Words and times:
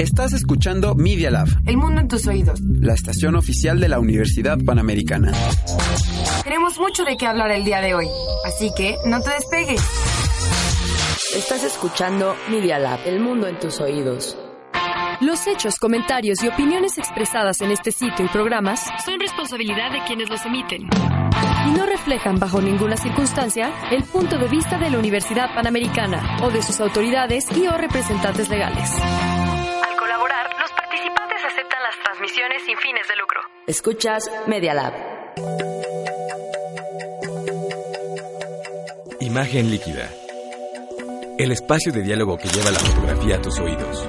Estás 0.00 0.32
escuchando 0.32 0.94
Media 0.94 1.30
Lab, 1.30 1.48
El 1.66 1.76
mundo 1.76 2.00
en 2.00 2.08
tus 2.08 2.26
oídos. 2.26 2.58
la 2.62 2.94
estación 2.94 3.36
oficial 3.36 3.78
de 3.78 3.88
la 3.90 3.98
Universidad 3.98 4.56
Panamericana. 4.64 5.30
Tenemos 6.42 6.78
mucho 6.78 7.04
de 7.04 7.18
qué 7.18 7.26
hablar 7.26 7.50
el 7.50 7.64
día 7.66 7.82
de 7.82 7.92
hoy, 7.94 8.06
así 8.46 8.70
que 8.74 8.96
no 9.04 9.20
te 9.20 9.28
despegues. 9.30 9.82
Estás 11.36 11.64
escuchando 11.64 12.34
Media 12.50 12.78
Lab, 12.78 13.00
el 13.04 13.20
mundo 13.20 13.46
en 13.46 13.58
tus 13.58 13.78
oídos. 13.80 14.38
Los 15.20 15.46
hechos, 15.46 15.76
comentarios 15.76 16.42
y 16.42 16.48
opiniones 16.48 16.96
expresadas 16.96 17.60
en 17.60 17.70
este 17.70 17.92
sitio 17.92 18.24
y 18.24 18.28
programas 18.28 18.80
Son 19.04 19.20
responsabilidad 19.20 19.92
de 19.92 20.02
quienes 20.06 20.30
los 20.30 20.46
emiten. 20.46 20.88
y 21.68 21.70
no 21.76 21.84
reflejan 21.84 22.38
bajo 22.38 22.62
ninguna 22.62 22.96
circunstancia 22.96 23.70
el 23.90 24.02
punto 24.04 24.38
de 24.38 24.48
vista 24.48 24.78
de 24.78 24.88
la 24.88 24.98
Universidad 24.98 25.54
Panamericana 25.54 26.38
o 26.42 26.50
de 26.50 26.62
sus 26.62 26.80
autoridades 26.80 27.44
y 27.54 27.66
o 27.66 27.76
representantes 27.76 28.48
legales. 28.48 28.90
Sin 32.64 32.76
fines 32.78 33.06
de 33.06 33.16
lucro. 33.16 33.40
Escuchas 33.66 34.30
Media 34.46 34.72
Lab. 34.72 34.94
Imagen 39.20 39.70
líquida. 39.70 40.10
El 41.38 41.52
espacio 41.52 41.92
de 41.92 42.02
diálogo 42.02 42.38
que 42.38 42.48
lleva 42.48 42.70
la 42.70 42.78
fotografía 42.78 43.36
a 43.36 43.42
tus 43.42 43.58
oídos. 43.58 44.06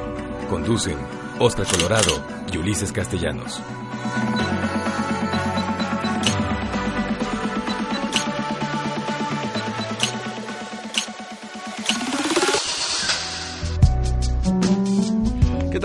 Conducen 0.50 0.98
Oscar 1.40 1.66
Colorado 1.68 2.24
y 2.52 2.58
Ulises 2.58 2.92
Castellanos. 2.92 3.62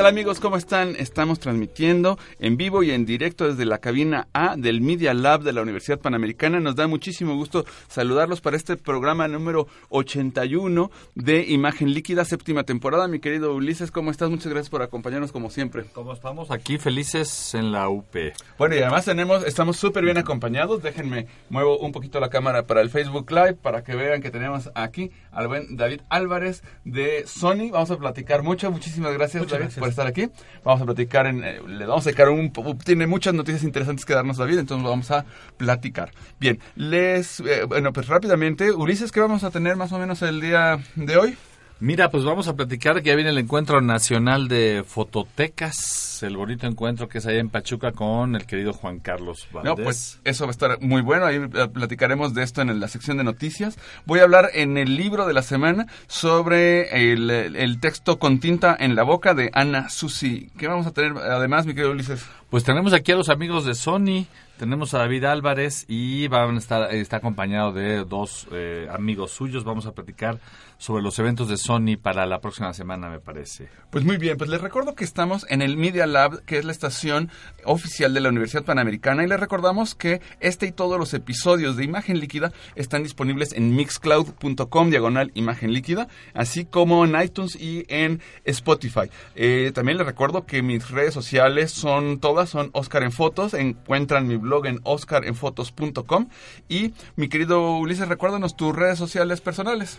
Tal 0.06 0.12
amigos? 0.12 0.38
¿Cómo 0.38 0.56
están? 0.56 0.94
Estamos 0.96 1.40
transmitiendo 1.40 2.16
en 2.38 2.56
vivo 2.56 2.84
y 2.84 2.92
en 2.92 3.04
directo 3.04 3.48
desde 3.48 3.64
la 3.64 3.78
cabina 3.78 4.28
A 4.32 4.56
del 4.56 4.80
Media 4.80 5.12
Lab 5.14 5.42
de 5.42 5.52
la 5.52 5.62
Universidad 5.62 5.98
Panamericana. 5.98 6.60
Nos 6.60 6.76
da 6.76 6.86
muchísimo 6.86 7.34
gusto 7.34 7.64
saludarlos 7.88 8.40
para 8.40 8.56
este 8.56 8.76
programa 8.76 9.26
número 9.26 9.66
81 9.88 10.92
de 11.16 11.44
Imagen 11.48 11.92
Líquida, 11.92 12.24
séptima 12.24 12.62
temporada. 12.62 13.08
Mi 13.08 13.18
querido 13.18 13.52
Ulises, 13.52 13.90
¿cómo 13.90 14.12
estás? 14.12 14.30
Muchas 14.30 14.52
gracias 14.52 14.70
por 14.70 14.80
acompañarnos 14.80 15.32
como 15.32 15.50
siempre. 15.50 15.86
¿Cómo 15.92 16.12
estamos 16.12 16.52
aquí 16.52 16.78
felices 16.78 17.54
en 17.54 17.72
la 17.72 17.88
UP? 17.88 18.14
Bueno, 18.58 18.76
y 18.76 18.78
además 18.78 19.06
tenemos, 19.06 19.44
estamos 19.44 19.76
súper 19.76 20.04
bien 20.04 20.18
acompañados. 20.18 20.82
Déjenme, 20.82 21.26
muevo 21.50 21.78
un 21.78 21.90
poquito 21.90 22.20
la 22.20 22.30
cámara 22.30 22.66
para 22.66 22.80
el 22.80 22.90
Facebook 22.90 23.28
Live 23.32 23.54
para 23.54 23.82
que 23.82 23.96
vean 23.96 24.22
que 24.22 24.30
tenemos 24.30 24.70
aquí 24.76 25.10
al 25.32 25.48
buen 25.48 25.76
David 25.76 26.02
Álvarez 26.10 26.62
de 26.84 27.24
Sony. 27.26 27.70
Vamos 27.72 27.90
a 27.90 27.98
platicar 27.98 28.44
mucho. 28.44 28.70
Muchísimas 28.70 29.12
gracias, 29.12 29.48
David, 29.48 29.70
por 29.76 29.95
estar 29.96 30.06
aquí. 30.06 30.30
Vamos 30.64 30.82
a 30.82 30.84
platicar, 30.84 31.26
en, 31.26 31.42
eh, 31.42 31.60
le 31.66 31.86
vamos 31.86 32.06
a 32.06 32.10
sacar 32.10 32.28
un... 32.28 32.52
Tiene 32.84 33.06
muchas 33.06 33.34
noticias 33.34 33.64
interesantes 33.64 34.04
que 34.04 34.14
darnos 34.14 34.36
David, 34.36 34.58
entonces 34.58 34.88
vamos 34.88 35.10
a 35.10 35.24
platicar. 35.56 36.12
Bien, 36.38 36.58
les... 36.74 37.40
eh, 37.40 37.64
bueno, 37.66 37.92
pues 37.92 38.08
rápidamente, 38.08 38.70
Ulises, 38.72 39.10
¿qué 39.12 39.20
vamos 39.20 39.44
a 39.44 39.50
tener 39.50 39.76
más 39.76 39.92
o 39.92 39.98
menos 39.98 40.22
el 40.22 40.40
día 40.40 40.78
de 40.94 41.16
hoy? 41.16 41.36
Mira, 41.78 42.10
pues 42.10 42.24
vamos 42.24 42.48
a 42.48 42.56
platicar 42.56 43.02
que 43.02 43.10
ya 43.10 43.14
viene 43.16 43.28
el 43.28 43.36
encuentro 43.36 43.82
nacional 43.82 44.48
de 44.48 44.82
fototecas, 44.86 46.22
el 46.22 46.34
bonito 46.34 46.66
encuentro 46.66 47.06
que 47.06 47.18
es 47.18 47.26
allá 47.26 47.38
en 47.38 47.50
Pachuca 47.50 47.92
con 47.92 48.34
el 48.34 48.46
querido 48.46 48.72
Juan 48.72 48.98
Carlos 48.98 49.46
Valdés. 49.52 49.76
No, 49.76 49.84
pues 49.84 50.18
eso 50.24 50.44
va 50.44 50.50
a 50.50 50.52
estar 50.52 50.80
muy 50.80 51.02
bueno. 51.02 51.26
Ahí 51.26 51.36
eh, 51.36 51.68
platicaremos 51.68 52.32
de 52.32 52.44
esto 52.44 52.62
en 52.62 52.80
la 52.80 52.88
sección 52.88 53.18
de 53.18 53.24
noticias. 53.24 53.78
Voy 54.06 54.20
a 54.20 54.22
hablar 54.22 54.48
en 54.54 54.78
el 54.78 54.96
libro 54.96 55.26
de 55.26 55.34
la 55.34 55.42
semana 55.42 55.86
sobre 56.06 57.12
el, 57.12 57.28
el 57.28 57.78
texto 57.78 58.18
con 58.18 58.40
tinta 58.40 58.74
en 58.78 58.94
la 58.94 59.02
boca 59.02 59.34
de 59.34 59.50
Ana 59.52 59.90
Susi. 59.90 60.50
¿Qué 60.56 60.68
vamos 60.68 60.86
a 60.86 60.92
tener 60.92 61.12
además, 61.18 61.66
mi 61.66 61.74
querido 61.74 61.92
Ulises? 61.92 62.24
Pues 62.48 62.64
tenemos 62.64 62.94
aquí 62.94 63.12
a 63.12 63.16
los 63.16 63.28
amigos 63.28 63.66
de 63.66 63.74
Sony, 63.74 64.24
tenemos 64.56 64.94
a 64.94 64.98
David 64.98 65.24
Álvarez 65.24 65.84
y 65.88 66.28
van 66.28 66.56
a 66.56 66.58
estar, 66.58 66.94
está 66.94 67.18
acompañado 67.18 67.72
de 67.72 68.04
dos 68.04 68.46
eh, 68.52 68.88
amigos 68.90 69.32
suyos. 69.32 69.64
Vamos 69.64 69.86
a 69.86 69.92
platicar 69.92 70.38
sobre 70.78 71.02
los 71.02 71.18
eventos 71.18 71.48
de 71.48 71.56
Sony 71.56 71.96
para 72.00 72.26
la 72.26 72.40
próxima 72.40 72.72
semana, 72.72 73.08
me 73.08 73.20
parece. 73.20 73.68
Pues 73.90 74.04
muy 74.04 74.18
bien, 74.18 74.36
pues 74.36 74.50
les 74.50 74.60
recuerdo 74.60 74.94
que 74.94 75.04
estamos 75.04 75.46
en 75.48 75.62
el 75.62 75.76
Media 75.76 76.06
Lab, 76.06 76.44
que 76.44 76.58
es 76.58 76.64
la 76.64 76.72
estación 76.72 77.30
oficial 77.64 78.12
de 78.12 78.20
la 78.20 78.28
Universidad 78.28 78.64
Panamericana, 78.64 79.24
y 79.24 79.28
les 79.28 79.40
recordamos 79.40 79.94
que 79.94 80.20
este 80.40 80.66
y 80.66 80.72
todos 80.72 80.98
los 80.98 81.14
episodios 81.14 81.76
de 81.76 81.84
Imagen 81.84 82.20
Líquida 82.20 82.52
están 82.74 83.02
disponibles 83.02 83.52
en 83.52 83.74
mixcloud.com, 83.74 84.90
diagonal 84.90 85.32
Líquida, 85.62 86.08
así 86.34 86.64
como 86.64 87.04
en 87.04 87.20
iTunes 87.20 87.56
y 87.56 87.84
en 87.88 88.20
Spotify. 88.44 89.10
Eh, 89.34 89.72
también 89.74 89.98
les 89.98 90.06
recuerdo 90.06 90.44
que 90.44 90.62
mis 90.62 90.90
redes 90.90 91.14
sociales 91.14 91.72
son 91.72 92.18
todas, 92.20 92.50
son 92.50 92.70
Oscar 92.72 93.02
en 93.02 93.12
Fotos, 93.12 93.54
encuentran 93.54 94.26
mi 94.26 94.36
blog 94.36 94.45
en 94.66 94.80
oscarenfotos.com, 94.84 96.28
y 96.68 96.92
mi 97.16 97.28
querido 97.28 97.76
Ulises, 97.76 98.08
recuérdanos 98.08 98.56
tus 98.56 98.74
redes 98.74 98.98
sociales 98.98 99.40
personales. 99.40 99.98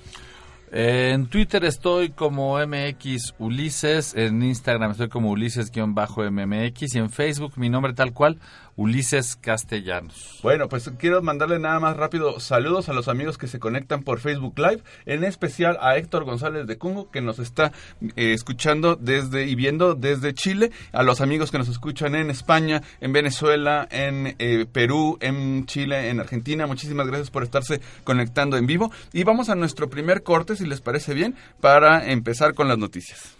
En 0.69 1.27
Twitter 1.27 1.63
estoy 1.63 2.09
como 2.09 2.57
MX 2.57 3.35
Ulises, 3.39 4.13
en 4.15 4.43
Instagram 4.43 4.91
estoy 4.91 5.07
como 5.07 5.31
Ulises-MMX 5.31 6.95
y 6.95 6.97
en 6.97 7.09
Facebook 7.09 7.53
mi 7.55 7.69
nombre 7.69 7.93
tal 7.93 8.11
cual, 8.11 8.37
Ulises 8.77 9.35
Castellanos. 9.35 10.39
Bueno, 10.43 10.69
pues 10.69 10.89
quiero 10.99 11.21
mandarle 11.23 11.59
nada 11.59 11.79
más 11.79 11.97
rápido 11.97 12.39
saludos 12.39 12.87
a 12.89 12.93
los 12.93 13.07
amigos 13.07 13.37
que 13.37 13.47
se 13.47 13.59
conectan 13.59 14.03
por 14.03 14.19
Facebook 14.19 14.57
Live, 14.57 14.83
en 15.05 15.23
especial 15.23 15.77
a 15.81 15.97
Héctor 15.97 16.23
González 16.23 16.67
de 16.67 16.77
Cungo, 16.77 17.09
que 17.09 17.19
nos 17.19 17.39
está 17.39 17.71
eh, 18.15 18.33
escuchando 18.33 18.95
desde 18.95 19.47
y 19.47 19.55
viendo 19.55 19.95
desde 19.95 20.35
Chile, 20.35 20.71
a 20.91 21.01
los 21.01 21.21
amigos 21.21 21.51
que 21.51 21.57
nos 21.57 21.67
escuchan 21.67 22.13
en 22.13 22.29
España, 22.29 22.83
en 23.01 23.13
Venezuela, 23.13 23.87
en 23.89 24.35
eh, 24.37 24.67
Perú, 24.71 25.17
en 25.21 25.65
Chile, 25.65 26.09
en 26.09 26.19
Argentina. 26.19 26.67
Muchísimas 26.67 27.07
gracias 27.07 27.31
por 27.31 27.43
estarse 27.43 27.81
conectando 28.03 28.57
en 28.57 28.67
vivo. 28.67 28.91
Y 29.11 29.23
vamos 29.23 29.49
a 29.49 29.55
nuestro 29.55 29.89
primer 29.89 30.21
corte, 30.21 30.55
si 30.55 30.67
les 30.67 30.81
parece 30.81 31.15
bien, 31.15 31.35
para 31.59 32.11
empezar 32.11 32.53
con 32.53 32.67
las 32.67 32.77
noticias. 32.77 33.35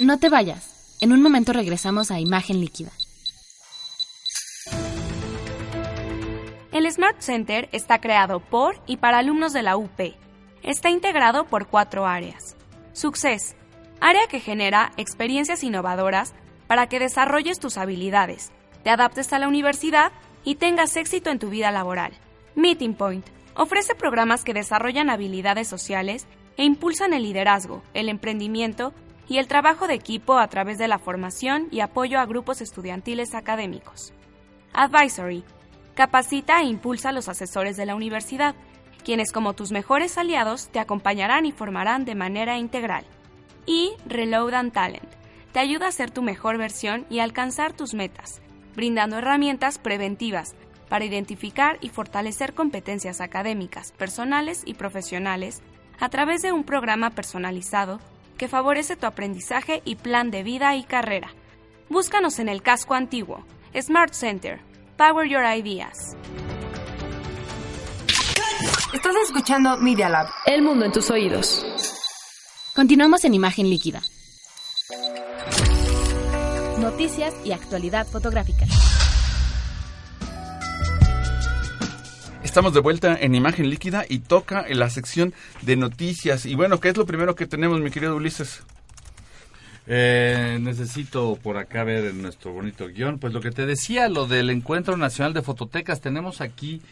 No 0.00 0.18
te 0.18 0.30
vayas. 0.30 0.96
En 1.02 1.12
un 1.12 1.20
momento 1.20 1.52
regresamos 1.52 2.10
a 2.10 2.18
Imagen 2.18 2.58
Líquida. 2.58 2.90
El 6.72 6.90
Smart 6.90 7.20
Center 7.20 7.68
está 7.72 8.00
creado 8.00 8.40
por 8.40 8.80
y 8.86 8.96
para 8.96 9.18
alumnos 9.18 9.52
de 9.52 9.62
la 9.62 9.76
UP. 9.76 10.00
Está 10.62 10.88
integrado 10.88 11.44
por 11.44 11.66
cuatro 11.66 12.06
áreas. 12.06 12.56
Success, 12.94 13.56
área 14.00 14.26
que 14.26 14.40
genera 14.40 14.92
experiencias 14.96 15.62
innovadoras 15.62 16.32
para 16.66 16.86
que 16.86 16.98
desarrolles 16.98 17.60
tus 17.60 17.76
habilidades, 17.76 18.52
te 18.82 18.88
adaptes 18.88 19.30
a 19.34 19.38
la 19.38 19.48
universidad 19.48 20.12
y 20.44 20.54
tengas 20.54 20.96
éxito 20.96 21.28
en 21.28 21.38
tu 21.38 21.50
vida 21.50 21.70
laboral. 21.72 22.12
Meeting 22.54 22.94
Point, 22.94 23.26
ofrece 23.54 23.94
programas 23.94 24.44
que 24.44 24.54
desarrollan 24.54 25.10
habilidades 25.10 25.68
sociales 25.68 26.26
e 26.56 26.64
impulsan 26.64 27.12
el 27.12 27.24
liderazgo, 27.24 27.82
el 27.92 28.08
emprendimiento 28.08 28.94
y 29.30 29.38
el 29.38 29.46
trabajo 29.46 29.86
de 29.86 29.94
equipo 29.94 30.38
a 30.38 30.48
través 30.48 30.76
de 30.76 30.88
la 30.88 30.98
formación 30.98 31.68
y 31.70 31.80
apoyo 31.80 32.18
a 32.18 32.26
grupos 32.26 32.60
estudiantiles 32.60 33.36
académicos. 33.36 34.12
Advisory, 34.72 35.44
capacita 35.94 36.60
e 36.60 36.64
impulsa 36.64 37.10
a 37.10 37.12
los 37.12 37.28
asesores 37.28 37.76
de 37.76 37.86
la 37.86 37.94
universidad, 37.94 38.56
quienes 39.04 39.30
como 39.30 39.52
tus 39.52 39.70
mejores 39.70 40.18
aliados 40.18 40.68
te 40.70 40.80
acompañarán 40.80 41.46
y 41.46 41.52
formarán 41.52 42.04
de 42.04 42.16
manera 42.16 42.58
integral. 42.58 43.04
Y 43.66 43.92
Reload 44.04 44.52
and 44.52 44.72
Talent, 44.72 45.08
te 45.52 45.60
ayuda 45.60 45.86
a 45.86 45.92
ser 45.92 46.10
tu 46.10 46.22
mejor 46.22 46.58
versión 46.58 47.06
y 47.08 47.20
alcanzar 47.20 47.72
tus 47.72 47.94
metas, 47.94 48.42
brindando 48.74 49.18
herramientas 49.18 49.78
preventivas 49.78 50.56
para 50.88 51.04
identificar 51.04 51.78
y 51.80 51.90
fortalecer 51.90 52.52
competencias 52.52 53.20
académicas, 53.20 53.92
personales 53.92 54.62
y 54.66 54.74
profesionales 54.74 55.62
a 56.00 56.08
través 56.08 56.42
de 56.42 56.50
un 56.50 56.64
programa 56.64 57.10
personalizado 57.10 58.00
que 58.40 58.48
favorece 58.48 58.96
tu 58.96 59.04
aprendizaje 59.04 59.82
y 59.84 59.96
plan 59.96 60.30
de 60.30 60.42
vida 60.42 60.74
y 60.74 60.82
carrera. 60.82 61.28
Búscanos 61.90 62.38
en 62.38 62.48
el 62.48 62.62
casco 62.62 62.94
antiguo, 62.94 63.44
Smart 63.78 64.14
Center, 64.14 64.62
Power 64.96 65.28
Your 65.28 65.44
Ideas. 65.44 66.16
Estás 68.94 69.14
escuchando 69.26 69.76
Media 69.76 70.08
Lab. 70.08 70.28
El 70.46 70.62
mundo 70.62 70.86
en 70.86 70.92
tus 70.92 71.10
oídos. 71.10 71.66
Continuamos 72.74 73.26
en 73.26 73.34
Imagen 73.34 73.68
Líquida. 73.68 74.00
Noticias 76.78 77.34
y 77.44 77.52
actualidad 77.52 78.06
fotográfica. 78.06 78.64
Estamos 82.50 82.74
de 82.74 82.80
vuelta 82.80 83.16
en 83.20 83.36
imagen 83.36 83.70
líquida 83.70 84.04
y 84.08 84.18
toca 84.18 84.64
en 84.66 84.80
la 84.80 84.90
sección 84.90 85.32
de 85.62 85.76
noticias. 85.76 86.46
Y 86.46 86.56
bueno, 86.56 86.80
¿qué 86.80 86.88
es 86.88 86.96
lo 86.96 87.06
primero 87.06 87.36
que 87.36 87.46
tenemos, 87.46 87.78
mi 87.80 87.92
querido 87.92 88.16
Ulises? 88.16 88.64
Eh, 89.86 90.58
necesito 90.60 91.38
por 91.40 91.58
acá 91.58 91.84
ver 91.84 92.06
en 92.06 92.20
nuestro 92.22 92.50
bonito 92.52 92.88
guion. 92.88 93.20
Pues 93.20 93.32
lo 93.32 93.40
que 93.40 93.52
te 93.52 93.66
decía, 93.66 94.08
lo 94.08 94.26
del 94.26 94.50
Encuentro 94.50 94.96
Nacional 94.96 95.32
de 95.32 95.42
Fototecas, 95.42 96.00
tenemos 96.00 96.40
aquí 96.40 96.82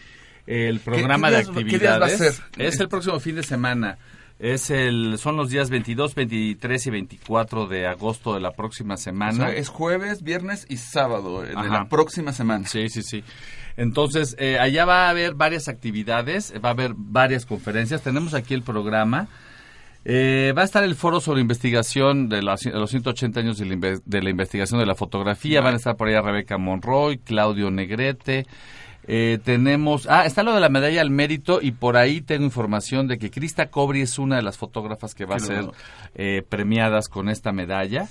el 0.47 0.79
programa 0.79 1.27
qué 1.29 1.35
de 1.35 1.41
días- 1.43 1.51
qué 1.53 1.61
actividades. 1.61 1.81
días 2.21 2.23
va 2.23 2.29
a 2.29 2.33
ser? 2.33 2.45
Es 2.69 2.79
el 2.79 2.89
próximo 2.89 3.19
fin 3.19 3.35
de 3.35 3.43
semana. 3.43 3.99
Es 4.39 4.71
el, 4.71 5.19
son 5.19 5.37
los 5.37 5.51
días 5.51 5.69
22, 5.69 6.15
23 6.15 6.87
y 6.87 6.91
24 6.91 7.67
de 7.67 7.89
agosto 7.89 8.35
de 8.35 8.41
la 8.41 8.53
próxima 8.53 8.95
O 8.95 8.97
semana. 8.97 9.33
sea, 9.33 9.53
es 9.53 9.69
jueves, 9.69 10.23
viernes 10.23 10.65
y 10.69 10.77
sábado 10.77 11.45
eh, 11.45 11.49
de 11.49 11.55
Ajá. 11.57 11.69
la 11.69 11.89
próxima 11.89 12.33
semana. 12.33 12.65
Sí, 12.69 12.89
sí, 12.89 13.03
sí. 13.03 13.25
Entonces, 13.77 14.37
eh, 14.39 14.59
allá 14.61 14.85
va 14.85 15.07
a 15.07 15.11
haber 15.11 15.35
varias 15.35 15.67
actividades, 15.67 16.53
eh, 16.53 16.61
va 16.61 16.69
a 16.69 16.73
haber 16.73 16.93
varias 16.97 17.47
conferencias. 17.47 18.03
Tenemos 18.03 18.33
aquí 18.35 18.55
el 18.55 18.63
programa. 18.63 19.27
Eh, 20.05 20.55
va 20.57 20.63
a 20.63 20.65
estar 20.65 20.85
el 20.85 20.95
foro 20.95 21.21
sobre 21.21 21.41
investigación 21.41 22.29
de, 22.29 22.41
las- 22.43 22.61
de 22.61 22.71
los 22.71 22.91
180 22.91 23.41
años 23.41 23.59
de 23.59 23.67
la, 23.67 23.75
inve- 23.75 24.03
de 24.05 24.23
la 24.23 24.31
investigación 24.31 24.79
de 24.79 24.87
la 24.87 24.95
fotografía. 24.95 25.61
Van 25.61 25.75
a 25.75 25.77
estar 25.79 25.97
por 25.97 26.07
allá 26.09 26.23
Rebeca 26.23 26.57
Monroy, 26.59 27.19
Claudio 27.19 27.71
Negrete. 27.73 28.47
Eh, 29.11 29.39
tenemos, 29.43 30.07
ah, 30.11 30.27
está 30.27 30.43
lo 30.43 30.55
de 30.55 30.61
la 30.61 30.69
medalla 30.69 31.01
al 31.01 31.11
mérito 31.11 31.61
y 31.63 31.73
por 31.73 31.97
ahí 31.97 32.21
tengo 32.21 32.45
información 32.45 33.09
de 33.09 33.19
que 33.19 33.31
Krista 33.31 33.71
Cobri 33.71 34.03
es 34.03 34.19
una 34.19 34.37
de 34.37 34.43
las 34.43 34.59
fotógrafas 34.59 35.15
que 35.15 35.25
va 35.25 35.37
a 35.37 35.41
ser 35.41 35.65
eh, 36.15 36.43
premiadas 36.47 37.09
con 37.09 37.31
esta 37.31 37.51
medalla. 37.51 38.07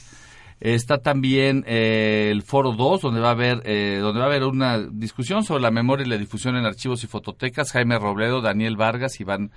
Está 0.60 0.98
también 0.98 1.64
eh, 1.68 2.30
el 2.32 2.42
Foro 2.42 2.72
2, 2.72 3.02
donde 3.02 3.20
va 3.20 3.28
a 3.28 3.32
haber 3.32 3.62
eh, 3.66 4.00
donde 4.02 4.20
va 4.20 4.26
a 4.26 4.30
haber 4.30 4.44
una 4.44 4.80
discusión 4.80 5.44
sobre 5.44 5.62
la 5.62 5.70
memoria 5.70 6.04
y 6.04 6.10
la 6.10 6.18
difusión 6.18 6.56
en 6.56 6.66
archivos 6.66 7.04
y 7.04 7.08
fototecas. 7.08 7.72
Jaime 7.74 8.00
Robledo, 8.00 8.42
Daniel 8.42 8.76
Vargas, 8.76 9.20
Iván 9.20 9.52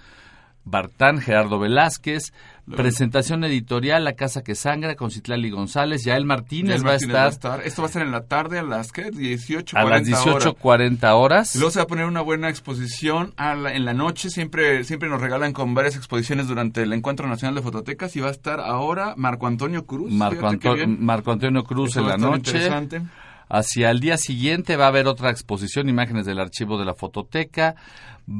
Bartán, 0.64 1.20
Gerardo 1.20 1.58
Velázquez. 1.58 2.32
Presentación 2.76 3.42
editorial 3.42 4.04
La 4.04 4.12
Casa 4.12 4.42
que 4.42 4.54
Sangra 4.54 4.94
con 4.94 5.10
Citlali 5.10 5.50
González. 5.50 6.04
Yael 6.04 6.24
Martínez, 6.24 6.76
Yael 6.82 6.86
va, 6.86 6.90
Martínez 6.92 7.16
a 7.16 7.26
estar 7.28 7.60
Esto 7.66 7.82
va 7.82 7.88
a 7.88 7.90
ser 7.90 8.02
en 8.02 8.12
la 8.12 8.26
tarde 8.26 8.60
a 8.60 8.62
las 8.62 8.92
¿qué? 8.92 9.10
18, 9.10 9.76
a 9.76 9.82
las 9.84 10.02
18.40 10.06 11.12
horas. 11.16 11.56
Y 11.56 11.58
luego 11.58 11.72
se 11.72 11.80
va 11.80 11.84
a 11.84 11.86
poner 11.88 12.04
una 12.06 12.20
buena 12.20 12.48
exposición 12.48 13.32
a 13.36 13.56
la- 13.56 13.74
en 13.74 13.84
la 13.84 13.92
noche. 13.92 14.30
Siempre, 14.30 14.84
siempre 14.84 15.08
nos 15.08 15.20
regalan 15.20 15.52
con 15.52 15.74
varias 15.74 15.96
exposiciones 15.96 16.46
durante 16.46 16.82
el 16.82 16.92
Encuentro 16.92 17.26
Nacional 17.26 17.56
de 17.56 17.62
Fototecas. 17.62 18.14
Y 18.14 18.20
va 18.20 18.28
a 18.28 18.32
estar 18.32 18.60
ahora 18.60 19.14
Marco 19.16 19.48
Antonio 19.48 19.84
Cruz. 19.84 20.12
Marco, 20.12 20.46
Anto-. 20.46 20.76
Marco 20.86 21.32
Antonio 21.32 21.64
Cruz 21.64 21.90
Eso 21.90 22.00
en 22.00 22.04
va 22.06 22.08
a 22.08 22.10
la 22.10 22.16
estar 22.18 22.30
noche. 22.30 22.50
interesante. 22.52 23.02
Hacia 23.52 23.90
el 23.90 23.98
día 23.98 24.16
siguiente 24.16 24.76
va 24.76 24.84
a 24.84 24.88
haber 24.88 25.08
otra 25.08 25.28
exposición, 25.28 25.88
imágenes 25.88 26.24
del 26.24 26.38
archivo 26.38 26.78
de 26.78 26.84
la 26.84 26.94
fototeca. 26.94 27.74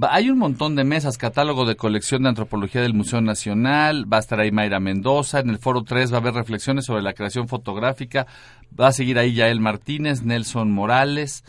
Hay 0.09 0.31
un 0.31 0.39
montón 0.39 0.77
de 0.77 0.85
mesas, 0.85 1.19
catálogo 1.19 1.65
de 1.65 1.75
colección 1.75 2.23
de 2.23 2.29
antropología 2.29 2.81
del 2.81 2.95
Museo 2.95 3.21
Nacional, 3.21 4.11
va 4.11 4.19
a 4.19 4.21
estar 4.21 4.39
ahí 4.39 4.53
Mayra 4.53 4.79
Mendoza, 4.79 5.41
en 5.41 5.51
el 5.51 5.59
foro 5.59 5.83
3 5.83 6.13
va 6.13 6.19
a 6.19 6.21
haber 6.21 6.35
reflexiones 6.35 6.85
sobre 6.85 7.03
la 7.03 7.13
creación 7.13 7.49
fotográfica, 7.49 8.29
va 8.79 8.87
a 8.87 8.93
seguir 8.93 9.19
ahí 9.19 9.35
Yael 9.35 9.59
Martínez, 9.59 10.23
Nelson 10.23 10.71
Morales. 10.71 11.43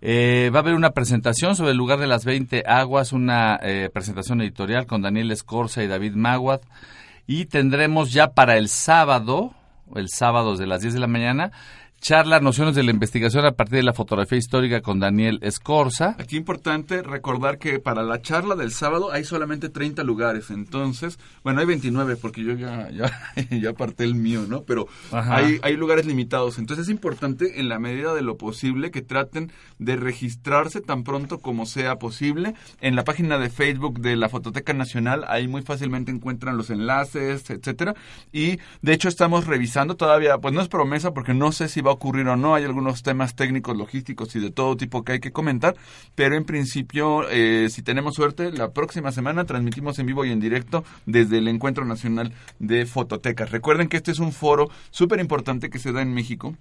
Eh, 0.00 0.50
va 0.50 0.60
a 0.60 0.62
haber 0.62 0.74
una 0.74 0.92
presentación 0.92 1.54
sobre 1.54 1.72
el 1.72 1.76
lugar 1.76 1.98
de 1.98 2.06
las 2.06 2.24
20 2.24 2.64
aguas, 2.66 3.12
una 3.12 3.60
eh, 3.62 3.90
presentación 3.92 4.40
editorial 4.40 4.86
con 4.86 5.02
Daniel 5.02 5.30
Escorza 5.30 5.82
y 5.82 5.86
David 5.86 6.14
Maguad. 6.14 6.62
Y 7.26 7.44
tendremos 7.44 8.10
ya 8.10 8.28
para 8.28 8.56
el 8.56 8.70
sábado, 8.70 9.52
el 9.94 10.08
sábado 10.08 10.52
desde 10.52 10.66
las 10.66 10.80
10 10.80 10.94
de 10.94 11.00
la 11.00 11.06
mañana, 11.08 11.52
charla 12.02 12.40
Nociones 12.40 12.74
de 12.74 12.82
la 12.82 12.90
Investigación 12.90 13.46
a 13.46 13.52
partir 13.52 13.76
de 13.76 13.84
la 13.84 13.92
fotografía 13.92 14.36
histórica 14.36 14.80
con 14.80 14.98
Daniel 14.98 15.38
Escorza. 15.40 16.16
Aquí 16.18 16.36
importante 16.36 17.00
recordar 17.00 17.58
que 17.58 17.78
para 17.78 18.02
la 18.02 18.20
charla 18.20 18.56
del 18.56 18.72
sábado 18.72 19.12
hay 19.12 19.22
solamente 19.22 19.68
30 19.68 20.02
lugares, 20.02 20.50
entonces, 20.50 21.20
bueno, 21.44 21.60
hay 21.60 21.66
29 21.66 22.16
porque 22.16 22.42
yo 22.42 22.54
ya, 22.54 22.90
ya, 22.90 23.12
ya 23.50 23.70
aparté 23.70 24.02
el 24.02 24.16
mío, 24.16 24.46
¿no? 24.48 24.64
Pero 24.64 24.88
hay, 25.12 25.60
hay 25.62 25.76
lugares 25.76 26.04
limitados, 26.04 26.58
entonces 26.58 26.88
es 26.88 26.90
importante 26.90 27.60
en 27.60 27.68
la 27.68 27.78
medida 27.78 28.14
de 28.14 28.22
lo 28.22 28.36
posible 28.36 28.90
que 28.90 29.02
traten 29.02 29.52
de 29.78 29.94
registrarse 29.94 30.80
tan 30.80 31.04
pronto 31.04 31.38
como 31.38 31.66
sea 31.66 32.00
posible. 32.00 32.54
En 32.80 32.96
la 32.96 33.04
página 33.04 33.38
de 33.38 33.48
Facebook 33.48 34.00
de 34.00 34.16
la 34.16 34.28
Fototeca 34.28 34.72
Nacional, 34.72 35.24
ahí 35.28 35.46
muy 35.46 35.62
fácilmente 35.62 36.10
encuentran 36.10 36.56
los 36.56 36.68
enlaces, 36.70 37.48
etcétera. 37.48 37.94
Y 38.32 38.58
de 38.80 38.92
hecho 38.92 39.08
estamos 39.08 39.46
revisando 39.46 39.94
todavía, 39.94 40.38
pues 40.38 40.52
no 40.52 40.62
es 40.62 40.68
promesa 40.68 41.14
porque 41.14 41.32
no 41.32 41.52
sé 41.52 41.68
si 41.68 41.80
va 41.80 41.91
ocurrir 41.92 42.26
o 42.28 42.36
no, 42.36 42.54
hay 42.54 42.64
algunos 42.64 43.02
temas 43.02 43.34
técnicos, 43.34 43.76
logísticos 43.76 44.34
y 44.36 44.40
de 44.40 44.50
todo 44.50 44.76
tipo 44.76 45.04
que 45.04 45.12
hay 45.12 45.20
que 45.20 45.32
comentar, 45.32 45.76
pero 46.14 46.36
en 46.36 46.44
principio, 46.44 47.28
eh, 47.30 47.68
si 47.70 47.82
tenemos 47.82 48.14
suerte, 48.14 48.50
la 48.50 48.70
próxima 48.70 49.12
semana 49.12 49.44
transmitimos 49.44 49.98
en 49.98 50.06
vivo 50.06 50.24
y 50.24 50.30
en 50.30 50.40
directo 50.40 50.84
desde 51.06 51.38
el 51.38 51.48
Encuentro 51.48 51.84
Nacional 51.84 52.32
de 52.58 52.86
Fototecas. 52.86 53.50
Recuerden 53.50 53.88
que 53.88 53.96
este 53.96 54.10
es 54.10 54.18
un 54.18 54.32
foro 54.32 54.68
súper 54.90 55.20
importante 55.20 55.70
que 55.70 55.78
se 55.78 55.92
da 55.92 56.02
en 56.02 56.14
México 56.14 56.56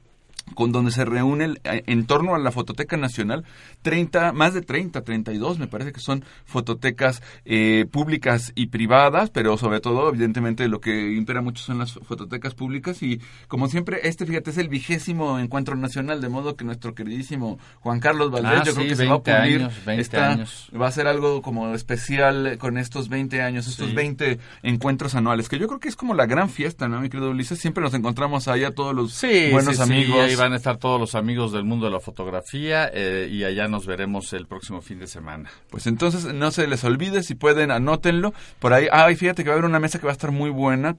con 0.55 0.71
donde 0.71 0.91
se 0.91 1.05
reúnen 1.05 1.59
eh, 1.63 1.83
en 1.87 2.05
torno 2.05 2.35
a 2.35 2.39
la 2.39 2.51
Fototeca 2.51 2.97
Nacional 2.97 3.43
30, 3.81 4.33
más 4.33 4.53
de 4.53 4.61
30, 4.61 5.01
32 5.03 5.59
me 5.59 5.67
parece 5.67 5.91
que 5.91 5.99
son 5.99 6.23
fototecas 6.45 7.21
eh, 7.45 7.85
públicas 7.91 8.51
y 8.55 8.67
privadas, 8.67 9.29
pero 9.31 9.57
sobre 9.57 9.79
todo 9.79 10.09
evidentemente 10.09 10.67
lo 10.67 10.79
que 10.81 11.13
impera 11.13 11.41
mucho 11.41 11.63
son 11.63 11.79
las 11.79 11.93
fototecas 11.93 12.53
públicas 12.53 13.01
y 13.01 13.19
como 13.47 13.67
siempre 13.67 14.01
este 14.03 14.25
fíjate 14.25 14.51
es 14.51 14.57
el 14.57 14.69
vigésimo 14.69 15.39
encuentro 15.39 15.75
nacional 15.75 16.21
de 16.21 16.29
modo 16.29 16.55
que 16.55 16.63
nuestro 16.65 16.93
queridísimo 16.93 17.57
Juan 17.79 17.99
Carlos 17.99 18.31
Valdés 18.31 18.51
Ah, 18.51 18.63
yo 18.65 18.73
creo 18.75 18.87
que 18.87 18.95
se 18.95 19.05
va 19.05 19.13
a 19.15 19.17
20 19.19 19.31
pulir 19.41 19.61
años, 19.61 19.73
20 19.85 20.01
está- 20.01 20.31
años. 20.31 20.69
va 20.79 20.87
a 20.87 20.91
ser 20.91 21.07
algo 21.07 21.41
como 21.41 21.73
especial 21.73 22.57
con 22.59 22.77
estos 22.77 23.09
20 23.09 23.41
años, 23.41 23.67
estos 23.67 23.89
Sí. 23.89 23.95
20 23.95 24.39
encuentros 24.63 25.15
anuales, 25.15 25.47
que 25.49 25.57
yo 25.57 25.67
creo 25.67 25.79
que 25.79 25.87
es 25.89 25.95
como 25.95 26.13
la 26.13 26.25
gran 26.25 26.49
fiesta, 26.49 26.87
¿no, 26.87 26.99
mi 27.01 27.09
querido 27.09 27.29
Ulises? 27.31 27.59
Siempre 27.59 27.83
nos 27.83 27.93
encontramos 27.93 28.47
allá 28.47 28.71
todos 28.71 28.93
los 28.95 29.13
Sí, 29.13 29.49
buenos 29.51 29.77
sí, 29.77 29.83
sí, 29.83 29.91
amigos. 29.91 30.31
Van 30.41 30.53
a 30.53 30.57
estar 30.57 30.77
todos 30.77 30.99
los 30.99 31.15
amigos 31.15 31.51
del 31.51 31.63
mundo 31.63 31.85
de 31.85 31.91
la 31.91 31.99
fotografía 31.99 32.89
eh, 32.93 33.27
y 33.31 33.43
allá 33.43 33.67
nos 33.67 33.85
veremos 33.85 34.33
el 34.33 34.47
próximo 34.47 34.81
fin 34.81 34.99
de 34.99 35.07
semana. 35.07 35.49
Pues 35.69 35.87
entonces 35.87 36.33
no 36.33 36.51
se 36.51 36.67
les 36.67 36.83
olvide, 36.83 37.23
si 37.23 37.35
pueden, 37.35 37.71
anótenlo. 37.71 38.33
Por 38.59 38.73
ahí, 38.73 38.87
ay, 38.91 39.15
fíjate 39.15 39.43
que 39.43 39.49
va 39.49 39.55
a 39.55 39.57
haber 39.59 39.69
una 39.69 39.79
mesa 39.79 39.99
que 39.99 40.05
va 40.05 40.11
a 40.11 40.13
estar 40.13 40.31
muy 40.31 40.49
buena. 40.49 40.95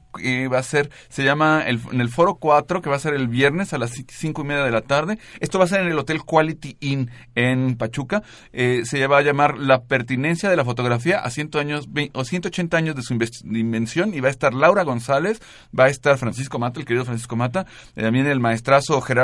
va 0.53 0.59
a 0.59 0.63
ser, 0.63 0.91
se 1.09 1.25
llama 1.25 1.63
el, 1.67 1.81
en 1.93 2.01
el 2.01 2.09
Foro 2.09 2.37
4, 2.37 2.81
que 2.83 2.91
va 2.91 2.97
a 2.97 2.99
ser 3.01 3.15
el 3.15 3.29
viernes 3.29 3.73
a 3.73 3.79
las 3.79 3.93
ci- 3.97 4.07
cinco 4.11 4.43
y 4.43 4.45
media 4.45 4.65
de 4.65 4.71
la 4.71 4.83
tarde. 4.83 5.19
Esto 5.41 5.59
va 5.59 5.65
a 5.65 5.69
ser 5.69 5.81
en 5.81 5.89
el 5.89 5.99
Hotel 5.99 6.23
Quality 6.25 6.77
Inn 6.81 7.11
en 7.35 7.77
Pachuca. 7.77 8.23
Eh, 8.53 8.83
se 8.85 9.07
va 9.07 9.19
a 9.19 9.23
llamar 9.23 9.59
La 9.59 9.83
pertinencia 9.83 10.49
de 10.51 10.57
la 10.57 10.65
fotografía 10.65 11.19
a 11.21 11.31
100 11.31 11.51
años, 11.59 11.89
o 12.13 12.25
180 12.25 12.77
años 12.77 12.97
de 12.97 13.03
su 13.03 13.15
invención. 13.45 14.15
Y 14.15 14.21
va 14.21 14.29
a 14.29 14.31
estar 14.31 14.55
Laura 14.55 14.83
González, 14.85 15.41
va 15.79 15.85
a 15.85 15.89
estar 15.89 16.17
Francisco 16.19 16.59
Mata, 16.59 16.79
el 16.81 16.87
querido 16.87 17.05
Francisco 17.05 17.37
Mata, 17.37 17.67
eh, 17.97 18.03
también 18.03 18.27
el 18.27 18.41
maestrazo 18.41 19.01
Gerardo 19.01 19.22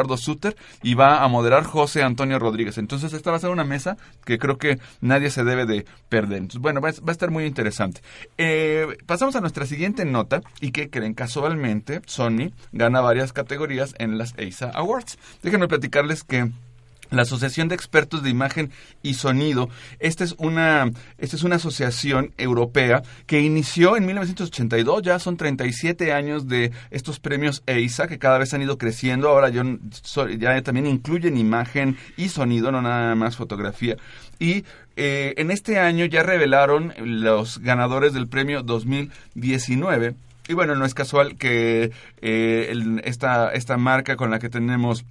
Y 0.83 0.95
va 0.95 1.23
a 1.23 1.29
moderar 1.29 1.65
José 1.65 2.03
Antonio 2.03 2.39
Rodríguez. 2.39 2.79
Entonces, 2.79 3.13
esta 3.13 3.31
va 3.31 3.37
a 3.37 3.41
ser 3.41 3.51
una 3.51 3.65
mesa 3.65 3.97
que 4.25 4.39
creo 4.39 4.59
que 4.59 4.79
nadie 5.01 5.31
se 5.31 5.45
debe 5.45 5.67
de 5.67 5.87
perder. 6.09 6.39
Entonces, 6.39 6.61
bueno, 6.61 6.81
va 6.81 6.89
a, 6.89 7.13
estar 7.13 7.31
muy 7.31 7.45
interesante. 7.45 8.01
Eh, 8.37 8.87
pasamos 9.07 9.37
a 9.37 9.41
nuestra 9.41 9.67
siguiente 9.67 10.05
nota, 10.05 10.43
y 10.61 10.73
que 10.73 10.91
creen 10.91 11.15
casualmente, 11.15 12.01
Sony 12.07 12.53
gana 12.73 13.01
varias 13.01 13.33
categorías 13.33 13.95
en 13.99 14.19
las 14.19 14.35
EISA 14.37 14.71
Awards. 14.71 15.19
Déjenme 15.43 15.69
platicarles 15.69 16.25
que 16.25 16.51
la 17.11 17.23
Asociación 17.23 17.69
de 17.69 17.75
Expertos 17.75 18.23
de 18.23 18.31
Imagen 18.31 18.71
y 19.03 19.15
Sonido, 19.15 19.69
esta 19.99 20.25
es 20.25 20.35
una, 20.39 20.91
esta 21.19 21.37
es 21.37 21.43
una 21.43 21.57
asociación 21.57 22.33
europea 22.39 23.03
que 23.27 23.41
inició 23.41 23.97
en 23.97 24.07
1982, 24.07 25.03
ya 25.03 25.19
son 25.19 25.37
37 25.37 26.13
años 26.13 26.49
de 26.49 26.73
estos 26.91 27.21
premios 27.21 27.63
EISA 27.67 28.07
que 28.07 28.19
cada 28.19 28.39
vez 28.39 28.53
han 28.55 28.63
ido 28.63 28.79
creciendo, 28.79 29.29
ahora 29.29 29.49
ya 29.49 30.63
también 30.63 30.87
incluyen 30.87 31.37
imagen 31.37 31.97
y 32.17 32.29
sonido, 32.29 32.71
no 32.73 32.83
nada 32.83 33.15
más 33.15 33.37
fotografía. 33.37 33.97
Y 34.39 34.65
eh, 34.97 35.35
en 35.37 35.51
este 35.51 35.79
año 35.79 36.05
ya 36.07 36.23
revelaron 36.23 36.93
los 36.99 37.59
ganadores 37.59 38.13
del 38.13 38.29
premio 38.29 38.63
2019. 38.63 40.15
Y 40.49 40.55
bueno, 40.55 40.75
no 40.75 40.85
es 40.87 40.95
casual 40.95 41.37
que 41.37 41.93
eh, 42.23 43.01
esta, 43.05 43.53
esta 43.53 43.77
marca 43.77 44.17
con 44.17 44.31
la 44.31 44.39
que 44.39 44.49
tenemos 44.49 45.05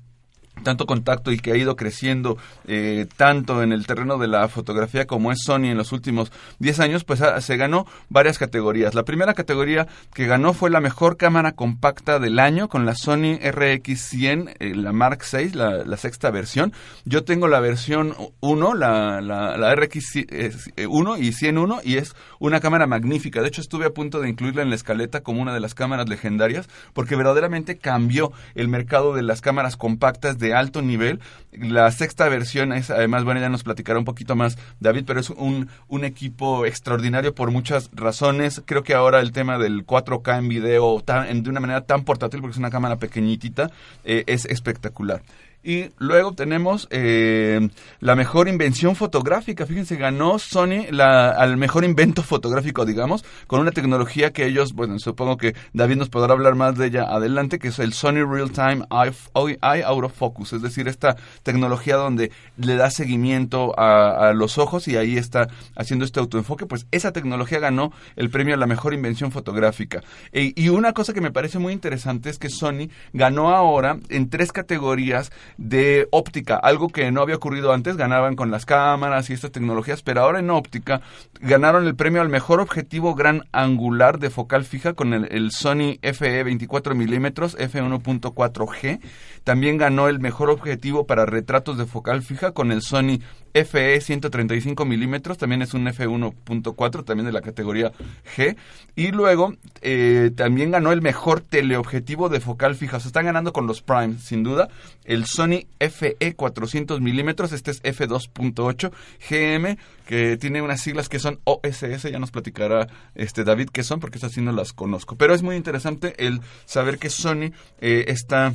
tanto 0.64 0.86
contacto 0.86 1.32
y 1.32 1.38
que 1.38 1.52
ha 1.52 1.58
ido 1.58 1.76
creciendo 1.76 2.38
eh, 2.68 3.08
tanto 3.18 3.64
en 3.64 3.72
el 3.72 3.86
terreno 3.88 4.18
de 4.18 4.28
la 4.28 4.48
fotografía 4.48 5.06
como 5.06 5.32
es 5.32 5.40
Sony 5.44 5.66
en 5.66 5.78
los 5.78 5.92
últimos 5.92 6.32
10 6.60 6.80
años, 6.80 7.04
pues 7.04 7.22
ah, 7.22 7.40
se 7.42 7.58
ganó 7.58 7.86
varias 8.10 8.38
categorías. 8.38 8.94
La 8.94 9.04
primera 9.04 9.34
categoría 9.34 9.88
que 10.14 10.28
ganó 10.28 10.54
fue 10.54 10.70
la 10.70 10.82
mejor 10.82 11.18
cámara 11.18 11.54
compacta 11.54 12.20
del 12.20 12.40
año 12.40 12.68
con 12.68 12.86
la 12.86 12.96
Sony 12.96 13.38
RX100, 13.40 14.56
eh, 14.60 14.76
la 14.76 14.92
Mark 14.92 15.24
VI, 15.32 15.54
la, 15.54 15.98
sexta 15.98 16.30
versión. 16.30 16.74
Yo 17.06 17.24
tengo 17.24 17.48
la 17.48 17.60
versión 17.60 18.14
1, 18.40 18.74
la, 18.76 19.22
la, 19.22 19.58
la 19.58 19.76
RX1 19.76 21.20
y 21.20 21.32
101 21.32 21.80
y 21.84 21.98
es 21.98 22.16
una 22.40 22.60
cámara 22.60 22.88
magnífica. 22.88 23.42
De 23.42 23.48
hecho, 23.48 23.62
estuve 23.62 23.86
a 23.86 23.92
punto 23.92 24.20
de 24.20 24.30
incluirla 24.30 24.62
en 24.62 24.70
la 24.70 24.76
escaleta 24.76 25.22
como 25.22 25.42
una 25.42 25.54
de 25.54 25.60
las 25.60 25.74
cámaras 25.74 26.08
legendarias 26.08 26.70
porque 26.94 27.16
verdaderamente 27.16 27.78
cambió 27.78 28.32
el 28.56 28.68
mercado 28.68 29.14
de 29.14 29.24
las 29.24 29.42
cámaras 29.42 29.78
compactas 29.78 30.38
de 30.38 30.47
alto 30.54 30.82
nivel. 30.82 31.20
La 31.52 31.90
sexta 31.92 32.28
versión 32.30 32.72
es, 32.74 32.90
además, 32.92 33.24
bueno, 33.24 33.40
ya 33.40 33.50
nos 33.50 33.64
platicará 33.64 33.98
un 33.98 34.06
poquito 34.06 34.36
más 34.36 34.58
David, 34.80 35.06
pero 35.08 35.20
es 35.20 35.30
un, 35.32 35.70
un 35.88 36.04
equipo 36.04 36.66
extraordinario 36.66 37.34
por 37.34 37.50
muchas 37.52 37.90
razones. 37.94 38.62
Creo 38.66 38.84
que 38.84 38.94
ahora 38.94 39.20
el 39.22 39.32
tema 39.32 39.58
del 39.58 39.86
4K 39.86 40.38
en 40.38 40.50
video 40.50 41.02
tan- 41.02 41.28
en- 41.28 41.44
de 41.44 41.50
una 41.50 41.60
manera 41.60 41.82
tan 41.82 42.04
portátil, 42.04 42.42
porque 42.42 42.52
es 42.54 42.58
una 42.60 42.70
cámara 42.70 42.98
pequeñitita, 42.98 43.72
eh, 44.04 44.24
es 44.28 44.46
espectacular. 44.46 45.24
Y 45.68 45.90
luego 45.98 46.32
tenemos 46.32 46.88
eh, 46.92 47.68
la 48.00 48.16
mejor 48.16 48.48
invención 48.48 48.96
fotográfica. 48.96 49.66
Fíjense, 49.66 49.98
ganó 49.98 50.40
Sony 50.40 50.90
la, 50.92 51.32
al 51.32 51.58
mejor 51.58 51.84
invento 51.84 52.24
fotográfico, 52.24 52.86
digamos, 52.86 53.26
con 53.48 53.60
una 53.60 53.72
tecnología 53.72 54.32
que 54.32 54.46
ellos, 54.46 54.72
bueno, 54.72 54.98
supongo 54.98 55.36
que 55.36 55.56
David 55.74 55.98
nos 55.98 56.08
podrá 56.08 56.32
hablar 56.32 56.56
más 56.56 56.78
de 56.78 56.88
ella 56.88 57.04
adelante, 57.04 57.60
que 57.60 57.68
es 57.68 57.80
el 57.80 57.92
Sony 57.92 58.24
Real 58.26 58.50
Time 58.50 58.86
Eye, 58.90 59.60
Eye 59.62 59.84
Autofocus, 59.84 60.54
es 60.54 60.62
decir, 60.62 60.88
esta 60.88 61.18
tecnología 61.44 61.98
donde 61.98 62.32
le 62.56 62.78
da 62.78 62.90
seguimiento 62.90 63.78
a, 63.78 64.32
los 64.34 64.58
ojos 64.58 64.88
y 64.88 64.96
ahí 64.96 65.18
está 65.18 65.50
haciendo 65.76 66.06
este 66.06 66.22
autoenfoque, 66.22 66.66
pues 66.66 66.88
esa 66.92 67.12
tecnología 67.12 67.60
ganó 67.60 67.92
el 68.16 68.30
premio 68.30 68.54
a 68.54 68.58
la 68.58 68.68
mejor 68.68 68.94
invención 68.94 69.34
fotográfica. 69.34 70.02
E, 70.32 70.54
y 70.56 70.70
una 70.70 70.94
cosa 70.94 71.12
que 71.12 71.20
me 71.20 71.32
parece 71.32 71.60
muy 71.60 71.74
interesante 71.74 72.30
es 72.30 72.40
que 72.40 72.48
Sony 72.48 72.88
ganó 73.12 73.50
ahora 73.50 74.00
en 74.08 74.30
tres 74.30 74.54
categorías 74.54 75.30
de 75.58 76.08
óptica, 76.12 76.56
algo 76.56 76.90
que 76.90 77.12
no 77.12 77.22
había 77.22 77.36
ocurrido 77.36 77.74
antes, 77.74 77.98
ganaban 77.98 78.36
con 78.36 78.52
las 78.52 78.66
cámaras 78.66 79.30
y 79.30 79.34
estas 79.34 79.52
tecnologías, 79.52 80.04
pero 80.04 80.22
ahora 80.22 80.40
en 80.40 80.50
óptica 80.50 81.02
ganaron 81.42 81.88
el 81.88 81.96
premio 81.96 82.22
al 82.22 82.30
mejor 82.30 82.60
objetivo 82.60 83.16
gran 83.16 83.44
angular 83.52 84.20
de 84.20 84.30
focal 84.30 84.66
fija 84.66 84.94
con 84.94 85.14
el, 85.14 85.52
Sony 85.52 85.98
FE 86.02 86.44
24 86.44 86.94
milímetros 86.96 87.58
f1.4G. 87.58 89.00
También 89.44 89.78
ganó 89.78 90.08
el 90.08 90.20
mejor 90.20 90.50
objetivo 90.50 91.08
para 91.08 91.26
retratos 91.26 91.78
de 91.78 91.86
focal 91.86 92.22
fija 92.22 92.52
con 92.52 92.72
el 92.72 92.82
Sony 92.82 93.20
FE 93.66 94.02
135 94.02 94.86
milímetros, 94.86 95.38
también 95.38 95.62
es 95.62 95.74
un 95.74 95.86
F1.4, 95.86 97.06
también 97.06 97.26
de 97.26 97.32
la 97.32 97.42
categoría 97.42 97.92
G. 98.36 98.56
Y 98.96 99.12
luego 99.12 99.56
eh, 99.82 100.32
también 100.36 100.72
ganó 100.72 100.92
el 100.92 101.02
mejor 101.02 101.42
teleobjetivo 101.42 102.30
de 102.30 102.40
focal 102.40 102.76
fija. 102.76 103.00
Se 103.00 103.08
están 103.08 103.26
ganando 103.26 103.54
con 103.54 103.68
los 103.68 103.82
Prime, 103.82 104.18
sin 104.20 104.44
duda. 104.44 104.70
El 105.06 105.26
Sony 105.26 105.66
FE 105.80 106.36
400 106.36 107.02
milímetros, 107.02 107.52
este 107.52 107.72
es 107.72 107.84
F2.8 107.84 108.92
GM, 109.30 109.78
que 110.06 110.38
tiene 110.38 110.62
unas 110.62 110.82
siglas 110.82 111.10
que 111.10 111.20
son 111.20 111.40
OSS, 111.44 112.04
ya 112.12 112.20
nos 112.20 112.32
platicará 112.32 112.88
este 113.16 113.44
David 113.44 113.70
qué 113.70 113.84
son, 113.84 114.00
porque 114.00 114.18
esas 114.18 114.32
sí 114.32 114.42
no 114.42 114.52
las 114.52 114.74
conozco. 114.74 115.16
Pero 115.16 115.34
es 115.34 115.44
muy 115.44 115.56
interesante 115.56 116.14
el 116.26 116.42
saber 116.66 116.98
que 116.98 117.10
Sony 117.10 117.52
eh, 117.80 118.06
está 118.08 118.54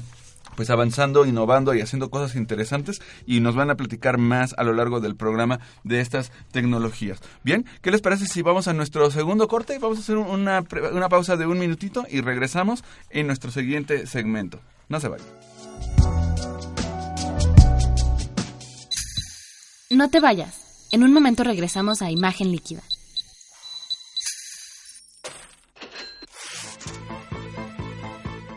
pues 0.57 0.71
avanzando, 0.71 1.27
innovando 1.27 1.75
y 1.75 1.81
haciendo 1.81 2.11
cosas 2.11 2.37
interesantes 2.37 3.01
y 3.27 3.41
nos 3.41 3.55
van 3.55 3.71
a 3.71 3.77
platicar 3.77 4.19
más 4.19 4.55
a 4.57 4.65
lo 4.65 4.73
largo 4.73 5.01
del 5.01 5.17
programa 5.17 5.61
de 5.85 6.01
estas 6.01 6.33
tecnologías. 6.51 7.21
Bien, 7.43 7.67
¿qué 7.81 7.91
les 7.91 8.01
parece 8.01 8.27
si 8.27 8.43
vamos 8.43 8.69
a 8.69 8.73
nuestro 8.73 9.11
segundo 9.11 9.49
corte? 9.49 9.79
Vamos 9.79 9.99
a 9.99 10.01
hacer 10.01 10.17
una, 10.17 10.65
una 10.93 11.09
pausa 11.09 11.37
de 11.37 11.47
un 11.47 11.59
minutito 11.59 12.05
y 12.11 12.21
regresamos 12.21 12.85
en 13.11 13.27
nuestro 13.27 13.51
siguiente 13.51 14.07
segmento. 14.07 14.61
No 14.89 15.01
se 15.01 15.09
vayan. 15.09 15.27
No 19.91 20.09
te 20.09 20.21
vayas. 20.21 20.89
En 20.91 21.03
un 21.03 21.13
momento 21.13 21.45
regresamos 21.45 22.03
a 22.03 22.11
Imagen 22.11 22.51
Líquida. 22.51 22.83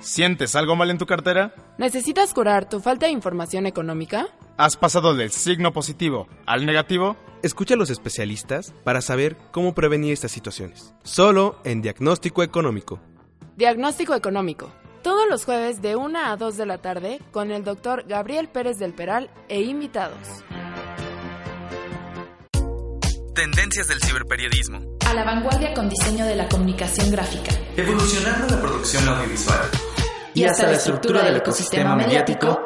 ¿Sientes 0.05 0.55
algo 0.55 0.75
mal 0.75 0.91
en 0.91 0.99
tu 0.99 1.07
cartera? 1.07 1.55
¿Necesitas 1.79 2.31
curar 2.31 2.69
tu 2.69 2.79
falta 2.79 3.07
de 3.07 3.11
información 3.11 3.65
económica? 3.65 4.27
¿Has 4.55 4.77
pasado 4.77 5.15
del 5.15 5.31
signo 5.31 5.73
positivo 5.73 6.27
al 6.45 6.67
negativo? 6.67 7.17
Escucha 7.41 7.73
a 7.73 7.77
los 7.77 7.89
especialistas 7.89 8.71
para 8.83 9.01
saber 9.01 9.35
cómo 9.51 9.73
prevenir 9.73 10.13
estas 10.13 10.31
situaciones. 10.31 10.93
Solo 11.01 11.59
en 11.63 11.81
Diagnóstico 11.81 12.43
Económico. 12.43 12.99
Diagnóstico 13.55 14.13
Económico. 14.13 14.71
Todos 15.01 15.27
los 15.27 15.43
jueves 15.43 15.81
de 15.81 15.95
1 15.95 16.19
a 16.19 16.37
2 16.37 16.55
de 16.55 16.65
la 16.67 16.77
tarde 16.77 17.19
con 17.31 17.49
el 17.49 17.63
doctor 17.63 18.05
Gabriel 18.07 18.47
Pérez 18.47 18.77
del 18.77 18.93
Peral 18.93 19.31
e 19.49 19.63
invitados. 19.63 20.19
Tendencias 23.33 23.87
del 23.87 23.99
ciberperiodismo. 24.01 24.81
A 25.07 25.15
la 25.15 25.25
vanguardia 25.25 25.73
con 25.73 25.89
diseño 25.89 26.25
de 26.25 26.35
la 26.35 26.47
comunicación 26.47 27.09
gráfica. 27.09 27.51
Evolucionando 27.75 28.55
la 28.55 28.61
producción 28.61 29.07
audiovisual 29.09 29.94
y 30.35 30.43
hasta 30.43 30.67
la 30.67 30.73
estructura 30.73 31.23
del 31.23 31.37
ecosistema 31.37 31.95
mediático 31.95 32.63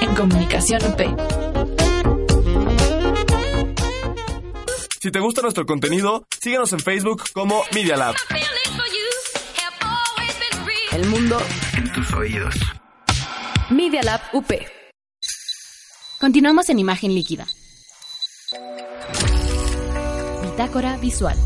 en 0.00 0.14
Comunicación 0.16 0.82
UP. 0.84 1.00
Si 5.00 5.12
te 5.12 5.20
gusta 5.20 5.42
nuestro 5.42 5.64
contenido, 5.64 6.26
síguenos 6.40 6.72
en 6.72 6.80
Facebook 6.80 7.22
como 7.32 7.62
Media 7.72 7.96
Lab. 7.96 8.16
El 10.92 11.06
mundo 11.06 11.40
en 11.76 11.92
tus 11.92 12.12
oídos. 12.14 12.54
Media 13.70 14.02
Lab 14.02 14.20
UP. 14.32 14.50
Continuamos 16.18 16.68
en 16.68 16.80
imagen 16.80 17.14
líquida. 17.14 17.46
Bitácora 20.42 20.96
visual. 20.96 21.36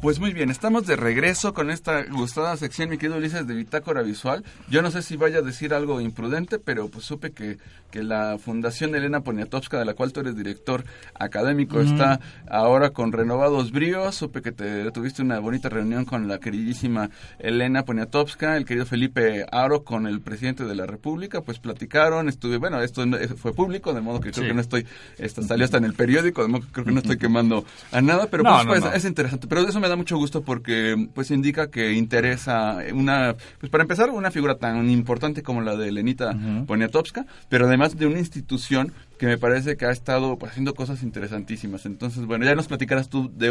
Pues 0.00 0.18
muy 0.18 0.32
bien, 0.32 0.48
estamos 0.48 0.86
de 0.86 0.96
regreso 0.96 1.52
con 1.52 1.70
esta 1.70 2.04
gustada 2.04 2.56
sección, 2.56 2.88
mi 2.88 2.96
querido 2.96 3.18
Ulises, 3.18 3.46
de 3.46 3.54
Bitácora 3.54 4.00
Visual. 4.00 4.42
Yo 4.70 4.80
no 4.80 4.90
sé 4.90 5.02
si 5.02 5.18
vaya 5.18 5.40
a 5.40 5.42
decir 5.42 5.74
algo 5.74 6.00
imprudente, 6.00 6.58
pero 6.58 6.88
pues 6.88 7.04
supe 7.04 7.32
que, 7.32 7.58
que 7.90 8.02
la 8.02 8.38
Fundación 8.38 8.94
Elena 8.94 9.20
Poniatowska, 9.20 9.78
de 9.78 9.84
la 9.84 9.92
cual 9.92 10.14
tú 10.14 10.20
eres 10.20 10.36
director 10.36 10.84
académico, 11.18 11.82
está 11.82 12.18
ahora 12.48 12.90
con 12.90 13.12
renovados 13.12 13.72
bríos. 13.72 14.14
Supe 14.14 14.40
que 14.40 14.52
te 14.52 14.90
tuviste 14.90 15.20
una 15.20 15.38
bonita 15.38 15.68
reunión 15.68 16.06
con 16.06 16.28
la 16.28 16.38
queridísima 16.38 17.10
Elena 17.38 17.84
Poniatowska, 17.84 18.56
el 18.56 18.64
querido 18.64 18.86
Felipe 18.86 19.44
Aro, 19.52 19.84
con 19.84 20.06
el 20.06 20.22
presidente 20.22 20.64
de 20.64 20.74
la 20.74 20.86
República. 20.86 21.42
Pues 21.42 21.58
platicaron, 21.58 22.30
estuve, 22.30 22.56
bueno, 22.56 22.80
esto 22.80 23.04
fue 23.36 23.52
público, 23.52 23.92
de 23.92 24.00
modo 24.00 24.20
que 24.20 24.30
creo 24.30 24.48
que 24.48 24.54
no 24.54 24.62
estoy, 24.62 24.86
esto 25.18 25.42
salió 25.42 25.66
hasta 25.66 25.76
en 25.76 25.84
el 25.84 25.92
periódico, 25.92 26.40
de 26.40 26.48
modo 26.48 26.62
que 26.62 26.72
creo 26.72 26.86
que 26.86 26.92
no 26.92 27.00
estoy 27.00 27.18
quemando 27.18 27.66
a 27.92 28.00
nada, 28.00 28.28
pero 28.30 28.44
pues, 28.44 28.64
pues 28.64 28.94
es 28.94 29.04
interesante. 29.04 29.46
Pero 29.46 29.68
eso 29.68 29.78
me 29.78 29.89
da 29.90 29.96
mucho 29.96 30.16
gusto 30.16 30.42
porque 30.42 31.08
pues 31.14 31.30
indica 31.30 31.70
que 31.70 31.92
interesa 31.92 32.78
una, 32.94 33.36
pues 33.58 33.70
para 33.70 33.82
empezar, 33.82 34.10
una 34.10 34.30
figura 34.30 34.56
tan 34.56 34.88
importante 34.88 35.42
como 35.42 35.60
la 35.60 35.76
de 35.76 35.92
Lenita 35.92 36.36
Poniatowska, 36.66 37.26
pero 37.48 37.66
además 37.66 37.96
de 37.96 38.06
una 38.06 38.18
institución 38.18 38.92
que 39.20 39.26
me 39.26 39.36
parece 39.36 39.76
que 39.76 39.84
ha 39.84 39.90
estado 39.90 40.38
pues, 40.38 40.52
haciendo 40.52 40.72
cosas 40.72 41.02
interesantísimas. 41.02 41.84
Entonces, 41.84 42.24
bueno, 42.24 42.46
ya 42.46 42.54
nos 42.54 42.68
platicarás 42.68 43.10
tú 43.10 43.30
de, 43.30 43.50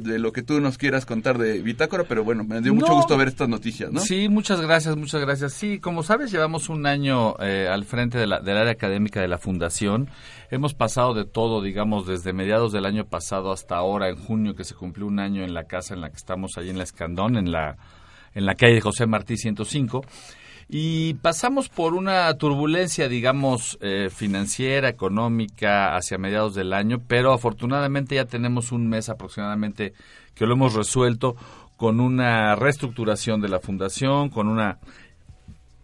de, 0.00 0.18
lo 0.18 0.32
que 0.32 0.42
tú 0.42 0.60
nos 0.60 0.76
quieras 0.76 1.06
contar 1.06 1.38
de 1.38 1.62
Bitácora, 1.62 2.04
pero 2.06 2.24
bueno, 2.24 2.44
me 2.44 2.60
dio 2.60 2.74
mucho 2.74 2.92
gusto 2.92 3.16
ver 3.16 3.28
estas 3.28 3.48
noticias, 3.48 3.90
¿no? 3.90 4.00
Sí, 4.00 4.28
muchas 4.28 4.60
gracias, 4.60 4.98
muchas 4.98 5.22
gracias. 5.22 5.54
Sí, 5.54 5.78
como 5.78 6.02
sabes, 6.02 6.30
llevamos 6.30 6.68
un 6.68 6.84
año 6.84 7.36
eh, 7.40 7.68
al 7.72 7.86
frente 7.86 8.18
de 8.18 8.26
la, 8.26 8.40
del 8.40 8.58
área 8.58 8.72
académica 8.72 9.22
de 9.22 9.28
la 9.28 9.38
Fundación. 9.38 10.10
Hemos 10.50 10.74
pasado 10.74 11.14
de 11.14 11.24
todo, 11.24 11.62
digamos, 11.62 12.06
desde 12.06 12.34
mediados 12.34 12.72
del 12.72 12.84
año 12.84 13.06
pasado 13.06 13.50
hasta 13.50 13.76
ahora, 13.76 14.10
en 14.10 14.16
junio, 14.16 14.54
que 14.54 14.64
se 14.64 14.74
cumplió 14.74 15.06
un 15.06 15.20
año 15.20 15.42
en 15.42 15.54
la 15.54 15.64
casa 15.64 15.94
en 15.94 16.02
la 16.02 16.10
que 16.10 16.16
estamos 16.16 16.58
ahí 16.58 16.68
en 16.68 16.76
la 16.76 16.84
Escandón, 16.84 17.38
en 17.38 17.50
la, 17.50 17.78
en 18.34 18.44
la 18.44 18.54
calle 18.56 18.82
José 18.82 19.06
Martí 19.06 19.38
105 19.38 20.02
y 20.68 21.14
pasamos 21.14 21.70
por 21.70 21.94
una 21.94 22.32
turbulencia, 22.36 23.08
digamos, 23.08 23.78
eh, 23.80 24.10
financiera, 24.14 24.88
económica 24.90 25.96
hacia 25.96 26.18
mediados 26.18 26.54
del 26.54 26.74
año, 26.74 27.00
pero 27.06 27.32
afortunadamente 27.32 28.16
ya 28.16 28.26
tenemos 28.26 28.70
un 28.70 28.86
mes 28.86 29.08
aproximadamente 29.08 29.94
que 30.34 30.46
lo 30.46 30.52
hemos 30.52 30.74
resuelto 30.74 31.36
con 31.78 32.00
una 32.00 32.54
reestructuración 32.54 33.40
de 33.40 33.48
la 33.48 33.60
fundación, 33.60 34.28
con 34.28 34.48
una 34.48 34.78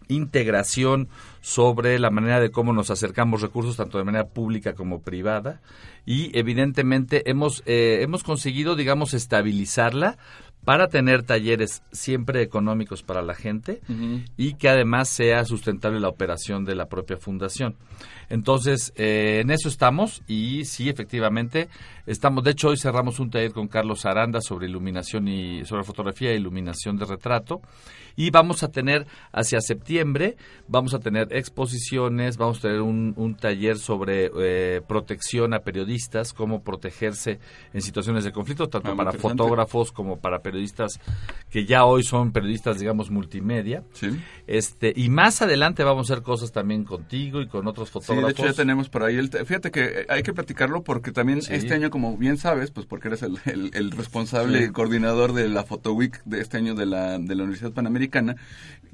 integración 0.07 1.07
sobre 1.41 1.97
la 1.97 2.11
manera 2.11 2.39
de 2.39 2.51
cómo 2.51 2.71
nos 2.71 2.91
acercamos 2.91 3.41
recursos 3.41 3.77
tanto 3.77 3.97
de 3.97 4.03
manera 4.03 4.27
pública 4.27 4.73
como 4.73 5.01
privada. 5.01 5.61
Y 6.05 6.37
evidentemente 6.37 7.27
hemos 7.29 7.63
eh, 7.65 7.99
hemos 8.01 8.23
conseguido 8.23 8.75
digamos 8.75 9.15
estabilizarla 9.15 10.17
para 10.65 10.87
tener 10.87 11.23
talleres 11.23 11.83
siempre 11.91 12.41
económicos 12.41 13.03
para 13.03 13.21
la 13.21 13.35
gente 13.35 13.81
y 14.35 14.55
que 14.55 14.67
además 14.67 15.07
sea 15.09 15.45
sustentable 15.45 15.99
la 15.99 16.09
operación 16.09 16.65
de 16.65 16.75
la 16.75 16.87
propia 16.87 17.17
fundación. 17.17 17.75
Entonces, 18.29 18.91
eh, 18.95 19.41
en 19.41 19.51
eso 19.51 19.69
estamos 19.69 20.23
y 20.27 20.65
sí, 20.65 20.89
efectivamente, 20.89 21.69
estamos. 22.07 22.43
De 22.43 22.51
hecho, 22.51 22.69
hoy 22.69 22.77
cerramos 22.77 23.19
un 23.19 23.29
taller 23.29 23.53
con 23.53 23.67
Carlos 23.67 24.05
Aranda 24.05 24.41
sobre 24.41 24.67
iluminación 24.67 25.27
y 25.27 25.63
sobre 25.65 25.83
fotografía 25.83 26.31
e 26.31 26.35
iluminación 26.35 26.97
de 26.97 27.05
retrato 27.05 27.61
y 28.15 28.29
vamos 28.31 28.63
a 28.63 28.69
tener 28.71 29.05
hacia 29.31 29.59
septiembre, 29.61 30.37
vamos 30.67 30.93
a 30.93 30.99
tener 30.99 31.27
exposiciones, 31.31 32.37
vamos 32.37 32.59
a 32.59 32.61
tener 32.61 32.81
un, 32.81 33.13
un 33.17 33.35
taller 33.35 33.77
sobre 33.77 34.31
eh, 34.39 34.81
protección 34.87 35.53
a 35.53 35.59
periodistas, 35.59 36.33
cómo 36.33 36.63
protegerse 36.63 37.39
en 37.73 37.81
situaciones 37.81 38.23
de 38.23 38.31
conflicto, 38.31 38.67
tanto 38.69 38.91
Ah, 38.91 38.95
para 38.95 39.11
fotógrafos 39.13 39.91
como 39.91 40.19
para 40.19 40.39
periodistas 40.39 40.99
que 41.49 41.65
ya 41.65 41.85
hoy 41.85 42.03
son 42.03 42.31
periodistas, 42.31 42.79
digamos, 42.79 43.09
multimedia. 43.09 43.83
Sí. 43.93 44.09
Este, 44.47 44.93
y 44.95 45.09
más 45.09 45.41
adelante 45.41 45.83
vamos 45.83 46.09
a 46.09 46.13
hacer 46.13 46.23
cosas 46.23 46.51
también 46.51 46.83
contigo 46.83 47.41
y 47.41 47.47
con 47.47 47.67
otros 47.67 47.89
Sí, 47.89 47.93
fotógrafos. 47.93 48.27
de 48.27 48.31
hecho 48.43 48.45
ya 48.45 48.53
tenemos 48.53 48.89
por 48.89 49.03
ahí 49.03 49.15
el... 49.17 49.29
te- 49.29 49.43
Fíjate 49.45 49.71
que 49.71 49.83
eh, 49.83 50.05
hay 50.07 50.23
que 50.23 50.33
platicarlo 50.33 50.83
porque 50.83 51.11
también 51.11 51.41
Sí. 51.41 51.53
este 51.53 51.73
año, 51.73 51.89
como 51.89 52.15
bien 52.17 52.37
sabes, 52.37 52.71
pues 52.71 52.85
porque 52.85 53.07
eres 53.09 53.23
el, 53.23 53.37
el- 53.45 53.71
el 53.73 53.91
responsable 53.91 54.67
Sí. 54.67 54.71
coordinador 54.71 55.33
de 55.33 55.49
la 55.49 55.63
Photo 55.63 55.93
Week 55.93 56.21
de 56.25 56.41
este 56.41 56.57
año 56.57 56.75
de 56.75 56.85
la, 56.85 57.17
de 57.17 57.35
la 57.35 57.43
Universidad 57.43 57.71
Panamericana, 57.71 58.04
norteamericana 58.05 58.35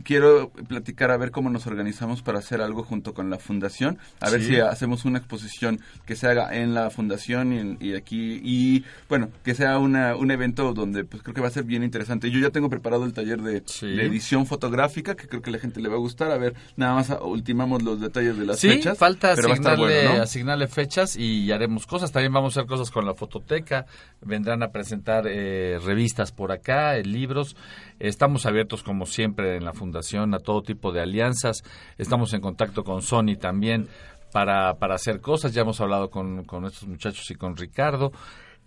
quiero 0.02 0.52
platicar 0.68 1.12
a 1.12 1.18
ver 1.18 1.32
cómo 1.32 1.50
nos 1.50 1.68
organizamos 1.68 2.22
para 2.22 2.40
hacer 2.40 2.62
algo 2.62 2.84
junto 2.84 3.14
con 3.14 3.30
la 3.30 3.38
fundación, 3.38 3.98
a 4.20 4.30
ver 4.30 4.44
si 4.44 4.58
hacemos 4.60 5.06
una 5.06 5.20
exposición 5.20 5.80
que 6.06 6.16
se 6.16 6.28
haga 6.28 6.56
en 6.56 6.74
la 6.74 6.90
fundación 6.90 7.54
y, 7.54 7.60
en- 7.60 7.78
y 7.80 7.96
aquí, 7.96 8.42
y 8.44 8.84
bueno, 9.10 9.30
que 9.44 9.54
sea 9.56 9.78
una, 9.78 10.16
un 10.16 10.32
evento 10.32 10.74
donde 10.74 11.04
pues 11.06 11.24
creo 11.24 11.34
que 11.36 11.42
va 11.42 11.48
a 11.48 11.52
ser 11.52 11.64
bien 11.64 11.84
interesante. 11.84 12.30
Yo 12.32 12.40
ya 12.40 12.50
tengo 12.50 12.70
preparado 12.70 13.06
el 13.06 13.14
taller 13.14 13.42
de, 13.42 13.62
de 13.62 14.06
edición 14.06 14.46
fotográfica, 14.46 15.16
que 15.16 15.28
creo 15.28 15.42
que 15.42 15.52
la 15.52 15.60
gente 15.60 15.80
le 15.82 15.90
va 15.90 15.96
a 15.96 16.00
gustar, 16.00 16.32
a 16.32 16.38
ver, 16.38 16.56
nada 16.76 16.94
más 16.96 17.14
ultimamos 17.22 17.84
los 17.84 18.00
detalles 18.02 18.38
de 18.38 18.46
las 18.46 18.60
sí, 18.60 18.70
fechas. 18.70 18.98
falta 18.98 19.34
pero 19.36 19.50
va 19.50 19.54
a 19.54 19.58
estar 19.58 19.74
asignarle, 19.74 20.04
bueno, 20.06 20.18
¿no? 20.18 20.24
asignarle 20.24 20.68
fechas 20.68 21.16
y 21.16 21.52
haremos 21.52 21.86
cosas. 21.86 22.12
También 22.12 22.34
vamos 22.34 22.56
a 22.58 22.62
hacer 22.62 22.70
cosas 22.70 22.90
con 22.92 23.06
la 23.06 23.14
fototeca. 23.14 23.86
Vendrán 24.22 24.64
a 24.64 24.72
presentar 24.72 25.26
eh, 25.28 25.78
revistas 25.84 26.32
por 26.32 26.52
acá, 26.52 26.98
eh, 26.98 27.04
libros. 27.04 27.56
Estamos 28.00 28.46
abiertos, 28.48 28.82
como 28.82 29.06
siempre, 29.06 29.58
en 29.58 29.64
la 29.66 29.74
Fundación 29.74 29.91
a 29.98 30.40
todo 30.40 30.62
tipo 30.62 30.92
de 30.92 31.02
alianzas. 31.02 31.64
Estamos 31.98 32.34
en 32.34 32.42
contacto 32.42 32.84
con 32.84 33.02
Sony 33.02 33.36
también 33.40 33.88
para, 34.32 34.76
para 34.76 34.96
hacer 34.96 35.22
cosas. 35.22 35.54
Ya 35.54 35.62
hemos 35.62 35.80
hablado 35.82 36.10
con, 36.10 36.44
con 36.46 36.66
estos 36.66 36.88
muchachos 36.88 37.30
y 37.32 37.36
con 37.36 37.56
Ricardo. 37.56 38.12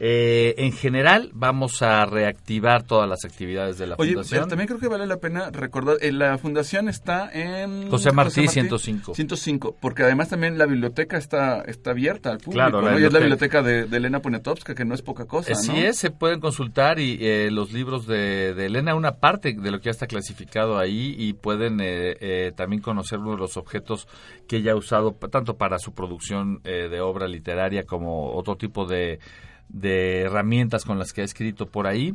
Eh, 0.01 0.55
en 0.59 0.73
general, 0.73 1.31
vamos 1.35 1.81
a 1.81 2.05
reactivar 2.05 2.83
todas 2.83 3.09
las 3.09 3.25
actividades 3.25 3.79
de 3.79 3.87
la 3.87 3.95
Oye, 3.97 4.15
Fundación. 4.15 4.39
pero 4.41 4.49
también 4.49 4.67
creo 4.67 4.81
que 4.81 4.89
vale 4.89 5.07
la 5.07 5.19
pena 5.19 5.51
recordar, 5.51 5.99
eh, 6.01 6.11
la 6.11 6.37
fundación 6.37 6.89
está 6.89 7.31
en... 7.33 7.89
José 7.91 8.11
Martí, 8.11 8.49
105. 8.49 9.15
105, 9.15 9.77
porque 9.81 10.03
además 10.03 10.31
también 10.31 10.59
la 10.59 10.67
biblioteca 10.67 11.17
está, 11.17 11.61
está 11.63 11.93
abierta 11.93 12.31
al 12.33 12.39
público, 12.39 12.55
Claro, 12.55 12.81
la 12.83 12.91
¿no? 12.93 12.99
Y 12.99 13.05
es 13.05 13.13
la 13.13 13.21
biblioteca. 13.21 13.63
de, 13.63 13.85
de 13.85 13.97
Elena 13.97 14.21
Poniatowska, 14.21 14.75
que 14.75 14.85
no 14.85 14.95
es 14.95 15.03
poca 15.03 15.27
cosa, 15.27 15.53
Así 15.53 15.71
¿no? 15.71 15.79
es, 15.79 15.97
se 15.97 16.11
pueden 16.11 16.41
consultar 16.41 16.99
y 16.99 17.19
eh, 17.21 17.51
los 17.53 17.73
libros 17.73 18.07
de, 18.09 18.53
de 18.53 18.67
Elena, 18.67 18.97
una 18.97 19.13
parte 19.21 19.53
de 19.53 19.71
lo 19.71 19.79
que 19.79 19.85
ya 19.85 19.91
está 19.93 20.09
clasificado 20.09 20.77
ahí 20.77 21.15
y 21.17 21.35
pueden 21.35 21.81
eh, 21.81 22.17
eh, 22.21 22.53
también 22.57 22.83
conocer 22.83 23.21
uno 23.21 23.33
de 23.33 23.39
los 23.39 23.57
objetos 23.57 24.09
que 24.49 24.57
ella 24.57 24.73
ha 24.73 24.77
usado 24.77 25.13
tanto 25.31 25.57
para 25.57 25.79
su 25.79 25.95
producción 25.95 26.61
eh, 26.65 26.89
de 26.91 27.01
obra 27.01 27.29
literaria 27.29 27.85
como 27.85 28.33
otro 28.35 28.57
tipo 28.57 28.87
de, 28.87 29.21
de 29.69 30.23
herramientas 30.23 30.85
con 30.85 30.99
las 30.99 31.13
que 31.13 31.23
ha 31.23 31.25
escrito 31.25 31.67
por 31.67 31.87
ahí. 31.87 32.15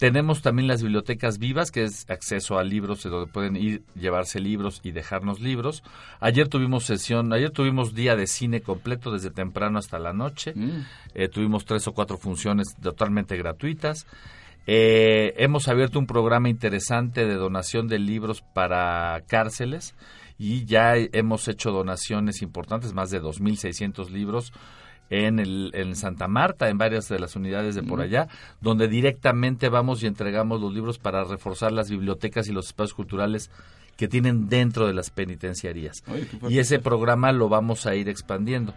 Tenemos 0.00 0.40
también 0.40 0.66
las 0.66 0.82
bibliotecas 0.82 1.38
vivas, 1.38 1.70
que 1.70 1.84
es 1.84 2.08
acceso 2.08 2.58
a 2.58 2.64
libros, 2.64 3.02
donde 3.02 3.30
pueden 3.30 3.54
ir, 3.54 3.82
llevarse 3.94 4.40
libros 4.40 4.80
y 4.82 4.92
dejarnos 4.92 5.40
libros. 5.40 5.82
Ayer 6.20 6.48
tuvimos 6.48 6.84
sesión, 6.84 7.34
ayer 7.34 7.50
tuvimos 7.50 7.94
día 7.94 8.16
de 8.16 8.26
cine 8.26 8.62
completo 8.62 9.12
desde 9.12 9.30
temprano 9.30 9.78
hasta 9.78 9.98
la 9.98 10.14
noche. 10.14 10.54
Mm. 10.56 10.86
Eh, 11.14 11.28
tuvimos 11.28 11.66
tres 11.66 11.86
o 11.86 11.92
cuatro 11.92 12.16
funciones 12.16 12.74
totalmente 12.80 13.36
gratuitas. 13.36 14.06
Eh, 14.66 15.34
hemos 15.36 15.68
abierto 15.68 15.98
un 15.98 16.06
programa 16.06 16.48
interesante 16.48 17.26
de 17.26 17.34
donación 17.34 17.86
de 17.86 17.98
libros 17.98 18.40
para 18.40 19.22
cárceles 19.26 19.94
y 20.38 20.64
ya 20.64 20.94
hemos 20.96 21.46
hecho 21.48 21.72
donaciones 21.72 22.40
importantes, 22.40 22.94
más 22.94 23.10
de 23.10 23.20
2.600 23.20 24.08
libros 24.08 24.54
en, 25.10 25.38
el, 25.40 25.72
en 25.74 25.96
Santa 25.96 26.28
Marta, 26.28 26.68
en 26.68 26.78
varias 26.78 27.08
de 27.08 27.18
las 27.18 27.36
unidades 27.36 27.74
de 27.74 27.82
por 27.82 28.00
allá, 28.00 28.28
donde 28.60 28.88
directamente 28.88 29.68
vamos 29.68 30.02
y 30.02 30.06
entregamos 30.06 30.60
los 30.60 30.72
libros 30.72 30.98
para 30.98 31.24
reforzar 31.24 31.72
las 31.72 31.90
bibliotecas 31.90 32.48
y 32.48 32.52
los 32.52 32.66
espacios 32.66 32.94
culturales 32.94 33.50
que 33.96 34.08
tienen 34.08 34.48
dentro 34.48 34.86
de 34.86 34.94
las 34.94 35.10
penitenciarías. 35.10 36.02
Fuerte. 36.02 36.38
Y 36.48 36.58
ese 36.58 36.78
programa 36.78 37.32
lo 37.32 37.48
vamos 37.48 37.84
a 37.86 37.94
ir 37.94 38.08
expandiendo. 38.08 38.72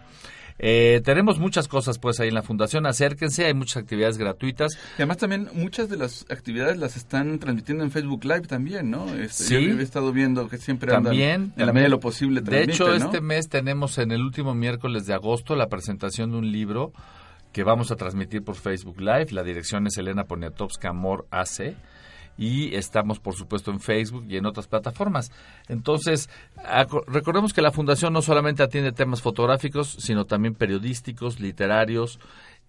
Eh, 0.58 1.00
tenemos 1.04 1.38
muchas 1.38 1.66
cosas 1.66 1.98
pues 1.98 2.20
ahí 2.20 2.28
en 2.28 2.34
la 2.34 2.42
fundación, 2.42 2.86
acérquense, 2.86 3.44
hay 3.44 3.54
muchas 3.54 3.78
actividades 3.78 4.18
gratuitas. 4.18 4.74
Y 4.74 5.02
además 5.02 5.16
también 5.18 5.48
muchas 5.52 5.88
de 5.88 5.96
las 5.96 6.26
actividades 6.30 6.76
las 6.78 6.96
están 6.96 7.38
transmitiendo 7.38 7.82
en 7.82 7.90
Facebook 7.90 8.24
Live 8.24 8.42
también, 8.42 8.90
¿no? 8.90 9.12
Este, 9.14 9.44
Sí. 9.44 9.68
Yo 9.68 9.78
he 9.78 9.82
estado 9.82 10.12
viendo 10.12 10.48
que 10.48 10.58
siempre 10.58 10.90
andan 10.92 11.12
También, 11.12 11.52
en 11.56 11.66
la 11.66 11.72
medida 11.72 11.86
de 11.86 11.90
lo 11.90 12.00
posible 12.00 12.40
De 12.40 12.62
hecho, 12.62 12.86
¿no? 12.86 12.94
este 12.94 13.20
mes 13.20 13.48
tenemos 13.48 13.98
en 13.98 14.12
el 14.12 14.22
último 14.22 14.54
miércoles 14.54 15.06
de 15.06 15.14
agosto 15.14 15.56
la 15.56 15.68
presentación 15.68 16.30
de 16.30 16.38
un 16.38 16.52
libro 16.52 16.92
que 17.52 17.64
vamos 17.64 17.90
a 17.90 17.96
transmitir 17.96 18.42
por 18.42 18.56
Facebook 18.56 19.00
Live. 19.00 19.28
La 19.30 19.42
dirección 19.42 19.86
es 19.86 19.96
Elena 19.96 20.24
Poniatowska 20.24 20.90
Amor 20.90 21.26
AC. 21.30 21.74
Y 22.36 22.74
estamos, 22.74 23.20
por 23.20 23.34
supuesto, 23.34 23.70
en 23.70 23.80
Facebook 23.80 24.26
y 24.28 24.36
en 24.36 24.46
otras 24.46 24.66
plataformas. 24.66 25.30
Entonces, 25.68 26.28
recordemos 27.06 27.52
que 27.52 27.62
la 27.62 27.70
Fundación 27.70 28.12
no 28.12 28.22
solamente 28.22 28.62
atiende 28.62 28.92
temas 28.92 29.22
fotográficos, 29.22 29.96
sino 30.00 30.24
también 30.24 30.54
periodísticos, 30.54 31.38
literarios, 31.38 32.18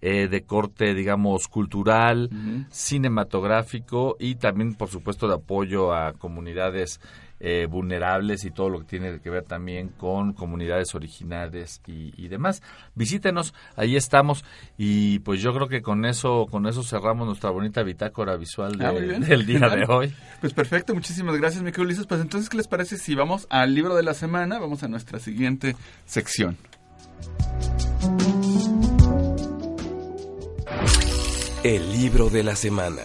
eh, 0.02 0.28
de 0.28 0.42
corte, 0.42 0.94
digamos, 0.94 1.48
cultural, 1.48 2.28
cinematográfico 2.70 4.16
y 4.20 4.34
también, 4.34 4.74
por 4.74 4.88
supuesto, 4.88 5.26
de 5.26 5.36
apoyo 5.36 5.94
a 5.94 6.12
comunidades 6.12 7.00
eh, 7.40 7.66
vulnerables 7.68 8.44
y 8.44 8.50
todo 8.50 8.70
lo 8.70 8.78
que 8.80 8.86
tiene 8.86 9.20
que 9.20 9.30
ver 9.30 9.44
también 9.44 9.88
con 9.88 10.32
comunidades 10.32 10.94
originales 10.94 11.82
y, 11.86 12.12
y 12.16 12.28
demás. 12.28 12.62
Visítenos, 12.94 13.52
ahí 13.76 13.96
estamos 13.96 14.44
y 14.78 15.18
pues 15.20 15.40
yo 15.42 15.52
creo 15.54 15.68
que 15.68 15.82
con 15.82 16.04
eso 16.06 16.46
con 16.50 16.66
eso 16.66 16.82
cerramos 16.82 17.26
nuestra 17.26 17.50
bonita 17.50 17.82
bitácora 17.82 18.36
visual 18.36 18.76
de- 18.78 18.86
Ah, 18.86 18.92
del 18.92 19.46
día 19.46 19.58
de 19.68 19.84
hoy. 19.88 20.14
Pues 20.40 20.52
perfecto, 20.54 20.94
muchísimas 20.94 21.36
gracias, 21.36 21.62
mi 21.62 21.70
querido 21.70 21.84
Ulises. 21.86 22.06
Pues 22.06 22.20
entonces, 22.20 22.48
¿qué 22.48 22.56
les 22.56 22.68
parece 22.68 22.96
si 22.98 23.14
vamos 23.14 23.46
al 23.50 23.74
libro 23.74 23.94
de 23.94 24.02
la 24.02 24.14
semana? 24.14 24.58
Vamos 24.58 24.82
a 24.82 24.88
nuestra 24.88 25.18
siguiente 25.18 25.76
sección. 26.04 26.56
El 31.64 31.92
libro 31.92 32.30
de 32.30 32.44
la 32.44 32.54
semana. 32.54 33.02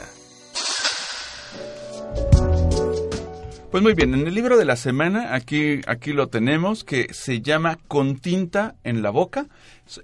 Pues 3.72 3.82
muy 3.82 3.94
bien, 3.94 4.14
en 4.14 4.28
el 4.28 4.36
libro 4.36 4.58
de 4.58 4.66
la 4.66 4.76
semana, 4.76 5.34
aquí, 5.34 5.80
aquí 5.88 6.12
lo 6.12 6.28
tenemos, 6.28 6.84
que 6.84 7.08
se 7.14 7.40
llama 7.40 7.80
Con 7.88 8.18
tinta 8.18 8.76
en 8.84 9.02
la 9.02 9.12
boca. 9.12 9.48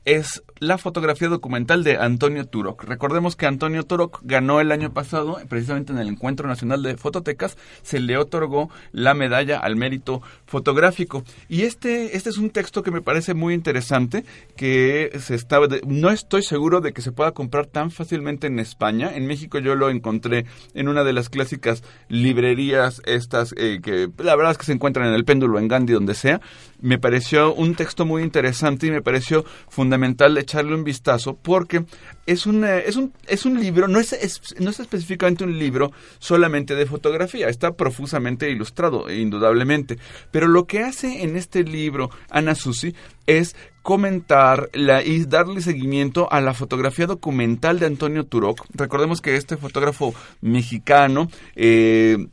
Es 0.03 0.43
la 0.59 0.77
fotografía 0.77 1.29
documental 1.29 1.83
de 1.83 1.97
Antonio 1.97 2.45
Turok. 2.45 2.83
Recordemos 2.83 3.35
que 3.35 3.45
Antonio 3.45 3.83
Turok 3.83 4.19
ganó 4.23 4.59
el 4.59 4.71
año 4.71 4.91
pasado, 4.91 5.37
precisamente 5.47 5.93
en 5.93 5.99
el 5.99 6.09
Encuentro 6.09 6.47
Nacional 6.47 6.83
de 6.83 6.97
Fototecas, 6.97 7.57
se 7.83 7.99
le 7.99 8.17
otorgó 8.17 8.69
la 8.91 9.13
medalla 9.13 9.59
al 9.59 9.75
mérito 9.75 10.21
fotográfico. 10.45 11.23
Y 11.47 11.61
este, 11.61 12.17
este 12.17 12.29
es 12.29 12.37
un 12.37 12.49
texto 12.49 12.83
que 12.83 12.91
me 12.91 13.01
parece 13.01 13.33
muy 13.33 13.53
interesante, 13.53 14.25
que 14.55 15.11
se 15.19 15.35
está, 15.35 15.59
no 15.85 16.09
estoy 16.09 16.43
seguro 16.43 16.81
de 16.81 16.91
que 16.91 17.01
se 17.01 17.11
pueda 17.11 17.31
comprar 17.31 17.67
tan 17.67 17.91
fácilmente 17.91 18.47
en 18.47 18.59
España. 18.59 19.11
En 19.13 19.25
México 19.25 19.59
yo 19.59 19.75
lo 19.75 19.89
encontré 19.89 20.45
en 20.73 20.87
una 20.87 21.03
de 21.03 21.13
las 21.13 21.29
clásicas 21.29 21.83
librerías 22.09 23.01
estas 23.05 23.53
eh, 23.57 23.79
que 23.81 24.09
la 24.17 24.35
verdad 24.35 24.51
es 24.51 24.57
que 24.57 24.65
se 24.65 24.73
encuentran 24.73 25.07
en 25.07 25.13
el 25.13 25.25
péndulo, 25.25 25.59
en 25.59 25.67
Gandhi, 25.67 25.93
donde 25.93 26.13
sea. 26.13 26.41
Me 26.79 26.99
pareció 26.99 27.53
un 27.53 27.73
texto 27.75 28.05
muy 28.05 28.21
interesante 28.21 28.87
y 28.87 28.91
me 28.91 29.01
pareció 29.01 29.43
fundamental 29.67 30.37
echarle 30.37 30.75
un 30.75 30.83
vistazo 30.83 31.35
porque 31.35 31.85
es 32.25 32.45
un, 32.45 32.63
eh, 32.65 32.83
es 32.85 32.95
un, 32.95 33.13
es 33.27 33.45
un 33.45 33.59
libro, 33.59 33.87
no 33.87 33.99
es, 33.99 34.13
es- 34.13 34.55
no 34.59 34.69
es 34.69 34.79
específicamente 34.79 35.43
un 35.43 35.57
libro 35.57 35.91
solamente 36.19 36.75
de 36.75 36.85
fotografía, 36.85 37.47
está 37.49 37.71
profusamente 37.75 38.49
ilustrado, 38.51 39.11
indudablemente. 39.11 39.97
Pero 40.31 40.47
lo 40.47 40.65
que 40.67 40.79
hace 40.83 41.23
en 41.23 41.35
este 41.35 41.63
libro 41.63 42.09
Ana 42.29 42.53
Susi 42.55 42.93
es 43.25 43.55
comentar 43.81 44.69
la, 44.73 45.01
y 45.03 45.25
darle 45.25 45.61
seguimiento 45.61 46.31
a 46.31 46.41
la 46.41 46.53
fotografía 46.53 47.07
documental 47.07 47.79
de 47.79 47.85
Antonio 47.85 48.25
Turok. 48.25 48.65
Recordemos 48.73 49.21
que 49.21 49.35
este 49.37 49.57
fotógrafo 49.57 50.13
mexicano 50.41 51.29
eh, 51.55 52.27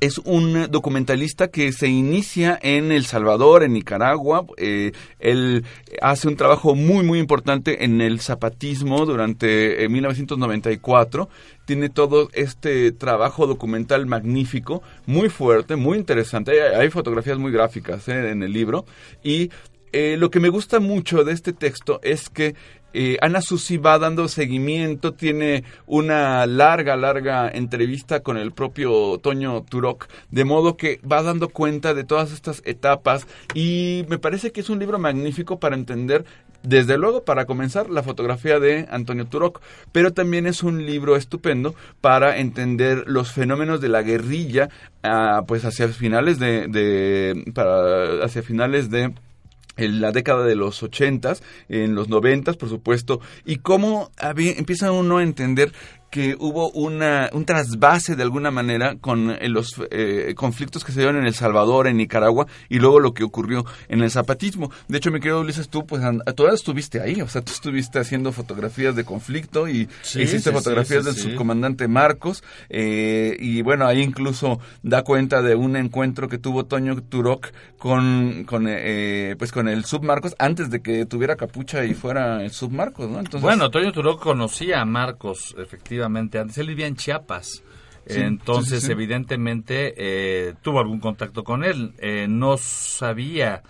es 0.00 0.18
un 0.18 0.68
documentalista 0.70 1.48
que 1.48 1.72
se 1.72 1.88
inicia 1.88 2.58
en 2.62 2.92
El 2.92 3.04
Salvador, 3.04 3.62
en 3.62 3.72
Nicaragua. 3.72 4.46
Eh, 4.56 4.92
él 5.18 5.64
hace 6.00 6.28
un 6.28 6.36
trabajo 6.36 6.74
muy, 6.74 7.04
muy 7.04 7.18
importante 7.18 7.84
en 7.84 8.00
el 8.00 8.20
zapatismo 8.20 9.04
durante 9.06 9.84
eh, 9.84 9.88
1994. 9.88 11.28
Tiene 11.64 11.88
todo 11.88 12.28
este 12.32 12.92
trabajo 12.92 13.46
documental 13.46 14.06
magnífico, 14.06 14.82
muy 15.06 15.28
fuerte, 15.28 15.76
muy 15.76 15.98
interesante. 15.98 16.52
Hay, 16.62 16.80
hay 16.80 16.90
fotografías 16.90 17.38
muy 17.38 17.50
gráficas 17.50 18.08
eh, 18.08 18.30
en 18.30 18.42
el 18.42 18.52
libro. 18.52 18.86
Y 19.22 19.50
eh, 19.92 20.16
lo 20.18 20.30
que 20.30 20.40
me 20.40 20.48
gusta 20.48 20.80
mucho 20.80 21.24
de 21.24 21.32
este 21.32 21.52
texto 21.52 22.00
es 22.02 22.28
que 22.28 22.54
eh, 22.94 23.18
Ana 23.20 23.42
Susi 23.42 23.76
va 23.76 23.98
dando 23.98 24.28
seguimiento, 24.28 25.12
tiene 25.12 25.64
una 25.86 26.46
larga, 26.46 26.96
larga 26.96 27.50
entrevista 27.50 28.20
con 28.20 28.38
el 28.38 28.52
propio 28.52 29.18
Toño 29.18 29.62
Turok, 29.62 30.06
de 30.30 30.44
modo 30.44 30.76
que 30.76 30.98
va 31.00 31.22
dando 31.22 31.50
cuenta 31.50 31.92
de 31.92 32.04
todas 32.04 32.32
estas 32.32 32.62
etapas 32.64 33.26
y 33.52 34.06
me 34.08 34.18
parece 34.18 34.52
que 34.52 34.60
es 34.60 34.70
un 34.70 34.78
libro 34.78 34.98
magnífico 34.98 35.60
para 35.60 35.76
entender 35.76 36.24
desde 36.62 36.98
luego, 36.98 37.24
para 37.24 37.44
comenzar, 37.44 37.88
la 37.88 38.02
fotografía 38.02 38.58
de 38.58 38.88
Antonio 38.90 39.26
Turok, 39.26 39.60
pero 39.92 40.12
también 40.12 40.46
es 40.46 40.62
un 40.62 40.86
libro 40.86 41.16
estupendo 41.16 41.74
para 42.00 42.38
entender 42.38 43.04
los 43.06 43.32
fenómenos 43.32 43.80
de 43.80 43.88
la 43.88 44.02
guerrilla, 44.02 44.68
ah, 45.02 45.44
pues 45.46 45.64
hacia 45.64 45.88
finales 45.88 46.38
de, 46.38 47.44
hacia 48.24 48.42
finales 48.42 48.90
de 48.90 49.12
en 49.78 50.00
la 50.02 50.12
década 50.12 50.44
de 50.44 50.54
los 50.54 50.82
ochentas, 50.82 51.42
en 51.68 51.94
los 51.94 52.08
noventas, 52.10 52.56
por 52.56 52.68
supuesto, 52.68 53.20
y 53.46 53.56
cómo 53.56 54.10
había- 54.18 54.52
empieza 54.52 54.92
uno 54.92 55.18
a 55.18 55.22
entender 55.22 55.72
que 56.10 56.36
hubo 56.38 56.70
una, 56.70 57.28
un 57.32 57.44
trasvase 57.44 58.16
de 58.16 58.22
alguna 58.22 58.50
manera 58.50 58.96
con 58.96 59.30
eh, 59.30 59.48
los 59.48 59.74
eh, 59.90 60.34
conflictos 60.36 60.84
que 60.84 60.92
se 60.92 61.00
dieron 61.00 61.16
en 61.18 61.26
El 61.26 61.34
Salvador, 61.34 61.86
en 61.86 61.98
Nicaragua, 61.98 62.46
y 62.68 62.78
luego 62.78 63.00
lo 63.00 63.12
que 63.12 63.24
ocurrió 63.24 63.64
en 63.88 64.02
el 64.02 64.10
zapatismo. 64.10 64.70
De 64.88 64.98
hecho, 64.98 65.10
mi 65.10 65.20
querido 65.20 65.40
Ulises, 65.40 65.68
tú 65.68 65.86
pues 65.86 66.02
tú 66.34 66.46
estuviste 66.48 67.00
ahí, 67.00 67.20
o 67.20 67.28
sea, 67.28 67.42
tú 67.42 67.52
estuviste 67.52 67.98
haciendo 67.98 68.32
fotografías 68.32 68.96
de 68.96 69.04
conflicto 69.04 69.68
y 69.68 69.88
Sí, 70.02 70.22
hiciste 70.22 70.50
sí, 70.50 70.56
fotografías 70.56 71.04
sí, 71.04 71.10
del 71.10 71.16
subcomandante 71.16 71.88
Marcos, 71.88 72.42
eh, 72.68 73.36
y 73.38 73.62
bueno, 73.62 73.86
ahí 73.86 74.00
incluso 74.00 74.60
da 74.82 75.02
cuenta 75.02 75.42
de 75.42 75.54
un 75.54 75.76
encuentro 75.76 76.28
que 76.28 76.38
tuvo 76.38 76.64
Toño 76.64 77.00
Turok 77.02 77.48
con, 77.78 78.44
con, 78.44 78.66
eh, 78.68 79.36
pues 79.38 79.52
con 79.52 79.68
el 79.68 79.84
submarcos 79.84 80.34
antes 80.38 80.70
de 80.70 80.80
que 80.80 81.06
tuviera 81.06 81.36
capucha 81.36 81.84
y 81.84 81.94
fuera 81.94 82.42
el 82.42 82.50
submarcos, 82.50 83.10
¿no? 83.10 83.18
Entonces, 83.18 83.42
bueno, 83.42 83.70
Toño 83.70 83.92
Turó 83.92 84.18
conocía 84.18 84.80
a 84.80 84.84
Marcos, 84.84 85.54
efectivamente, 85.58 85.97
antes. 86.04 86.58
Él 86.58 86.68
vivía 86.68 86.86
en 86.86 86.96
Chiapas. 86.96 87.62
Sí, 88.06 88.20
Entonces, 88.20 88.80
sí, 88.80 88.80
sí, 88.80 88.86
sí. 88.86 88.92
evidentemente, 88.92 89.94
eh, 89.96 90.54
tuvo 90.62 90.80
algún 90.80 90.98
contacto 90.98 91.44
con 91.44 91.62
él. 91.62 91.92
Eh, 91.98 92.26
no 92.28 92.56
sabía 92.56 93.62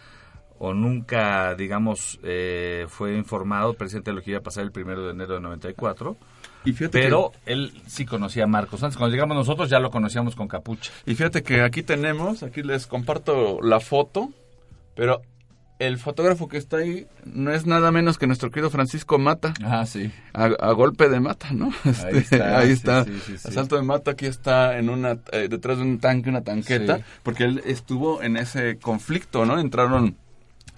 o 0.61 0.75
nunca, 0.75 1.55
digamos, 1.55 2.19
eh, 2.23 2.87
fue 2.89 3.17
informado 3.17 3.71
el 3.71 3.77
presidente 3.77 4.11
de 4.11 4.17
lo 4.17 4.23
que 4.23 4.31
iba 4.31 4.41
a 4.41 4.43
pasar 4.43 4.65
el 4.65 4.73
primero 4.73 5.05
de 5.05 5.13
enero 5.13 5.35
de 5.35 5.41
94. 5.41 6.17
Y 6.65 6.73
fíjate 6.73 7.01
pero 7.01 7.33
él 7.47 7.73
sí 7.87 8.05
conocía 8.05 8.45
a 8.45 8.47
Marcos. 8.49 8.83
Antes, 8.83 8.97
cuando 8.97 9.15
llegamos 9.15 9.37
nosotros, 9.37 9.71
ya 9.71 9.79
lo 9.79 9.91
conocíamos 9.91 10.35
con 10.35 10.49
capucha. 10.49 10.93
Y 11.07 11.15
fíjate 11.15 11.43
que 11.43 11.63
aquí 11.63 11.83
tenemos, 11.83 12.43
aquí 12.43 12.63
les 12.63 12.87
comparto 12.87 13.61
la 13.63 13.79
foto, 13.79 14.31
pero 14.95 15.23
el 15.79 15.99
fotógrafo 15.99 16.49
que 16.49 16.57
está 16.57 16.79
ahí 16.79 17.07
no 17.25 17.53
es 17.53 17.67
nada 17.67 17.93
menos 17.93 18.19
que 18.19 18.27
nuestro 18.27 18.51
querido 18.51 18.71
Francisco 18.71 19.19
Mata. 19.19 19.55
Ah, 19.63 19.87
sí. 19.87 20.11
A, 20.33 20.45
a 20.45 20.73
golpe 20.73 21.09
de 21.09 21.21
mata, 21.21 21.49
¿no? 21.53 21.71
Este, 21.85 22.19
está, 22.19 22.59
ahí 22.59 22.71
está. 22.71 23.05
sí, 23.05 23.13
sí, 23.25 23.39
sí. 23.39 23.49
A 23.49 23.51
salto 23.53 23.77
de 23.77 23.83
mata, 23.83 24.13
aquí 24.13 24.27
está 24.27 24.79
en 24.79 24.89
una, 24.89 25.19
eh, 25.33 25.49
detrás 25.49 25.79
de 25.79 25.85
un 25.85 25.99
tanque, 25.99 26.29
una 26.31 26.43
tanqueta, 26.43 27.01
porque 27.23 27.45
él 27.45 27.63
estuvo 27.65 28.23
en 28.23 28.37
ese 28.37 28.79
conflicto, 28.79 29.47
¿no? 29.47 29.59
Entraron 29.59 30.17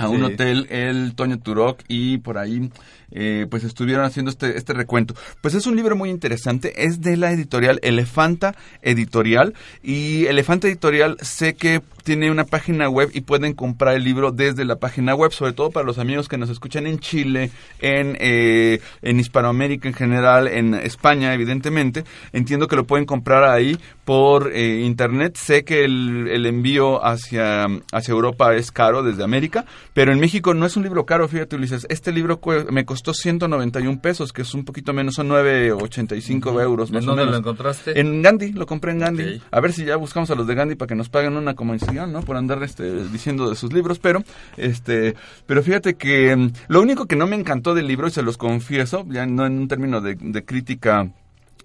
a 0.00 0.08
un 0.08 0.18
Sí. 0.18 0.24
hotel, 0.32 0.66
el 0.70 1.14
Toño 1.14 1.38
Turok, 1.38 1.80
y 1.88 2.18
por 2.18 2.38
ahí 2.38 2.70
eh, 3.12 3.46
pues 3.50 3.64
estuvieron 3.64 4.04
haciendo 4.04 4.30
este, 4.30 4.56
este 4.56 4.72
recuento. 4.72 5.14
Pues 5.40 5.54
es 5.54 5.66
un 5.66 5.74
libro 5.74 5.96
muy 5.96 6.10
interesante, 6.10 6.84
es 6.86 7.00
de 7.00 7.16
la 7.16 7.32
editorial 7.32 7.80
Elefanta 7.82 8.54
Editorial, 8.82 9.54
y 9.82 10.26
Elefanta 10.26 10.68
Editorial 10.68 11.16
sé 11.20 11.54
que 11.54 11.82
tiene 12.04 12.30
una 12.30 12.44
página 12.44 12.88
web 12.88 13.10
y 13.12 13.20
pueden 13.22 13.52
comprar 13.52 13.94
el 13.96 14.04
libro 14.04 14.30
desde 14.32 14.64
la 14.64 14.76
página 14.76 15.14
web, 15.14 15.32
sobre 15.32 15.52
todo 15.52 15.70
para 15.70 15.84
los 15.84 15.98
amigos 15.98 16.28
que 16.28 16.38
nos 16.38 16.50
escuchan 16.50 16.86
en 16.86 16.98
Chile, 17.00 17.50
en, 17.80 18.16
eh, 18.20 18.80
en 19.02 19.20
Hispanoamérica 19.20 19.88
en 19.88 19.94
general, 19.94 20.48
en 20.48 20.74
España 20.74 21.34
evidentemente. 21.34 22.04
Entiendo 22.32 22.68
que 22.68 22.76
lo 22.76 22.84
pueden 22.86 23.06
comprar 23.06 23.44
ahí 23.44 23.76
por 24.04 24.50
eh, 24.52 24.80
internet. 24.84 25.36
Sé 25.36 25.64
que 25.64 25.84
el, 25.84 26.28
el 26.30 26.46
envío 26.46 27.04
hacia, 27.04 27.66
hacia 27.92 28.12
Europa 28.12 28.54
es 28.54 28.72
caro 28.72 29.02
desde 29.02 29.22
América, 29.24 29.64
pero 29.94 30.12
en 30.12 30.20
México 30.20 30.54
no 30.54 30.66
es 30.66 30.76
un 30.76 30.82
libro 30.82 31.06
caro, 31.06 31.28
fíjate 31.28 31.56
Ulises. 31.56 31.86
Este 31.88 32.12
libro 32.12 32.40
me 32.70 32.84
costó 32.84 33.14
191 33.14 34.00
pesos, 34.00 34.32
que 34.32 34.42
es 34.42 34.54
un 34.54 34.64
poquito 34.64 34.92
menos, 34.92 35.14
son 35.14 35.28
9,85 35.28 36.62
euros 36.62 36.90
¿En 36.90 36.94
más 36.94 37.04
o 37.04 37.06
dónde 37.08 37.22
menos. 37.22 37.32
lo 37.32 37.38
encontraste? 37.38 37.98
En 37.98 38.22
Gandhi, 38.22 38.52
lo 38.52 38.66
compré 38.66 38.92
en 38.92 38.98
Gandhi. 39.00 39.42
A 39.50 39.60
ver 39.60 39.72
si 39.72 39.84
ya 39.84 39.96
buscamos 39.96 40.30
a 40.30 40.34
los 40.34 40.46
de 40.46 40.54
Gandhi 40.54 40.74
para 40.74 40.88
que 40.88 40.94
nos 40.94 41.08
paguen 41.08 41.36
una 41.36 41.54
comisión, 41.54 42.12
¿no? 42.12 42.22
Por 42.22 42.36
andar 42.36 42.62
este, 42.62 43.04
diciendo 43.08 43.50
de 43.50 43.56
sus 43.56 43.72
libros, 43.72 43.98
pero 43.98 44.22
este, 44.56 45.14
pero 45.46 45.62
fíjate 45.62 45.94
que 45.94 46.34
mm, 46.36 46.52
lo 46.68 46.80
único 46.80 47.06
que 47.06 47.16
no 47.16 47.26
me 47.26 47.36
encantó 47.36 47.74
del 47.74 47.86
libro, 47.86 48.08
y 48.08 48.10
se 48.10 48.22
los 48.22 48.36
confieso, 48.36 49.04
ya 49.08 49.26
no 49.26 49.46
en 49.46 49.58
un 49.58 49.68
término 49.68 50.00
de, 50.00 50.14
de 50.14 50.44
crítica 50.44 51.10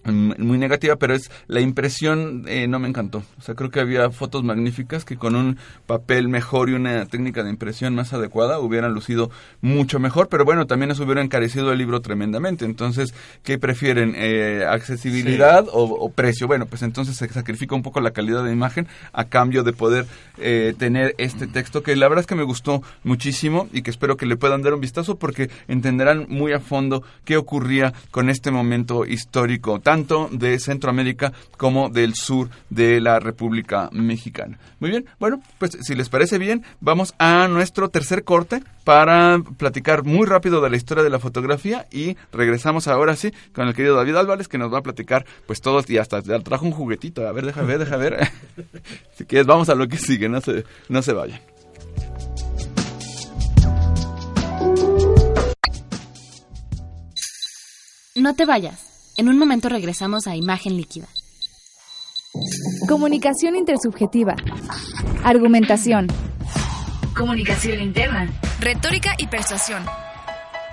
muy 0.06 0.58
negativa, 0.58 0.96
pero 0.96 1.14
es 1.14 1.32
la 1.48 1.62
impresión 1.62 2.46
eh, 2.48 2.68
no 2.68 2.80
me 2.80 2.88
encantó. 2.88 3.24
O 3.38 3.42
sea, 3.42 3.56
creo 3.56 3.70
que 3.70 3.80
había 3.80 4.10
fotos 4.12 4.44
magníficas 4.44 5.06
que 5.06 5.18
con 5.18 5.36
un 5.36 5.58
papel 5.86 6.28
mejor 6.28 6.70
y 6.70 6.74
una 6.74 7.06
técnica 7.06 7.44
de 7.44 7.50
impresión 7.50 7.96
más 7.96 8.14
adecuada 8.14 8.60
hubieran 8.60 8.94
lucido 8.94 9.32
mucho 9.62 10.00
mejor, 10.00 10.30
pero 10.30 10.46
bueno, 10.46 10.68
también 10.68 10.92
eso 10.92 11.04
hubiera 11.04 11.22
encarecido 11.22 11.72
el 11.72 11.78
libro 11.78 12.02
tremendamente. 12.02 12.66
Entonces, 12.66 13.14
¿qué 13.44 13.58
prefieren? 13.58 14.14
Eh, 14.16 14.66
¿Accesibilidad 14.70 15.66
o, 15.72 15.84
o 15.84 16.10
precio? 16.10 16.48
Bueno, 16.48 16.66
pues 16.66 16.84
entonces 16.84 17.16
se 17.16 17.28
sacrifica 17.30 17.76
un 17.76 17.84
poco 17.84 18.02
la 18.02 18.12
calidad 18.12 18.44
de 18.44 18.52
imagen 18.52 18.88
a 19.14 19.26
cambio 19.26 19.64
de 19.64 19.74
poder 19.74 20.06
eh, 20.38 20.74
tener 20.78 21.16
este 21.18 21.48
texto 21.48 21.82
que 21.84 21.96
la 21.96 22.08
verdad 22.08 22.22
es 22.22 22.28
que 22.28 22.36
me 22.36 22.44
gustó 22.44 22.84
muchísimo 23.04 23.68
y 23.72 23.82
que 23.82 23.92
espero 23.92 24.18
que 24.18 24.26
le 24.26 24.38
puedan 24.38 24.62
dar 24.62 24.74
un 24.74 24.82
vistazo 24.82 25.18
porque 25.18 25.50
entenderán 25.68 26.26
muy 26.30 26.54
a 26.54 26.60
fondo 26.60 27.04
qué 27.24 27.38
ocurría 27.38 27.94
con 28.12 28.30
este 28.30 28.52
momento 28.52 29.06
histórico, 29.06 29.80
tanto 29.96 30.28
de 30.30 30.60
Centroamérica 30.60 31.32
como 31.56 31.88
del 31.90 32.16
sur 32.16 32.50
de 32.70 33.00
la 33.00 33.18
República 33.22 33.88
Mexicana. 33.94 34.60
Muy 34.82 34.90
bien, 34.90 35.06
bueno, 35.20 35.42
pues 35.58 35.78
si 35.82 35.96
les 35.96 36.10
parece 36.10 36.38
bien, 36.38 36.66
vamos 36.82 37.14
a 37.18 37.48
nuestro 37.48 37.88
tercer 37.88 38.26
corte 38.26 38.62
para 38.84 39.40
platicar 39.58 40.04
muy 40.04 40.26
rápido 40.28 40.60
de 40.60 40.70
la 40.70 40.76
historia 40.76 41.02
de 41.02 41.10
la 41.10 41.20
fotografía 41.20 41.88
y 41.94 42.18
regresamos 42.34 42.90
ahora 42.90 43.16
sí 43.16 43.32
con 43.54 43.70
el 43.70 43.74
querido 43.74 43.96
David 43.96 44.18
Álvarez 44.18 44.50
que 44.50 44.58
nos 44.58 44.74
va 44.74 44.80
a 44.80 44.84
platicar 44.84 45.26
pues 45.48 45.62
todos 45.62 45.90
y 45.90 45.98
hasta 45.98 46.22
trajo 46.22 46.66
un 46.66 46.74
juguetito. 46.74 47.26
A 47.26 47.32
ver, 47.32 47.46
deja 47.46 47.62
ver, 47.62 47.80
deja 47.80 47.96
ver. 47.96 48.30
si 49.18 49.24
quieres, 49.24 49.48
vamos 49.48 49.70
a 49.70 49.76
lo 49.76 49.88
que 49.88 49.98
sigue, 49.98 50.28
no 50.28 50.42
se, 50.42 50.66
no 50.90 51.02
se 51.02 51.14
vayan. 51.14 51.40
No 58.16 58.36
te 58.36 58.46
vayas. 58.46 58.85
En 59.18 59.30
un 59.30 59.38
momento 59.38 59.70
regresamos 59.70 60.28
a 60.28 60.36
Imagen 60.36 60.76
Líquida. 60.76 61.08
Comunicación 62.88 63.56
intersubjetiva. 63.56 64.36
Argumentación. 65.24 66.08
Comunicación 67.16 67.80
interna. 67.82 68.30
Retórica 68.60 69.16
y 69.18 69.28
persuasión. 69.28 69.86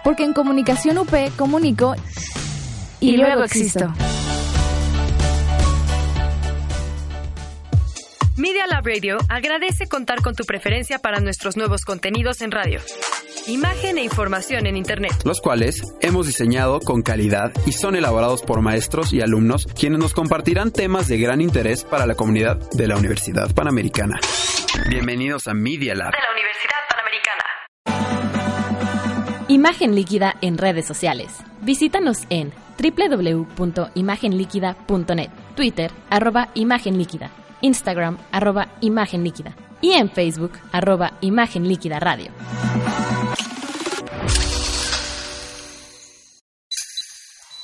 Porque 0.02 0.24
en 0.24 0.32
comunicación 0.32 0.98
UP 0.98 1.12
comunico 1.36 1.94
y, 2.98 3.10
Y 3.10 3.16
luego 3.16 3.28
luego 3.34 3.44
existo. 3.44 3.84
existo. 3.84 4.12
Media 8.36 8.66
Lab 8.66 8.84
Radio 8.84 9.18
agradece 9.28 9.86
contar 9.86 10.20
con 10.20 10.34
tu 10.34 10.44
preferencia 10.44 10.98
para 10.98 11.20
nuestros 11.20 11.56
nuevos 11.56 11.82
contenidos 11.84 12.40
en 12.40 12.50
radio. 12.50 12.80
Imagen 13.46 13.98
e 13.98 14.04
información 14.04 14.66
en 14.66 14.76
Internet. 14.76 15.12
los 15.24 15.40
cuales 15.40 15.82
hemos 16.00 16.28
diseñado 16.28 16.78
con 16.78 17.02
calidad 17.02 17.50
y 17.66 17.72
son 17.72 17.96
elaborados 17.96 18.40
por 18.42 18.60
maestros 18.60 19.12
y 19.12 19.20
alumnos 19.20 19.66
quienes 19.66 19.98
nos 19.98 20.14
compartirán 20.14 20.70
temas 20.70 21.08
de 21.08 21.18
gran 21.18 21.40
interés 21.40 21.82
para 21.82 22.06
la 22.06 22.14
comunidad 22.14 22.58
de 22.70 22.86
la 22.86 22.96
Universidad 22.96 23.52
Panamericana. 23.52 24.20
Bienvenidos 24.88 25.48
a 25.48 25.54
Media 25.54 25.96
Lab. 25.96 26.12
De 26.12 26.18
la 26.18 26.30
Universidad 26.32 26.76
Panamericana. 26.88 27.42
Imagen 29.48 29.96
Líquida 29.96 30.36
en 30.40 30.56
redes 30.56 30.86
sociales. 30.86 31.32
Visítanos 31.62 32.18
en 32.30 32.52
www.imagenliquida.net, 32.78 35.30
Twitter, 35.56 35.90
arroba 36.10 36.50
Imagen 36.54 36.96
Líquida, 36.96 37.32
Instagram, 37.60 38.18
arroba 38.30 38.68
Imagen 38.80 39.24
Líquida 39.24 39.56
y 39.80 39.94
en 39.94 40.08
Facebook, 40.10 40.52
arroba 40.70 41.14
Imagen 41.20 41.66
Líquida 41.66 41.98
Radio. 41.98 42.30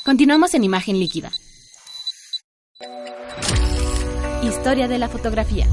Continuamos 0.09 0.55
en 0.55 0.65
Imagen 0.65 0.99
Líquida. 0.99 1.31
Historia 4.43 4.89
de 4.89 4.99
la 4.99 5.07
fotografía. 5.11 5.67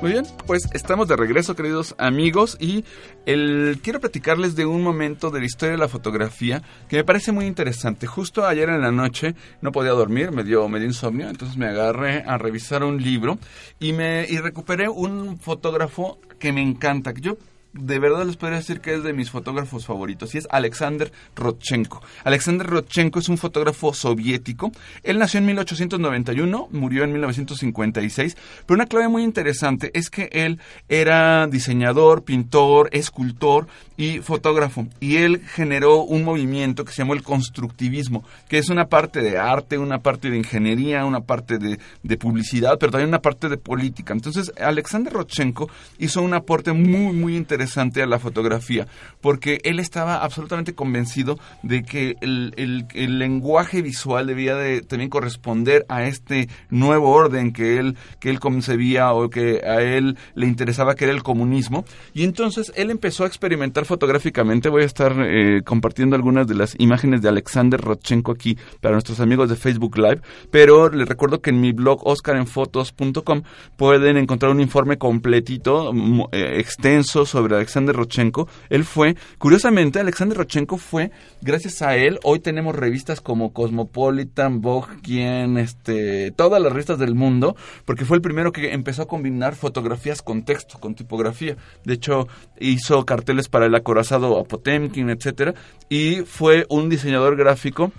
Muy 0.00 0.12
bien, 0.12 0.24
pues 0.46 0.66
estamos 0.72 1.08
de 1.08 1.16
regreso, 1.16 1.54
queridos 1.56 1.94
amigos, 1.98 2.56
y 2.58 2.86
el, 3.26 3.80
quiero 3.82 4.00
platicarles 4.00 4.56
de 4.56 4.64
un 4.64 4.82
momento 4.82 5.30
de 5.30 5.40
la 5.40 5.44
historia 5.44 5.72
de 5.72 5.78
la 5.78 5.88
fotografía 5.88 6.62
que 6.88 6.96
me 6.96 7.04
parece 7.04 7.32
muy 7.32 7.44
interesante. 7.44 8.06
Justo 8.06 8.46
ayer 8.46 8.70
en 8.70 8.80
la 8.80 8.92
noche 8.92 9.34
no 9.60 9.72
podía 9.72 9.90
dormir, 9.90 10.32
me 10.32 10.42
dio, 10.42 10.66
me 10.70 10.78
dio 10.78 10.88
insomnio, 10.88 11.28
entonces 11.28 11.58
me 11.58 11.66
agarré 11.66 12.22
a 12.26 12.38
revisar 12.38 12.82
un 12.82 13.02
libro 13.02 13.38
y 13.78 13.92
me 13.92 14.24
y 14.26 14.38
recuperé 14.38 14.88
un 14.88 15.38
fotógrafo 15.38 16.18
que 16.38 16.50
me 16.50 16.62
encanta. 16.62 17.12
que 17.12 17.20
Yo 17.20 17.36
de 17.78 17.98
verdad 17.98 18.24
les 18.24 18.36
podría 18.36 18.58
decir 18.58 18.80
que 18.80 18.94
es 18.94 19.02
de 19.02 19.12
mis 19.12 19.30
fotógrafos 19.30 19.86
favoritos 19.86 20.34
y 20.34 20.38
es 20.38 20.48
Alexander 20.50 21.12
Rodchenko. 21.34 22.02
Alexander 22.24 22.66
Rodchenko 22.66 23.18
es 23.18 23.28
un 23.28 23.38
fotógrafo 23.38 23.92
soviético. 23.92 24.72
Él 25.02 25.18
nació 25.18 25.38
en 25.38 25.46
1891, 25.46 26.68
murió 26.72 27.04
en 27.04 27.12
1956, 27.12 28.36
pero 28.66 28.76
una 28.76 28.86
clave 28.86 29.08
muy 29.08 29.22
interesante 29.22 29.90
es 29.94 30.10
que 30.10 30.28
él 30.32 30.60
era 30.88 31.46
diseñador, 31.46 32.24
pintor, 32.24 32.88
escultor 32.92 33.66
y 33.96 34.20
fotógrafo. 34.20 34.86
Y 35.00 35.16
él 35.16 35.42
generó 35.46 36.02
un 36.02 36.24
movimiento 36.24 36.84
que 36.84 36.92
se 36.92 37.02
llamó 37.02 37.14
el 37.14 37.22
constructivismo, 37.22 38.24
que 38.48 38.58
es 38.58 38.68
una 38.68 38.86
parte 38.86 39.20
de 39.20 39.38
arte, 39.38 39.78
una 39.78 39.98
parte 39.98 40.30
de 40.30 40.38
ingeniería, 40.38 41.04
una 41.04 41.20
parte 41.20 41.58
de, 41.58 41.78
publicidad, 42.16 42.78
pero 42.78 42.92
también 42.92 43.10
una 43.10 43.20
parte 43.20 43.48
de 43.48 43.58
política. 43.58 44.14
Entonces, 44.14 44.50
Alexander 44.58 45.12
Rodchenko 45.12 45.68
hizo 45.98 46.22
un 46.22 46.32
aporte 46.32 46.72
muy, 46.72 47.12
muy 47.12 47.36
interesante 47.36 47.65
a 48.02 48.06
la 48.06 48.18
fotografía, 48.18 48.86
porque 49.20 49.60
él 49.64 49.78
estaba 49.80 50.22
absolutamente 50.22 50.74
convencido 50.74 51.38
de 51.62 51.82
que 51.82 52.16
el, 52.20 52.52
el, 52.56 52.86
el 52.94 53.18
lenguaje 53.18 53.82
visual 53.82 54.26
debía 54.26 54.54
de 54.54 54.82
también 54.82 55.10
corresponder 55.10 55.84
a 55.88 56.04
este 56.04 56.48
nuevo 56.70 57.10
orden 57.10 57.52
que 57.52 57.78
él, 57.78 57.96
que 58.20 58.30
él 58.30 58.40
concebía 58.40 59.12
o 59.12 59.28
que 59.30 59.62
a 59.64 59.82
él 59.82 60.16
le 60.34 60.46
interesaba 60.46 60.94
que 60.94 61.04
era 61.04 61.14
el 61.14 61.22
comunismo. 61.22 61.84
Y 62.14 62.24
entonces 62.24 62.72
él 62.76 62.90
empezó 62.90 63.24
a 63.24 63.26
experimentar 63.26 63.84
fotográficamente. 63.84 64.68
Voy 64.68 64.82
a 64.82 64.86
estar 64.86 65.14
eh, 65.18 65.62
compartiendo 65.64 66.16
algunas 66.16 66.46
de 66.46 66.54
las 66.54 66.74
imágenes 66.78 67.22
de 67.22 67.28
Alexander 67.28 67.80
Rodchenko 67.80 68.32
aquí 68.32 68.56
para 68.80 68.94
nuestros 68.94 69.20
amigos 69.20 69.48
de 69.48 69.56
Facebook 69.56 69.96
Live, 69.98 70.20
pero 70.50 70.88
les 70.88 71.08
recuerdo 71.08 71.40
que 71.40 71.50
en 71.50 71.60
mi 71.60 71.72
blog 71.72 72.06
oscarenfotos.com 72.06 73.42
pueden 73.76 74.16
encontrar 74.16 74.52
un 74.52 74.60
informe 74.60 74.98
completito, 74.98 75.92
eh, 76.32 76.56
extenso 76.58 77.26
sobre 77.26 77.55
Alexander 77.56 77.94
Rodchenko. 77.94 78.48
Él 78.68 78.84
fue, 78.84 79.16
curiosamente, 79.38 80.00
Alexander 80.00 80.38
Rodchenko 80.38 80.78
fue, 80.78 81.10
gracias 81.42 81.82
a 81.82 81.96
él, 81.96 82.18
hoy 82.22 82.40
tenemos 82.40 82.74
revistas 82.74 83.20
como 83.20 83.52
Cosmopolitan, 83.52 84.60
Vogue, 84.60 85.00
Quien, 85.02 85.58
este, 85.58 86.30
todas 86.32 86.62
las 86.62 86.72
revistas 86.72 86.98
del 86.98 87.14
mundo, 87.14 87.56
porque 87.84 88.04
fue 88.04 88.16
el 88.16 88.22
primero 88.22 88.52
que 88.52 88.72
empezó 88.72 89.02
a 89.02 89.08
combinar 89.08 89.54
fotografías 89.54 90.22
con 90.22 90.44
texto, 90.44 90.78
con 90.78 90.94
tipografía. 90.94 91.56
De 91.84 91.94
hecho, 91.94 92.28
hizo 92.58 93.04
carteles 93.04 93.48
para 93.48 93.66
el 93.66 93.74
acorazado 93.74 94.42
Potemkin, 94.44 95.10
etcétera, 95.10 95.54
y 95.88 96.22
fue 96.22 96.66
un 96.68 96.88
diseñador 96.88 97.36
gráfico 97.36 97.92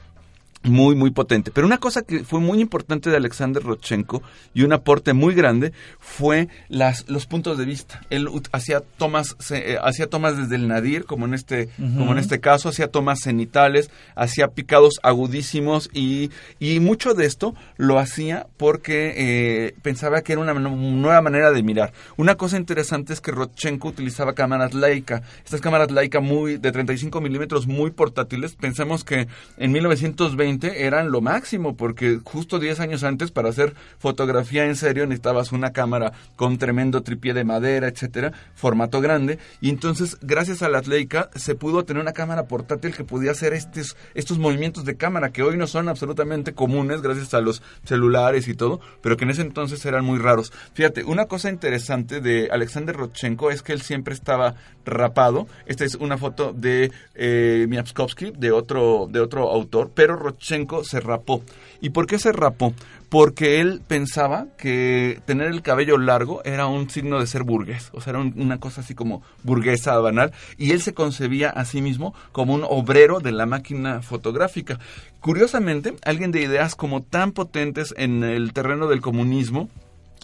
muy, 0.68 0.96
muy 0.96 1.12
potente. 1.12 1.52
Pero 1.52 1.68
una 1.68 1.78
cosa 1.78 2.02
que 2.02 2.24
fue 2.24 2.40
muy 2.40 2.60
importante 2.60 3.10
de 3.10 3.18
Alexander 3.18 3.64
Rodchenko 3.64 4.22
y 4.54 4.64
un 4.64 4.74
aporte 4.74 5.14
muy 5.14 5.34
grande 5.34 5.74
fue 6.00 6.48
las, 6.70 7.10
los 7.10 7.26
puntos 7.26 7.58
de 7.58 7.66
vista. 7.66 8.02
Él 8.10 8.30
hacía 8.52 8.82
tomas, 8.82 9.36
eh, 9.52 9.78
hacía 9.82 10.08
tomas 10.08 10.38
desde 10.38 10.56
el 10.56 10.68
nadir, 10.68 11.06
como 11.06 11.26
en 11.26 11.34
este, 11.34 11.70
como 11.78 12.12
en 12.12 12.20
este 12.20 12.40
caso, 12.40 12.70
hacía 12.70 12.88
tomas 12.88 13.20
cenitales, 13.22 13.90
hacía 14.16 14.50
picados 14.50 15.00
agudísimos 15.04 15.90
y, 15.94 16.32
y 16.60 16.80
mucho 16.80 17.14
de 17.14 17.26
esto 17.26 17.56
lo 17.78 18.00
hacía 18.00 18.48
porque 18.58 19.14
eh, 19.16 19.76
pensaba 19.82 20.22
que 20.22 20.34
era 20.34 20.42
una 20.42 20.54
nueva 20.54 21.22
manera 21.22 21.52
de 21.52 21.64
mirar. 21.64 21.94
Una 22.18 22.36
cosa 22.36 22.58
interesante 22.58 23.14
es 23.14 23.22
que 23.22 23.32
Rodchenko 23.32 23.90
utilizaba 23.90 24.34
cámaras 24.34 24.74
Leica. 24.74 25.22
Estas 25.44 25.62
cámaras 25.62 25.92
Leica 25.92 26.20
muy, 26.20 26.58
de 26.58 26.72
35 26.72 27.22
milímetros 27.22 27.68
muy 27.68 27.92
portátiles. 27.92 28.56
Pensamos 28.56 29.04
que 29.04 29.28
en 29.58 29.72
1920 29.72 30.57
eran 30.64 31.12
lo 31.12 31.22
máximo, 31.22 31.76
porque 31.76 32.20
justo 32.24 32.60
10 32.60 32.80
años 32.80 33.04
antes 33.04 33.32
para 33.32 33.50
hacer 33.50 33.76
fotografía 34.00 34.66
en 34.66 34.76
serio 34.76 35.06
necesitabas 35.06 35.52
una 35.52 35.72
cámara 35.72 36.14
con 36.36 36.58
tremendo 36.58 37.04
tripié 37.04 37.34
de 37.34 37.44
madera, 37.44 37.88
etcétera, 37.88 38.34
formato 38.56 39.02
grande, 39.02 39.40
y 39.62 39.70
entonces 39.70 40.18
gracias 40.22 40.62
a 40.62 40.70
la 40.70 40.82
Leica 40.82 41.30
se 41.36 41.56
pudo 41.56 41.86
tener 41.86 42.02
una 42.02 42.14
cámara 42.14 42.48
portátil 42.48 42.96
que 42.96 43.04
podía 43.04 43.32
hacer 43.32 43.54
estos, 43.54 43.96
estos 44.14 44.38
movimientos 44.38 44.86
de 44.86 44.96
cámara 44.96 45.32
que 45.32 45.44
hoy 45.44 45.58
no 45.58 45.68
son 45.68 45.90
absolutamente 45.90 46.54
comunes 46.54 47.02
gracias 47.02 47.34
a 47.34 47.42
los 47.42 47.62
celulares 47.84 48.48
y 48.48 48.54
todo, 48.54 48.80
pero 49.02 49.18
que 49.18 49.26
en 49.26 49.32
ese 49.32 49.42
entonces 49.42 49.86
eran 49.86 50.06
muy 50.06 50.20
raros. 50.20 50.54
Fíjate, 50.74 51.04
una 51.04 51.26
cosa 51.26 51.50
interesante 51.50 52.22
de 52.22 52.50
Alexander 52.52 52.96
Rodchenko 52.96 53.52
es 53.52 53.62
que 53.62 53.74
él 53.74 53.82
siempre 53.82 54.14
estaba 54.14 54.56
rapado. 54.86 55.48
Esta 55.66 55.86
es 55.86 55.96
una 55.96 56.18
foto 56.18 56.54
de 56.54 56.92
eh, 57.16 57.66
Miapskovsky, 57.68 58.32
de 58.38 58.52
otro, 58.52 59.08
de 59.10 59.20
otro 59.20 59.50
autor, 59.50 59.92
pero 59.94 60.16
Rodchenko 60.16 60.47
se 60.84 61.00
rapó. 61.00 61.44
¿Y 61.82 61.90
por 61.90 62.08
qué 62.08 62.20
se 62.20 62.32
rapó? 62.32 62.74
Porque 63.10 63.60
él 63.60 63.82
pensaba 63.88 64.48
que 64.58 65.20
tener 65.26 65.48
el 65.48 65.62
cabello 65.62 65.98
largo 65.98 66.42
era 66.44 66.68
un 66.68 66.90
signo 66.90 67.20
de 67.20 67.28
ser 67.28 67.44
burgués, 67.44 67.90
o 67.94 68.02
sea, 68.02 68.12
era 68.12 68.20
una 68.20 68.60
cosa 68.60 68.82
así 68.82 68.96
como 68.96 69.22
burguesa 69.44 69.98
banal, 70.00 70.34
y 70.58 70.72
él 70.72 70.82
se 70.82 70.94
concebía 70.94 71.50
a 71.50 71.66
sí 71.66 71.82
mismo 71.82 72.14
como 72.32 72.54
un 72.54 72.66
obrero 72.68 73.20
de 73.20 73.32
la 73.32 73.46
máquina 73.46 74.02
fotográfica. 74.02 74.80
Curiosamente, 75.22 75.96
alguien 76.04 76.32
de 76.32 76.42
ideas 76.42 76.76
como 76.76 77.02
tan 77.02 77.32
potentes 77.32 77.94
en 77.98 78.24
el 78.24 78.54
terreno 78.54 78.88
del 78.88 79.02
comunismo, 79.02 79.70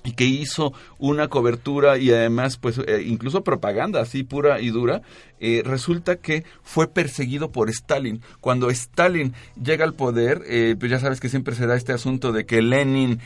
y 0.04 0.12
que 0.12 0.26
hizo 0.26 0.74
una 1.00 1.28
cobertura 1.28 1.98
y 1.98 2.12
además 2.12 2.58
pues 2.58 2.78
eh, 2.78 3.04
incluso 3.06 3.44
propaganda 3.44 4.02
así 4.02 4.24
pura 4.24 4.60
y 4.60 4.70
dura 4.70 5.02
eh, 5.40 5.62
resulta 5.66 6.18
que 6.18 6.46
fue 6.62 6.88
perseguido 6.88 7.52
por 7.52 7.70
Stalin. 7.70 8.22
Cuando 8.40 8.70
Stalin 8.70 9.34
llega 9.62 9.84
al 9.84 9.94
poder 9.94 10.42
eh, 10.48 10.76
pues 10.80 10.90
ya 10.92 11.00
sabes 11.00 11.20
que 11.20 11.28
siempre 11.28 11.56
se 11.56 11.68
da 11.68 11.76
este 11.76 11.92
asunto 11.92 12.32
de 12.32 12.46
que 12.46 12.62
Lenin 12.62 13.20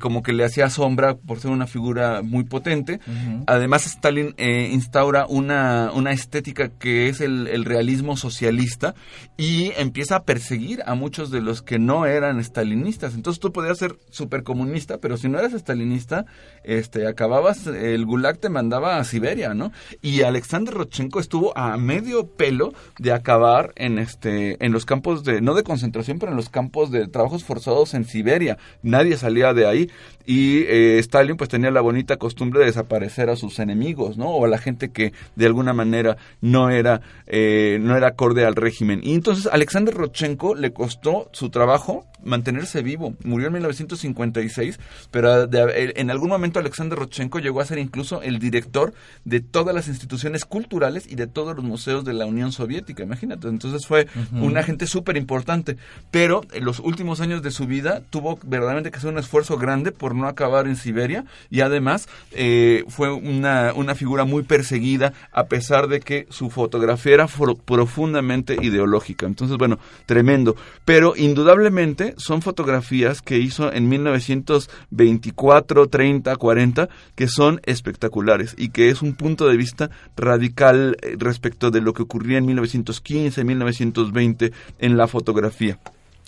como 0.00 0.22
que 0.22 0.32
le 0.32 0.44
hacía 0.44 0.70
sombra 0.70 1.16
por 1.16 1.40
ser 1.40 1.50
una 1.50 1.66
figura 1.66 2.22
muy 2.22 2.44
potente. 2.44 3.00
Además 3.46 3.86
Stalin 3.86 4.34
instaura 4.38 5.26
una, 5.28 5.90
una 5.92 6.12
estética 6.12 6.68
que 6.68 7.08
es 7.08 7.20
el, 7.20 7.48
el 7.48 7.64
realismo 7.64 8.16
socialista 8.16 8.94
y 9.36 9.72
empieza 9.76 10.16
a 10.16 10.22
perseguir 10.24 10.82
a 10.86 10.94
muchos 10.94 11.30
de 11.30 11.40
los 11.40 11.62
que 11.62 11.78
no 11.78 12.06
eran 12.06 12.42
stalinistas. 12.42 13.14
Entonces 13.14 13.40
tú 13.40 13.52
podías 13.52 13.78
ser 13.78 13.98
supercomunista 14.10 14.98
pero 14.98 15.16
si 15.16 15.28
no 15.28 15.38
eras 15.38 15.52
stalinista 15.52 16.23
este, 16.64 17.06
acababas, 17.06 17.66
el 17.66 18.06
Gulag 18.06 18.38
te 18.38 18.48
mandaba 18.48 18.96
a 18.96 19.04
Siberia, 19.04 19.52
¿no? 19.52 19.70
Y 20.00 20.22
Alexander 20.22 20.72
Rodchenko 20.72 21.20
estuvo 21.20 21.56
a 21.56 21.76
medio 21.76 22.26
pelo 22.26 22.72
de 22.98 23.12
acabar 23.12 23.72
en 23.76 23.98
este, 23.98 24.64
en 24.64 24.72
los 24.72 24.86
campos 24.86 25.24
de, 25.24 25.42
no 25.42 25.54
de 25.54 25.62
concentración, 25.62 26.18
pero 26.18 26.32
en 26.32 26.36
los 26.36 26.48
campos 26.48 26.90
de 26.90 27.06
trabajos 27.06 27.44
forzados 27.44 27.92
en 27.92 28.06
Siberia. 28.06 28.56
Nadie 28.82 29.18
salía 29.18 29.52
de 29.52 29.66
ahí. 29.66 29.90
Y 30.26 30.62
eh, 30.62 30.98
Stalin 31.00 31.36
pues 31.36 31.50
tenía 31.50 31.70
la 31.70 31.82
bonita 31.82 32.16
costumbre 32.16 32.60
de 32.60 32.66
desaparecer 32.66 33.28
a 33.28 33.36
sus 33.36 33.58
enemigos, 33.58 34.16
¿no? 34.16 34.30
O 34.30 34.46
a 34.46 34.48
la 34.48 34.56
gente 34.56 34.88
que 34.88 35.12
de 35.36 35.44
alguna 35.44 35.74
manera 35.74 36.16
no 36.40 36.70
era, 36.70 37.02
eh, 37.26 37.76
no 37.82 37.94
era 37.94 38.08
acorde 38.08 38.46
al 38.46 38.56
régimen. 38.56 39.00
Y 39.02 39.12
entonces 39.14 39.50
Alexander 39.52 39.92
Rodchenko 39.92 40.54
le 40.54 40.72
costó 40.72 41.28
su 41.32 41.50
trabajo 41.50 42.06
mantenerse 42.24 42.82
vivo. 42.82 43.14
Murió 43.22 43.48
en 43.48 43.52
1956, 43.54 44.80
pero 45.10 45.46
en 45.52 46.10
algún 46.14 46.30
momento 46.30 46.58
Alexander 46.58 46.98
Rodchenko 46.98 47.38
llegó 47.38 47.60
a 47.60 47.66
ser 47.66 47.78
incluso 47.78 48.22
el 48.22 48.38
director 48.38 48.94
de 49.24 49.40
todas 49.40 49.74
las 49.74 49.88
instituciones 49.88 50.44
culturales 50.44 51.06
y 51.10 51.14
de 51.14 51.26
todos 51.26 51.54
los 51.54 51.64
museos 51.64 52.04
de 52.04 52.14
la 52.14 52.26
Unión 52.26 52.52
Soviética. 52.52 53.02
Imagínate, 53.02 53.48
entonces 53.48 53.86
fue 53.86 54.06
un 54.32 54.56
agente 54.56 54.86
súper 54.86 55.16
importante. 55.16 55.76
Pero 56.10 56.42
en 56.52 56.64
los 56.64 56.80
últimos 56.80 57.20
años 57.20 57.42
de 57.42 57.50
su 57.50 57.66
vida 57.66 58.02
tuvo 58.10 58.38
verdaderamente 58.42 58.90
que 58.90 58.98
hacer 58.98 59.10
un 59.10 59.18
esfuerzo 59.18 59.58
grande 59.58 59.92
por 59.92 60.14
no 60.14 60.26
acabar 60.26 60.66
en 60.66 60.76
Siberia 60.76 61.24
y 61.50 61.60
además 61.60 62.08
eh, 62.32 62.84
fue 62.88 63.12
una, 63.12 63.72
una 63.74 63.94
figura 63.94 64.24
muy 64.24 64.42
perseguida 64.42 65.12
a 65.32 65.46
pesar 65.46 65.88
de 65.88 66.00
que 66.00 66.26
su 66.30 66.50
fotografía 66.50 67.14
era 67.14 67.26
profundamente 67.26 68.56
ideológica. 68.60 69.26
Entonces, 69.26 69.56
bueno, 69.56 69.78
tremendo. 70.06 70.56
Pero 70.84 71.14
indudablemente 71.16 72.14
son 72.16 72.42
fotografías 72.42 73.22
que 73.22 73.38
hizo 73.38 73.72
en 73.72 73.88
1924, 73.88 75.88
30, 75.88 76.03
40, 76.38 76.88
que 77.14 77.28
son 77.28 77.60
espectaculares 77.64 78.54
y 78.58 78.68
que 78.68 78.90
es 78.90 79.02
un 79.02 79.14
punto 79.14 79.46
de 79.46 79.56
vista 79.56 79.90
radical 80.16 80.96
eh, 81.02 81.16
respecto 81.18 81.70
de 81.70 81.80
lo 81.80 81.92
que 81.92 82.02
ocurría 82.02 82.38
en 82.38 82.46
1915, 82.46 83.44
1920 83.44 84.52
en 84.78 84.96
la 84.96 85.08
fotografía. 85.08 85.78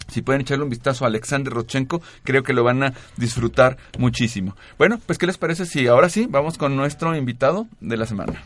Si 0.09 0.23
pueden 0.23 0.43
echarle 0.43 0.65
un 0.65 0.71
vistazo 0.71 1.05
a 1.05 1.09
Alexander 1.09 1.53
Rodchenko, 1.53 2.01
creo 2.23 2.43
que 2.43 2.53
lo 2.53 2.63
van 2.63 2.83
a 2.83 2.93
disfrutar 3.17 3.77
muchísimo. 3.99 4.57
Bueno, 4.79 5.01
pues 5.05 5.19
¿qué 5.19 5.27
les 5.27 5.39
parece 5.39 5.67
si 5.67 5.87
ahora 5.89 6.09
sí 6.09 6.27
vamos 6.29 6.59
con 6.59 6.77
nuestro 6.77 7.17
invitado 7.17 7.67
de 7.81 7.97
la 7.97 8.07
semana? 8.07 8.43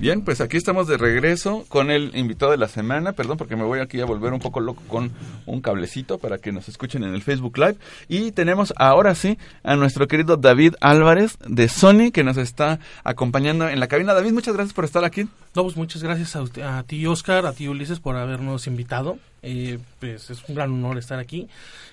Bien, 0.00 0.22
pues 0.22 0.40
aquí 0.40 0.56
estamos 0.56 0.88
de 0.88 0.96
regreso 0.96 1.66
con 1.68 1.90
el 1.90 2.16
invitado 2.16 2.52
de 2.52 2.56
la 2.56 2.68
semana. 2.68 3.12
Perdón 3.12 3.36
porque 3.36 3.54
me 3.54 3.64
voy 3.64 3.80
aquí 3.80 4.00
a 4.00 4.06
volver 4.06 4.32
un 4.32 4.38
poco 4.38 4.58
loco 4.60 4.82
con 4.88 5.12
un 5.44 5.60
cablecito 5.60 6.16
para 6.16 6.38
que 6.38 6.52
nos 6.52 6.70
escuchen 6.70 7.04
en 7.04 7.14
el 7.14 7.20
Facebook 7.20 7.58
Live. 7.58 7.76
Y 8.08 8.32
tenemos 8.32 8.72
ahora 8.78 9.14
sí 9.14 9.36
a 9.62 9.76
nuestro 9.76 10.08
querido 10.08 10.38
David 10.38 10.74
Álvarez 10.80 11.36
de 11.46 11.68
Sony 11.68 12.12
que 12.14 12.24
nos 12.24 12.38
está 12.38 12.80
acompañando 13.04 13.68
en 13.68 13.78
la 13.78 13.88
cabina. 13.88 14.14
David, 14.14 14.32
muchas 14.32 14.54
gracias 14.54 14.72
por 14.72 14.86
estar 14.86 15.04
aquí. 15.04 15.28
No, 15.54 15.64
pues 15.64 15.76
muchas 15.76 16.02
gracias 16.02 16.34
a, 16.34 16.40
usted, 16.40 16.62
a 16.62 16.82
ti, 16.82 17.04
Oscar, 17.06 17.44
a 17.44 17.52
ti, 17.52 17.68
Ulises, 17.68 18.00
por 18.00 18.16
habernos 18.16 18.66
invitado. 18.66 19.18
Eh, 19.42 19.78
pues 19.98 20.30
es 20.30 20.42
un 20.48 20.54
gran 20.54 20.70
honor 20.70 20.98
estar 20.98 21.18
aquí 21.18 21.48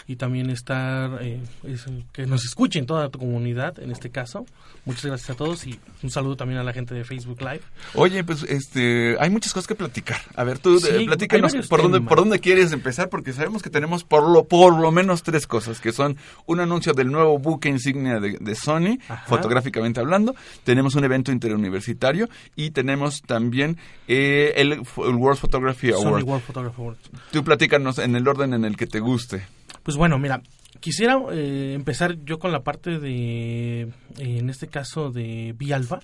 y 0.08 0.16
también 0.16 0.50
estar, 0.50 1.22
eh, 1.22 1.42
es, 1.64 1.86
que 2.14 2.26
nos 2.26 2.46
escuchen 2.46 2.86
toda 2.86 3.10
tu 3.10 3.20
comunidad 3.20 3.80
en 3.80 3.92
este 3.92 4.10
caso. 4.10 4.46
Muchas 4.86 5.06
gracias 5.06 5.30
a 5.32 5.36
todos 5.36 5.68
y 5.68 5.78
un 6.02 6.10
saludo 6.10 6.38
también 6.38 6.60
a 6.60 6.64
la 6.64 6.72
gente 6.72 6.96
de 6.96 7.04
Facebook 7.04 7.42
Live. 7.42 7.62
Oye, 7.94 8.24
pues 8.24 8.44
este, 8.44 9.18
hay 9.20 9.30
muchas 9.30 9.54
cosas 9.54 9.68
que 9.68 9.76
platicar. 9.76 10.22
A 10.36 10.46
ver, 10.46 10.60
tú 10.60 10.80
sí, 10.80 11.06
platícanos 11.06 11.54
por 11.68 11.82
dónde, 11.82 12.00
por 12.00 12.20
dónde 12.20 12.40
quieres 12.40 12.72
empezar, 12.72 13.10
porque 13.10 13.34
sabemos 13.34 13.62
que 13.62 13.70
tenemos 13.70 14.06
por 14.06 14.28
lo, 14.28 14.46
por 14.46 14.80
lo 14.80 14.92
menos 14.92 15.24
tres 15.24 15.46
cosas, 15.46 15.82
que 15.82 15.92
son 15.92 16.18
un 16.46 16.62
anuncio 16.62 16.94
del 16.94 17.12
nuevo 17.12 17.38
buque 17.38 17.68
insignia 17.68 18.22
de, 18.22 18.38
de 18.40 18.56
Sony, 18.56 19.00
Ajá. 19.10 19.26
fotográficamente 19.28 20.00
hablando, 20.00 20.36
tenemos 20.64 20.96
un 20.96 21.04
evento 21.04 21.34
interuniversitario 21.34 22.30
y 22.56 22.72
tenemos 22.72 23.22
también 23.24 23.78
eh, 24.08 24.54
el, 24.56 24.72
el, 24.72 24.82
World 24.96 25.40
Photography 25.40 25.92
Award. 25.92 26.24
World 26.24 26.46
Photography 26.46 26.82
Award. 26.82 26.98
Tú 27.38 27.43
platícanos 27.43 28.00
en 28.00 28.15
el 28.15 28.28
orden 28.28 28.56
en 28.56 28.65
el 28.65 28.76
que 28.76 28.88
te 28.88 29.00
guste. 29.00 29.45
Pues 29.84 29.95
bueno, 29.95 30.17
mira, 30.17 30.41
quisiera 30.80 31.19
eh, 31.32 31.73
empezar 31.76 32.17
yo 32.26 32.39
con 32.39 32.52
la 32.52 32.63
parte 32.63 32.97
de, 32.97 33.82
eh, 33.82 33.89
en 34.17 34.50
este 34.50 34.65
caso, 34.65 35.12
de 35.12 35.54
Bialfa. 35.56 36.00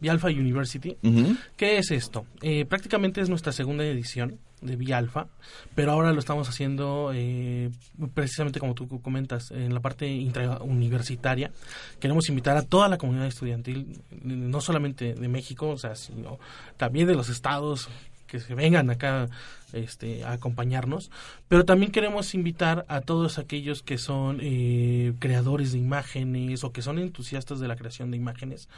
Bialfa 0.00 0.26
University. 0.26 0.96
Uh 1.04 1.08
-huh. 1.08 1.38
¿Qué 1.56 1.78
es 1.78 1.92
esto? 1.92 2.26
Eh, 2.42 2.64
prácticamente 2.64 3.20
es 3.20 3.28
nuestra 3.28 3.52
segunda 3.52 3.84
edición 3.84 4.40
de 4.60 4.74
Bialfa, 4.74 5.28
pero 5.76 5.92
ahora 5.92 6.12
lo 6.12 6.18
estamos 6.18 6.48
haciendo 6.48 7.12
eh, 7.14 7.70
precisamente 8.12 8.58
como 8.58 8.74
tú 8.74 9.00
comentas, 9.00 9.52
en 9.52 9.72
la 9.72 9.78
parte 9.78 10.08
intrauniversitaria. 10.08 11.52
Queremos 12.00 12.28
invitar 12.30 12.56
a 12.56 12.62
toda 12.62 12.88
la 12.88 12.98
comunidad 12.98 13.28
estudiantil, 13.28 14.00
no 14.24 14.60
solamente 14.60 15.14
de 15.14 15.28
México, 15.28 15.68
o 15.68 15.78
sea, 15.78 15.94
sino 15.94 16.40
también 16.76 17.06
de 17.06 17.14
los 17.14 17.28
estados 17.28 17.88
que 18.26 18.40
se 18.40 18.54
vengan 18.54 18.90
acá 18.90 19.28
este, 19.72 20.24
a 20.24 20.32
acompañarnos, 20.32 21.10
pero 21.48 21.64
también 21.64 21.92
queremos 21.92 22.34
invitar 22.34 22.84
a 22.88 23.00
todos 23.00 23.38
aquellos 23.38 23.82
que 23.82 23.98
son 23.98 24.38
eh, 24.40 25.12
creadores 25.18 25.72
de 25.72 25.78
imágenes 25.78 26.64
o 26.64 26.72
que 26.72 26.82
son 26.82 26.98
entusiastas 26.98 27.60
de 27.60 27.68
la 27.68 27.76
creación 27.76 28.10
de 28.10 28.16
imágenes, 28.16 28.68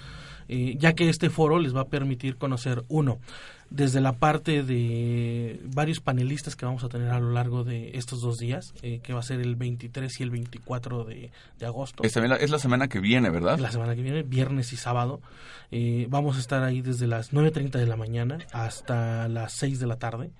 eh, 0.48 0.76
ya 0.78 0.94
que 0.94 1.08
este 1.08 1.30
foro 1.30 1.58
les 1.58 1.74
va 1.74 1.82
a 1.82 1.88
permitir 1.88 2.36
conocer, 2.36 2.84
uno, 2.88 3.18
desde 3.70 4.00
la 4.00 4.14
parte 4.14 4.64
de 4.64 5.60
varios 5.72 6.00
panelistas 6.00 6.56
que 6.56 6.66
vamos 6.66 6.82
a 6.82 6.88
tener 6.88 7.08
a 7.10 7.20
lo 7.20 7.30
largo 7.30 7.62
de 7.62 7.92
estos 7.94 8.20
dos 8.20 8.38
días, 8.38 8.74
eh, 8.82 9.00
que 9.02 9.12
va 9.12 9.20
a 9.20 9.22
ser 9.22 9.40
el 9.40 9.54
23 9.54 10.20
y 10.20 10.22
el 10.24 10.30
24 10.30 11.04
de, 11.04 11.30
de 11.58 11.66
agosto. 11.66 12.02
Es, 12.02 12.16
es, 12.16 12.50
la 12.50 12.58
semana 12.58 12.88
que 12.88 12.98
viene, 12.98 13.30
¿verdad? 13.30 13.58
La 13.58 13.70
semana 13.70 13.94
que 13.94 14.02
viene, 14.02 14.22
viernes 14.22 14.72
y 14.72 14.76
sábado. 14.76 15.20
Eh, 15.70 16.06
vamos 16.10 16.36
a 16.36 16.40
estar 16.40 16.64
ahí 16.64 16.82
desde 16.82 17.06
las 17.06 17.32
9.30 17.32 17.78
de 17.78 17.86
la 17.86 17.96
mañana 17.96 18.38
hasta 18.52 19.28
las 19.28 19.52
6 19.52 19.78
de 19.78 19.86
la 19.86 19.96
tarde 19.96 20.30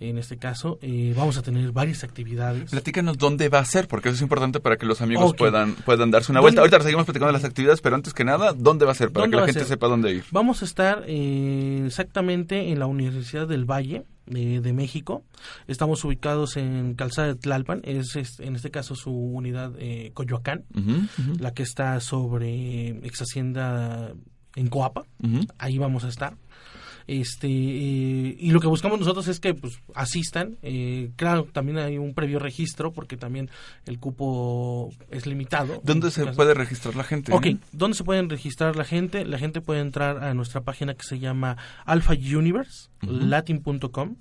en 0.00 0.18
este 0.18 0.36
caso. 0.36 0.78
Eh, 0.82 1.12
vamos 1.16 1.36
a 1.36 1.42
tener 1.42 1.72
varias 1.72 2.04
actividades. 2.04 2.70
Platícanos 2.70 3.18
dónde 3.18 3.48
va 3.48 3.58
a 3.58 3.64
ser, 3.64 3.88
porque 3.88 4.08
eso 4.08 4.16
es 4.16 4.22
importante 4.22 4.60
para 4.60 4.76
que 4.76 4.86
los 4.86 5.00
amigos 5.00 5.30
okay. 5.30 5.38
puedan, 5.38 5.74
puedan 5.74 6.10
darse 6.10 6.32
una 6.32 6.40
vuelta. 6.40 6.60
Ahorita 6.60 6.80
seguimos 6.80 7.04
platicando 7.04 7.32
las 7.32 7.44
actividades, 7.44 7.80
pero 7.80 7.96
antes 7.96 8.14
que 8.14 8.24
nada, 8.24 8.52
¿dónde 8.52 8.84
va 8.84 8.92
a 8.92 8.94
ser? 8.94 9.10
Para 9.10 9.28
que 9.28 9.36
la 9.36 9.46
gente 9.46 9.64
sepa 9.64 9.88
dónde 9.88 10.12
ir. 10.12 10.24
Vamos 10.30 10.62
a 10.62 10.64
estar 10.64 11.04
eh, 11.06 11.82
exactamente 11.86 12.70
en 12.70 12.78
la 12.78 12.86
Universidad 12.86 13.46
del 13.48 13.64
Valle. 13.64 14.04
De, 14.28 14.60
de, 14.60 14.74
México. 14.74 15.22
Estamos 15.68 16.04
ubicados 16.04 16.58
en 16.58 16.92
Calzada 16.96 17.28
de 17.28 17.34
Tlalpan, 17.36 17.80
es, 17.82 18.14
es 18.14 18.38
en 18.40 18.56
este 18.56 18.70
caso 18.70 18.94
su 18.94 19.10
unidad 19.10 19.72
eh, 19.78 20.10
Coyoacán, 20.12 20.66
uh 20.74 20.78
-huh, 20.78 20.98
uh 20.98 21.08
-huh. 21.16 21.40
la 21.40 21.54
que 21.54 21.62
está 21.62 21.98
sobre 22.00 22.88
ex 23.06 23.22
Hacienda 23.22 24.12
en 24.54 24.68
Coapa. 24.68 25.04
Uh 25.22 25.26
-huh. 25.28 25.52
Ahí 25.56 25.78
vamos 25.78 26.04
a 26.04 26.08
estar 26.08 26.34
este 27.08 27.48
eh, 27.48 28.36
y 28.38 28.50
lo 28.52 28.60
que 28.60 28.68
buscamos 28.68 29.00
nosotros 29.00 29.26
es 29.28 29.40
que 29.40 29.54
pues 29.54 29.80
asistan. 29.94 30.56
Eh, 30.62 31.10
claro 31.16 31.48
también 31.52 31.78
hay 31.78 31.98
un 31.98 32.14
previo 32.14 32.38
registro 32.38 32.92
porque 32.92 33.16
también 33.16 33.50
el 33.86 33.98
cupo 33.98 34.90
es 35.10 35.26
limitado. 35.26 35.80
Dónde 35.82 36.10
se 36.10 36.26
puede 36.26 36.54
registrar 36.54 36.94
la 36.94 37.04
gente 37.04 37.32
ok 37.32 37.46
dónde 37.72 37.96
se 37.96 38.04
pueden 38.04 38.28
registrar 38.28 38.76
la 38.76 38.84
gente 38.84 39.24
la 39.24 39.38
gente 39.38 39.60
puede 39.60 39.80
entrar 39.80 40.22
a 40.22 40.34
nuestra 40.34 40.62
página 40.62 40.94
que 40.94 41.04
se 41.04 41.18
llama 41.18 41.56
Alpha 41.84 42.12
Universe 42.12 42.90
uh 43.02 43.06
-huh. 43.06 43.28
latin.com 43.28 44.16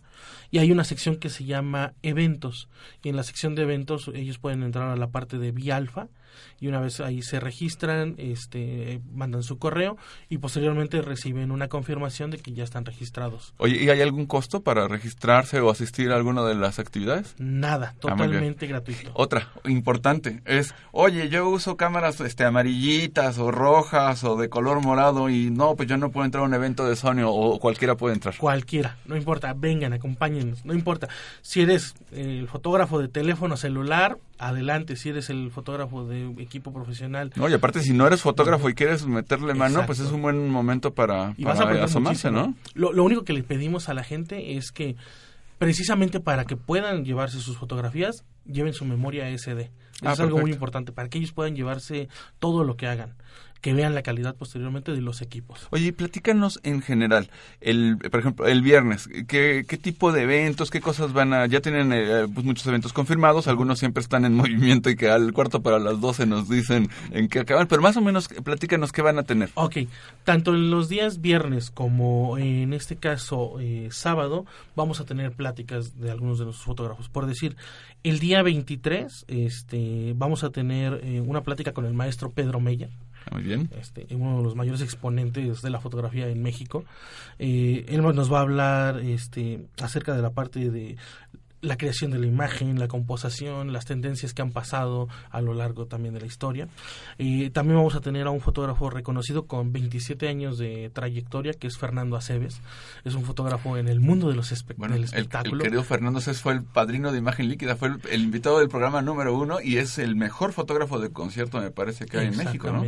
y 0.51 0.59
hay 0.59 0.71
una 0.71 0.83
sección 0.83 1.17
que 1.17 1.29
se 1.29 1.45
llama 1.45 1.93
eventos 2.03 2.69
y 3.03 3.09
en 3.09 3.15
la 3.15 3.23
sección 3.23 3.55
de 3.55 3.63
eventos 3.63 4.09
ellos 4.13 4.37
pueden 4.37 4.63
entrar 4.63 4.89
a 4.89 4.95
la 4.95 5.07
parte 5.07 5.37
de 5.37 5.51
Bialfa 5.51 6.07
y 6.59 6.67
una 6.67 6.79
vez 6.79 6.99
ahí 6.99 7.21
se 7.21 7.39
registran, 7.39 8.15
este, 8.17 9.01
mandan 9.13 9.43
su 9.43 9.57
correo 9.57 9.97
y 10.29 10.37
posteriormente 10.37 11.01
reciben 11.01 11.51
una 11.51 11.67
confirmación 11.67 12.31
de 12.31 12.37
que 12.37 12.53
ya 12.53 12.63
están 12.63 12.85
registrados. 12.85 13.53
Oye, 13.57 13.83
¿y 13.83 13.89
hay 13.89 14.01
algún 14.01 14.25
costo 14.25 14.61
para 14.61 14.87
registrarse 14.87 15.59
o 15.59 15.69
asistir 15.69 16.11
a 16.11 16.15
alguna 16.15 16.43
de 16.43 16.55
las 16.55 16.79
actividades? 16.79 17.35
Nada, 17.37 17.95
totalmente 17.99 18.65
ah, 18.65 18.69
gratuito. 18.69 19.11
Otra 19.13 19.49
importante 19.65 20.41
es, 20.45 20.73
oye, 20.91 21.29
yo 21.29 21.47
uso 21.49 21.77
cámaras 21.77 22.19
este 22.21 22.43
amarillitas 22.43 23.37
o 23.37 23.51
rojas 23.51 24.23
o 24.23 24.35
de 24.37 24.49
color 24.49 24.81
morado 24.81 25.29
y 25.29 25.49
no, 25.49 25.75
pues 25.75 25.87
yo 25.87 25.97
no 25.97 26.11
puedo 26.11 26.25
entrar 26.25 26.43
a 26.43 26.47
un 26.47 26.53
evento 26.53 26.87
de 26.87 26.95
Sony 26.95 27.23
o 27.25 27.59
cualquiera 27.59 27.95
puede 27.95 28.15
entrar. 28.15 28.35
Cualquiera, 28.37 28.97
no 29.05 29.15
importa, 29.15 29.53
vengan, 29.53 29.93
acompáñennos, 30.07 30.63
no 30.65 30.73
importa. 30.73 31.09
Si 31.41 31.61
eres 31.61 31.95
el 32.11 32.47
fotógrafo 32.47 32.99
de 32.99 33.07
teléfono 33.07 33.57
celular, 33.57 34.17
adelante, 34.37 34.95
si 34.95 35.09
eres 35.09 35.29
el 35.29 35.51
fotógrafo 35.51 36.05
de 36.05 36.29
equipo 36.41 36.71
profesional. 36.73 37.31
No, 37.35 37.49
y 37.49 37.53
aparte 37.53 37.81
si 37.81 37.93
no 37.93 38.07
eres 38.07 38.21
fotógrafo 38.21 38.69
y 38.69 38.73
quieres 38.73 39.05
meterle 39.05 39.53
mano, 39.53 39.81
Exacto. 39.81 39.87
pues 39.87 39.99
es 39.99 40.11
un 40.11 40.21
buen 40.21 40.49
momento 40.49 40.93
para, 40.93 41.33
y 41.37 41.43
para 41.43 41.65
vas 41.65 41.79
a 41.81 41.83
asomarse, 41.83 42.31
¿no? 42.31 42.55
Lo, 42.73 42.93
lo, 42.93 43.03
único 43.03 43.23
que 43.23 43.33
le 43.33 43.43
pedimos 43.43 43.89
a 43.89 43.93
la 43.93 44.03
gente 44.03 44.57
es 44.57 44.71
que 44.71 44.95
precisamente 45.57 46.19
para 46.19 46.45
que 46.45 46.55
puedan 46.55 47.03
llevarse 47.03 47.39
sus 47.39 47.57
fotografías, 47.57 48.23
lleven 48.45 48.73
su 48.73 48.85
memoria 48.85 49.29
SD. 49.35 49.61
Eso 49.61 49.71
ah, 50.03 50.13
es 50.13 50.19
algo 50.19 50.37
muy 50.37 50.51
importante, 50.51 50.91
para 50.91 51.09
que 51.09 51.17
ellos 51.17 51.33
puedan 51.33 51.55
llevarse 51.55 52.07
todo 52.39 52.63
lo 52.63 52.77
que 52.77 52.87
hagan 52.87 53.15
que 53.61 53.73
vean 53.73 53.95
la 53.95 54.01
calidad 54.01 54.35
posteriormente 54.35 54.91
de 54.91 55.01
los 55.01 55.21
equipos. 55.21 55.67
Oye, 55.71 55.93
platícanos 55.93 56.59
en 56.63 56.81
general, 56.81 57.29
el, 57.61 57.97
por 57.97 58.19
ejemplo, 58.19 58.47
el 58.47 58.61
viernes, 58.61 59.09
¿qué, 59.27 59.65
qué 59.67 59.77
tipo 59.77 60.11
de 60.11 60.23
eventos, 60.23 60.69
qué 60.69 60.81
cosas 60.81 61.13
van 61.13 61.33
a...? 61.33 61.45
Ya 61.47 61.61
tienen 61.61 61.91
eh, 61.93 62.27
pues 62.33 62.45
muchos 62.45 62.65
eventos 62.67 62.93
confirmados, 62.93 63.47
algunos 63.47 63.79
siempre 63.79 64.01
están 64.01 64.25
en 64.25 64.33
movimiento 64.35 64.89
y 64.89 64.95
que 64.95 65.09
al 65.09 65.33
cuarto 65.33 65.61
para 65.61 65.79
las 65.79 65.99
12 65.99 66.25
nos 66.25 66.49
dicen 66.49 66.89
en 67.11 67.27
qué 67.27 67.39
acaban, 67.39 67.67
pero 67.67 67.81
más 67.81 67.97
o 67.97 68.01
menos 68.01 68.27
platícanos 68.27 68.91
qué 68.91 69.01
van 69.01 69.19
a 69.19 69.23
tener. 69.23 69.49
Ok, 69.55 69.77
tanto 70.23 70.53
en 70.53 70.69
los 70.69 70.89
días 70.89 71.21
viernes 71.21 71.71
como 71.71 72.37
en 72.37 72.73
este 72.73 72.95
caso 72.95 73.59
eh, 73.59 73.89
sábado, 73.91 74.45
vamos 74.75 74.99
a 74.99 75.05
tener 75.05 75.31
pláticas 75.31 75.99
de 75.99 76.11
algunos 76.11 76.39
de 76.39 76.45
los 76.45 76.57
fotógrafos. 76.57 77.09
Por 77.09 77.25
decir, 77.25 77.55
el 78.03 78.19
día 78.19 78.41
23 78.41 79.25
este, 79.27 80.13
vamos 80.15 80.43
a 80.43 80.51
tener 80.51 81.01
eh, 81.03 81.21
una 81.21 81.41
plática 81.41 81.73
con 81.73 81.85
el 81.85 81.93
maestro 81.93 82.31
Pedro 82.31 82.59
Mella. 82.59 82.89
Muy 83.31 83.43
bien. 83.43 83.69
Este, 83.79 84.07
uno 84.11 84.37
de 84.37 84.43
los 84.43 84.55
mayores 84.55 84.81
exponentes 84.81 85.61
de 85.61 85.69
la 85.69 85.79
fotografía 85.79 86.27
en 86.27 86.41
México. 86.41 86.85
Eh, 87.39 87.85
él 87.89 88.01
nos 88.01 88.31
va 88.31 88.39
a 88.39 88.41
hablar 88.41 88.99
este, 88.99 89.65
acerca 89.81 90.15
de 90.15 90.21
la 90.21 90.31
parte 90.31 90.69
de 90.71 90.97
la 91.61 91.77
creación 91.77 92.11
de 92.11 92.19
la 92.19 92.27
imagen, 92.27 92.79
la 92.79 92.87
composición, 92.87 93.73
las 93.73 93.85
tendencias 93.85 94.33
que 94.33 94.41
han 94.41 94.51
pasado 94.51 95.07
a 95.31 95.41
lo 95.41 95.53
largo 95.53 95.87
también 95.87 96.13
de 96.13 96.19
la 96.19 96.27
historia. 96.27 96.67
Y 97.17 97.49
también 97.49 97.77
vamos 97.77 97.95
a 97.95 98.01
tener 98.01 98.27
a 98.27 98.29
un 98.31 98.41
fotógrafo 98.41 98.89
reconocido 98.89 99.47
con 99.47 99.71
27 99.71 100.27
años 100.27 100.57
de 100.57 100.91
trayectoria, 100.93 101.53
que 101.53 101.67
es 101.67 101.77
Fernando 101.77 102.15
Aceves. 102.15 102.61
Es 103.03 103.15
un 103.15 103.23
fotógrafo 103.23 103.77
en 103.77 103.87
el 103.87 103.99
mundo 103.99 104.29
de 104.29 104.35
los 104.35 104.51
espe 104.51 104.75
bueno, 104.77 104.93
del 104.93 105.03
el, 105.03 105.09
espectáculo. 105.09 105.57
El, 105.57 105.63
querido 105.63 105.83
Fernando 105.83 106.19
Aceves 106.19 106.41
fue 106.41 106.53
el 106.53 106.63
padrino 106.63 107.11
de 107.11 107.17
Imagen 107.17 107.49
Líquida, 107.49 107.75
fue 107.75 107.89
el, 107.89 107.99
el, 108.11 108.21
invitado 108.21 108.59
del 108.59 108.69
programa 108.69 109.01
número 109.01 109.35
uno 109.35 109.59
y 109.61 109.77
es 109.77 109.97
el 109.97 110.15
mejor 110.15 110.53
fotógrafo 110.53 110.99
de 110.99 111.11
concierto, 111.11 111.59
me 111.59 111.71
parece, 111.71 112.05
que 112.05 112.19
hay 112.19 112.27
en 112.27 112.37
México, 112.37 112.71
¿no? 112.71 112.83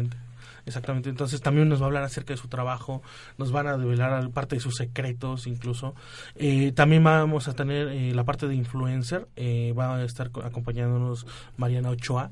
Exactamente, 0.69 1.09
entonces 1.09 1.41
también 1.41 1.67
nos 1.67 1.81
va 1.81 1.85
a 1.85 1.87
hablar 1.87 2.03
acerca 2.03 2.31
de 2.31 2.37
su 2.37 2.47
trabajo, 2.47 3.01
nos 3.39 3.51
van 3.51 3.65
a 3.65 3.75
develar 3.75 4.29
parte 4.29 4.55
de 4.55 4.59
sus 4.59 4.75
secretos 4.75 5.47
incluso. 5.47 5.95
Eh, 6.35 6.73
también 6.73 7.03
vamos 7.03 7.47
a 7.47 7.55
tener 7.55 7.87
eh, 7.87 8.13
la 8.13 8.23
parte 8.23 8.47
de 8.47 8.53
influencer, 8.53 9.27
eh, 9.35 9.73
va 9.75 9.95
a 9.95 10.03
estar 10.03 10.29
acompañándonos 10.43 11.25
Mariana 11.57 11.89
Ochoa. 11.89 12.29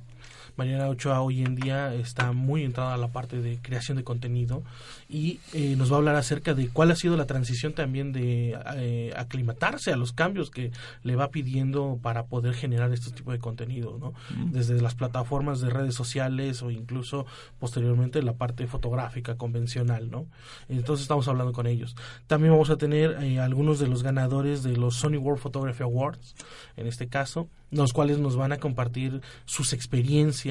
Mariana 0.58 0.90
Ochoa 0.90 1.22
hoy 1.22 1.44
en 1.44 1.56
día 1.56 1.94
está 1.94 2.32
muy 2.32 2.64
entrada 2.64 2.96
a 2.96 2.98
la 2.98 3.10
parte 3.10 3.42
de 3.42 3.60
creación 3.62 3.98
de 3.98 4.04
contenido 4.04 4.64
y 5.08 5.40
eh, 5.54 5.76
nos 5.78 5.92
va 5.92 5.96
a 5.96 6.00
hablar 6.00 6.16
acerca 6.16 6.56
de 6.56 6.70
cuál 6.70 6.90
ha 6.90 6.96
sido 6.96 7.16
la 7.16 7.26
transición 7.26 7.74
también 7.74 8.12
de 8.12 8.58
eh, 8.76 9.14
aclimatarse 9.16 9.92
a 9.92 9.96
los 9.96 10.14
cambios 10.14 10.50
que 10.50 10.72
le 11.04 11.16
va 11.16 11.30
pidiendo 11.30 12.00
para 12.02 12.26
poder 12.26 12.56
generar 12.56 12.92
este 12.92 13.12
tipo 13.12 13.32
de 13.32 13.40
contenido, 13.40 13.98
¿no? 14.00 14.14
Mm. 14.36 14.52
Desde 14.52 14.82
las 14.82 14.96
plataformas 14.96 15.62
de 15.62 15.70
redes 15.70 15.94
sociales 15.94 16.64
o 16.64 16.72
incluso 16.72 17.28
posteriormente 17.60 18.24
la 18.24 18.34
parte 18.34 18.66
fotográfica 18.66 19.36
convencional, 19.36 20.10
¿no? 20.10 20.26
Entonces 20.70 21.04
estamos 21.04 21.28
hablando 21.28 21.54
con 21.54 21.68
ellos. 21.68 21.96
También 22.26 22.54
vamos 22.54 22.72
a 22.72 22.78
tener 22.78 23.24
eh, 23.24 23.40
algunos 23.40 23.78
de 23.78 23.88
los 23.88 24.02
ganadores 24.02 24.64
de 24.64 24.76
los 24.76 24.96
Sony 24.96 25.18
World 25.18 25.42
Photography 25.42 25.84
Awards, 25.84 26.36
en 26.78 26.88
este 26.88 27.08
caso, 27.08 27.48
los 27.70 27.94
cuales 27.94 28.18
nos 28.18 28.36
van 28.36 28.54
a 28.54 28.58
compartir 28.58 29.22
sus 29.46 29.74
experiencias, 29.74 30.47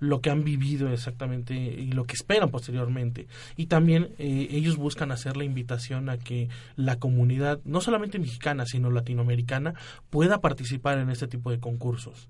lo 0.00 0.20
que 0.20 0.30
han 0.30 0.44
vivido 0.44 0.92
exactamente 0.92 1.54
y 1.54 1.92
lo 1.92 2.04
que 2.04 2.14
esperan 2.14 2.50
posteriormente. 2.50 3.26
Y 3.56 3.66
también 3.66 4.10
eh, 4.18 4.48
ellos 4.50 4.76
buscan 4.76 5.12
hacer 5.12 5.36
la 5.36 5.44
invitación 5.44 6.08
a 6.08 6.18
que 6.18 6.48
la 6.76 6.98
comunidad, 6.98 7.60
no 7.64 7.80
solamente 7.80 8.18
mexicana, 8.18 8.66
sino 8.66 8.90
latinoamericana, 8.90 9.74
pueda 10.10 10.40
participar 10.40 10.98
en 10.98 11.10
este 11.10 11.28
tipo 11.28 11.50
de 11.50 11.60
concursos. 11.60 12.28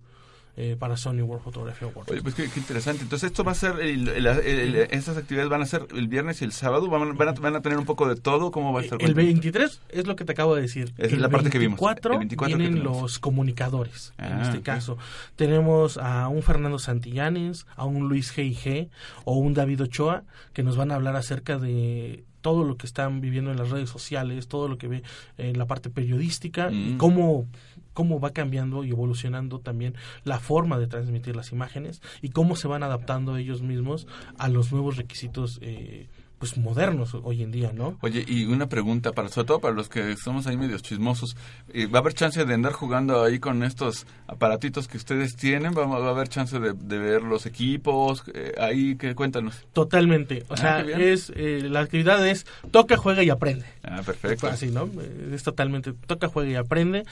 Eh, 0.56 0.76
para 0.78 0.96
Sony 0.96 1.22
World 1.22 1.42
Photography 1.42 1.84
Awards. 1.84 2.12
Oye, 2.12 2.22
pues 2.22 2.36
qué, 2.36 2.44
interesante. 2.44 3.02
Entonces, 3.02 3.32
esto 3.32 3.42
va 3.42 3.50
a 3.50 3.56
ser, 3.56 3.80
estas 3.80 5.16
actividades 5.16 5.50
van 5.50 5.62
a 5.62 5.66
ser 5.66 5.88
el 5.92 6.06
viernes 6.06 6.42
y 6.42 6.44
el 6.44 6.52
sábado, 6.52 6.86
van, 6.88 7.02
a, 7.02 7.32
van 7.32 7.56
a 7.56 7.60
tener 7.60 7.76
un 7.76 7.84
poco 7.84 8.08
de 8.08 8.14
todo, 8.14 8.52
¿cómo 8.52 8.72
va 8.72 8.80
a 8.80 8.84
estar? 8.84 9.02
El 9.02 9.14
23 9.14 9.80
es 9.88 10.06
lo 10.06 10.14
que 10.14 10.24
te 10.24 10.30
acabo 10.30 10.54
de 10.54 10.62
decir. 10.62 10.94
Es 10.96 11.12
el 11.12 11.20
la 11.20 11.28
parte 11.28 11.50
que 11.50 11.58
vimos. 11.58 11.80
El 11.80 12.18
24 12.18 12.56
vienen 12.56 12.84
los 12.84 13.18
comunicadores, 13.18 14.12
en 14.16 14.32
ah, 14.32 14.42
este 14.42 14.62
caso. 14.62 14.96
Tenemos 15.34 15.98
a 15.98 16.28
un 16.28 16.42
Fernando 16.42 16.78
Santillanes, 16.78 17.66
a 17.74 17.84
un 17.84 18.08
Luis 18.08 18.32
G.I.G. 18.36 18.90
o 19.24 19.34
un 19.34 19.54
David 19.54 19.82
Ochoa, 19.82 20.22
que 20.52 20.62
nos 20.62 20.76
van 20.76 20.92
a 20.92 20.94
hablar 20.94 21.16
acerca 21.16 21.58
de 21.58 22.22
todo 22.44 22.62
lo 22.62 22.76
que 22.76 22.86
están 22.86 23.22
viviendo 23.22 23.50
en 23.50 23.56
las 23.56 23.70
redes 23.70 23.88
sociales, 23.88 24.48
todo 24.48 24.68
lo 24.68 24.76
que 24.76 24.86
ve 24.86 25.02
en 25.38 25.56
la 25.56 25.64
parte 25.64 25.88
periodística 25.88 26.70
y 26.70 26.92
mm. 26.92 26.98
cómo 26.98 27.48
cómo 27.94 28.20
va 28.20 28.32
cambiando 28.32 28.84
y 28.84 28.90
evolucionando 28.90 29.60
también 29.60 29.94
la 30.24 30.38
forma 30.38 30.78
de 30.78 30.86
transmitir 30.86 31.34
las 31.34 31.52
imágenes 31.52 32.02
y 32.20 32.28
cómo 32.28 32.56
se 32.56 32.68
van 32.68 32.82
adaptando 32.82 33.36
ellos 33.36 33.62
mismos 33.62 34.06
a 34.36 34.48
los 34.48 34.72
nuevos 34.72 34.96
requisitos 34.96 35.58
eh, 35.62 36.08
pues 36.38 36.56
modernos 36.56 37.14
hoy 37.22 37.42
en 37.42 37.50
día, 37.50 37.72
¿no? 37.72 37.96
Oye, 38.02 38.24
y 38.26 38.44
una 38.46 38.68
pregunta 38.68 39.12
para 39.12 39.28
sobre 39.28 39.46
todo 39.46 39.60
para 39.60 39.74
los 39.74 39.88
que 39.88 40.16
somos 40.16 40.46
ahí 40.46 40.56
medios 40.56 40.82
chismosos, 40.82 41.36
eh, 41.72 41.86
¿va 41.86 41.98
a 41.98 42.02
haber 42.02 42.14
chance 42.14 42.44
de 42.44 42.54
andar 42.54 42.72
jugando 42.72 43.22
ahí 43.22 43.38
con 43.38 43.62
estos 43.62 44.06
aparatitos 44.26 44.88
que 44.88 44.96
ustedes 44.96 45.36
tienen? 45.36 45.74
¿Va, 45.74 45.84
a 45.84 46.10
haber 46.10 46.28
chance 46.28 46.58
de, 46.58 46.72
ver 46.72 47.22
los 47.22 47.46
equipos? 47.46 48.24
Eh, 48.34 48.52
ahí, 48.58 48.96
que 48.96 49.14
cuéntanos. 49.14 49.66
Totalmente, 49.72 50.44
o 50.48 50.54
ah, 50.54 50.56
sea, 50.56 50.80
es 50.80 51.32
eh, 51.34 51.60
la 51.62 51.80
actividad 51.80 52.26
es 52.26 52.46
toca, 52.70 52.96
juega 52.96 53.22
y 53.22 53.30
aprende. 53.30 53.66
Ah, 53.82 54.02
perfecto. 54.04 54.48
Así, 54.48 54.66
¿no? 54.66 54.88
Es 55.32 55.42
totalmente 55.42 55.92
toca, 55.92 56.28
juega 56.28 56.50
y 56.50 56.54
aprende. 56.56 57.04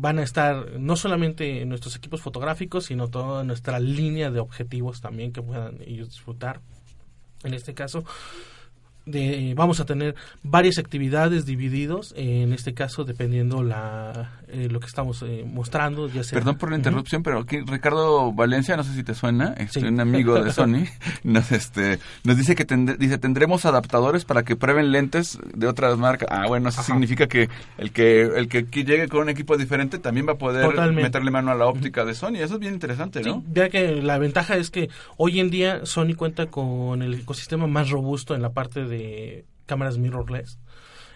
van 0.00 0.18
a 0.18 0.22
estar 0.22 0.78
no 0.78 0.96
solamente 0.96 1.64
nuestros 1.64 1.96
equipos 1.96 2.20
fotográficos, 2.20 2.86
sino 2.86 3.08
toda 3.08 3.44
nuestra 3.44 3.78
línea 3.78 4.30
de 4.30 4.40
objetivos 4.40 5.00
también 5.00 5.32
que 5.32 5.42
puedan 5.42 5.80
ellos 5.82 6.08
disfrutar 6.08 6.60
en 7.44 7.54
este 7.54 7.74
caso 7.74 8.04
de, 9.06 9.54
vamos 9.56 9.80
a 9.80 9.86
tener 9.86 10.14
varias 10.42 10.78
actividades 10.78 11.46
divididos, 11.46 12.12
en 12.16 12.52
este 12.52 12.74
caso 12.74 13.04
dependiendo 13.04 13.62
la 13.62 14.37
eh, 14.50 14.68
lo 14.70 14.80
que 14.80 14.86
estamos 14.86 15.22
eh, 15.22 15.44
mostrando. 15.46 16.08
Ya 16.08 16.22
Perdón 16.30 16.56
por 16.58 16.70
la 16.70 16.76
interrupción, 16.76 17.22
pero 17.22 17.40
aquí 17.40 17.60
Ricardo 17.60 18.32
Valencia, 18.32 18.76
no 18.76 18.84
sé 18.84 18.94
si 18.94 19.02
te 19.02 19.14
suena, 19.14 19.54
este, 19.58 19.86
un 19.86 20.00
amigo 20.00 20.42
de 20.42 20.52
Sony, 20.52 20.86
nos, 21.22 21.52
este, 21.52 21.98
nos 22.24 22.36
dice 22.36 22.54
que 22.54 22.64
dice 22.98 23.18
tendremos 23.18 23.64
adaptadores 23.64 24.24
para 24.24 24.42
que 24.42 24.56
prueben 24.56 24.92
lentes 24.92 25.38
de 25.54 25.66
otras 25.66 25.98
marcas. 25.98 26.28
Ah, 26.30 26.46
bueno, 26.46 26.68
eso 26.68 26.82
significa 26.82 27.26
que 27.26 27.48
el 27.78 27.92
que 27.92 28.22
el 28.22 28.48
que 28.48 28.62
llegue 28.84 29.08
con 29.08 29.22
un 29.22 29.28
equipo 29.28 29.56
diferente 29.56 29.98
también 29.98 30.26
va 30.26 30.32
a 30.32 30.38
poder 30.38 30.92
meterle 30.92 31.30
mano 31.30 31.50
a 31.50 31.54
la 31.54 31.66
óptica 31.66 32.04
de 32.04 32.14
Sony. 32.14 32.36
Eso 32.36 32.54
es 32.54 32.60
bien 32.60 32.74
interesante, 32.74 33.22
¿no? 33.22 33.42
ya 33.52 33.68
que 33.68 34.02
la 34.02 34.18
ventaja 34.18 34.56
es 34.56 34.70
que 34.70 34.88
hoy 35.16 35.40
en 35.40 35.50
día 35.50 35.84
Sony 35.84 36.14
cuenta 36.16 36.46
con 36.46 37.02
el 37.02 37.14
ecosistema 37.14 37.66
más 37.66 37.90
robusto 37.90 38.34
en 38.34 38.42
la 38.42 38.50
parte 38.50 38.84
de 38.84 39.44
cámaras 39.66 39.98
mirrorless. 39.98 40.58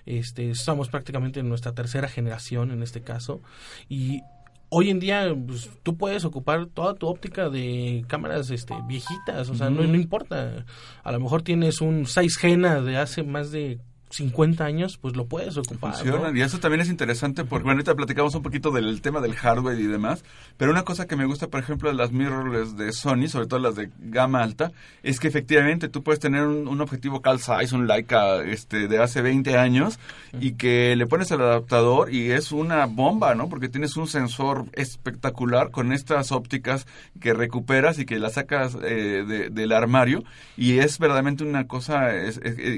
Este, 0.07 0.51
estamos 0.51 0.89
prácticamente 0.89 1.41
en 1.41 1.49
nuestra 1.49 1.73
tercera 1.73 2.09
generación 2.09 2.71
en 2.73 2.83
este 2.83 3.03
caso 3.03 3.41
y 3.89 4.21
hoy 4.69 4.91
en 4.91 4.99
día 4.99 5.35
pues, 5.47 5.71
tú 5.83 5.97
puedes 5.97 6.25
ocupar 6.25 6.67
toda 6.67 6.95
tu 6.95 7.07
óptica 7.07 7.51
de 7.51 8.05
cámaras 8.09 8.51
este, 8.51 8.75
viejitas, 8.89 9.49
o 9.51 9.55
sea, 9.55 9.69
no, 9.71 9.83
no 9.83 9.95
importa. 9.95 10.65
A 11.05 11.13
lo 11.13 11.21
mejor 11.21 11.43
tienes 11.43 11.81
un 11.81 12.07
6 12.07 12.37
Gena 12.39 12.81
de 12.81 12.97
hace 12.97 13.23
más 13.23 13.51
de 13.51 13.79
50 14.13 14.65
años, 14.65 14.99
pues 14.99 15.17
lo 15.17 15.27
puedes 15.27 15.57
ocupar. 15.57 15.95
Y 16.35 16.43
eso 16.43 16.59
también 16.59 16.83
es 16.83 16.91
interesante 16.91 17.45
porque, 17.45 17.65
bueno, 17.65 17.79
ahorita 17.79 17.95
platicamos 17.95 18.35
un 18.35 18.43
poquito 18.43 18.71
del 18.71 19.01
tema 19.01 19.21
del 19.21 19.35
hardware 19.35 19.81
y 19.81 19.87
demás, 19.87 20.23
pero 20.59 20.71
una 20.71 20.83
cosa 20.83 21.07
que 21.07 21.17
me 21.17 21.25
gusta, 21.25 21.49
por 21.49 21.61
ejemplo, 21.61 21.89
de 21.89 21.97
las 21.97 22.13
mirrorless 22.13 22.77
de 22.77 22.93
Sony, 22.93 23.29
sobre 23.29 23.47
todo 23.47 23.59
las 23.59 23.75
de 23.75 23.91
gama 24.01 24.43
alta, 24.43 24.73
es 25.03 25.19
que 25.19 25.29
efectivamente 25.29 25.89
tú 25.89 26.03
puedes 26.03 26.21
tener 26.21 26.43
un, 26.47 26.83
objetivo 26.83 27.23
Cal 27.23 27.39
Size, 27.39 27.75
un 27.75 27.87
Leica 27.87 28.43
este, 28.43 28.89
de 28.89 28.99
hace 28.99 29.23
20 29.23 29.57
años, 29.57 29.99
y 30.39 30.53
que 30.53 30.95
le 30.97 31.07
pones 31.07 31.31
el 31.31 31.41
adaptador 31.41 32.13
y 32.13 32.33
es 32.33 32.53
una 32.53 32.85
bomba, 32.87 33.35
¿no? 33.35 33.49
Porque 33.49 33.69
tienes 33.69 33.97
un 33.97 34.09
sensor 34.09 34.67
espectacular 34.73 35.71
con 35.71 35.93
estas 35.93 36.33
ópticas 36.33 36.87
que 37.21 37.33
recuperas 37.33 37.99
y 37.99 38.05
que 38.05 38.19
las 38.19 38.35
sacas 38.35 38.77
eh, 38.83 39.49
del 39.51 39.73
armario, 39.73 40.23
y 40.57 40.81
es 40.81 40.99
verdaderamente 40.99 41.45
una 41.45 41.67
cosa 41.67 42.11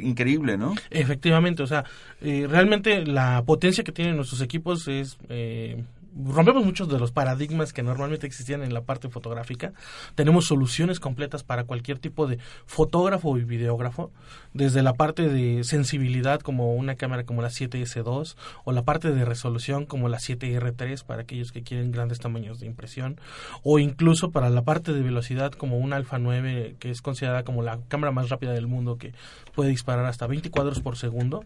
increíble, 0.02 0.56
¿no? 0.58 0.74
Efectivamente 0.90 1.23
efectivamente, 1.24 1.62
o 1.62 1.66
sea, 1.66 1.84
eh, 2.20 2.46
realmente 2.48 3.06
la 3.06 3.42
potencia 3.46 3.82
que 3.82 3.92
tienen 3.92 4.16
nuestros 4.16 4.42
equipos 4.42 4.86
es 4.88 5.16
eh, 5.30 5.82
rompemos 6.16 6.64
muchos 6.64 6.88
de 6.88 6.98
los 6.98 7.12
paradigmas 7.12 7.72
que 7.72 7.82
normalmente 7.82 8.26
existían 8.26 8.62
en 8.62 8.74
la 8.74 8.82
parte 8.82 9.08
fotográfica. 9.08 9.72
Tenemos 10.14 10.46
soluciones 10.46 11.00
completas 11.00 11.42
para 11.42 11.64
cualquier 11.64 11.98
tipo 11.98 12.26
de 12.26 12.38
fotógrafo 12.66 13.36
y 13.38 13.44
videógrafo, 13.44 14.10
desde 14.52 14.82
la 14.82 14.94
parte 14.94 15.28
de 15.28 15.64
sensibilidad 15.64 16.40
como 16.40 16.74
una 16.74 16.94
cámara 16.96 17.24
como 17.24 17.42
la 17.42 17.48
7S2 17.48 18.36
o 18.64 18.72
la 18.72 18.82
parte 18.82 19.12
de 19.12 19.24
resolución 19.24 19.86
como 19.86 20.08
la 20.08 20.18
7R3 20.18 21.04
para 21.04 21.22
aquellos 21.22 21.52
que 21.52 21.62
quieren 21.62 21.92
grandes 21.92 22.20
tamaños 22.20 22.60
de 22.60 22.66
impresión 22.66 23.20
o 23.62 23.78
incluso 23.78 24.30
para 24.30 24.50
la 24.50 24.62
parte 24.62 24.92
de 24.92 25.02
velocidad 25.02 25.52
como 25.52 25.78
un 25.78 25.92
Alpha 25.92 26.18
9 26.18 26.76
que 26.78 26.90
es 26.90 27.02
considerada 27.02 27.44
como 27.44 27.62
la 27.62 27.80
cámara 27.88 28.12
más 28.12 28.28
rápida 28.28 28.52
del 28.52 28.66
mundo 28.66 28.96
que 28.96 29.12
puede 29.54 29.70
disparar 29.70 30.06
hasta 30.06 30.26
20 30.26 30.50
cuadros 30.50 30.80
por 30.80 30.96
segundo 30.96 31.44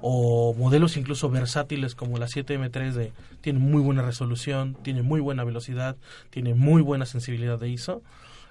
o 0.00 0.54
modelos 0.54 0.96
incluso 0.96 1.30
versátiles 1.30 1.94
como 1.94 2.18
la 2.18 2.26
7M3 2.26 2.92
de 2.92 3.12
tiene 3.40 3.58
muy 3.58 3.82
buena 3.82 4.02
resolución, 4.02 4.76
tiene 4.82 5.02
muy 5.02 5.20
buena 5.20 5.44
velocidad, 5.44 5.96
tiene 6.30 6.54
muy 6.54 6.82
buena 6.82 7.06
sensibilidad 7.06 7.58
de 7.58 7.68
ISO 7.68 8.02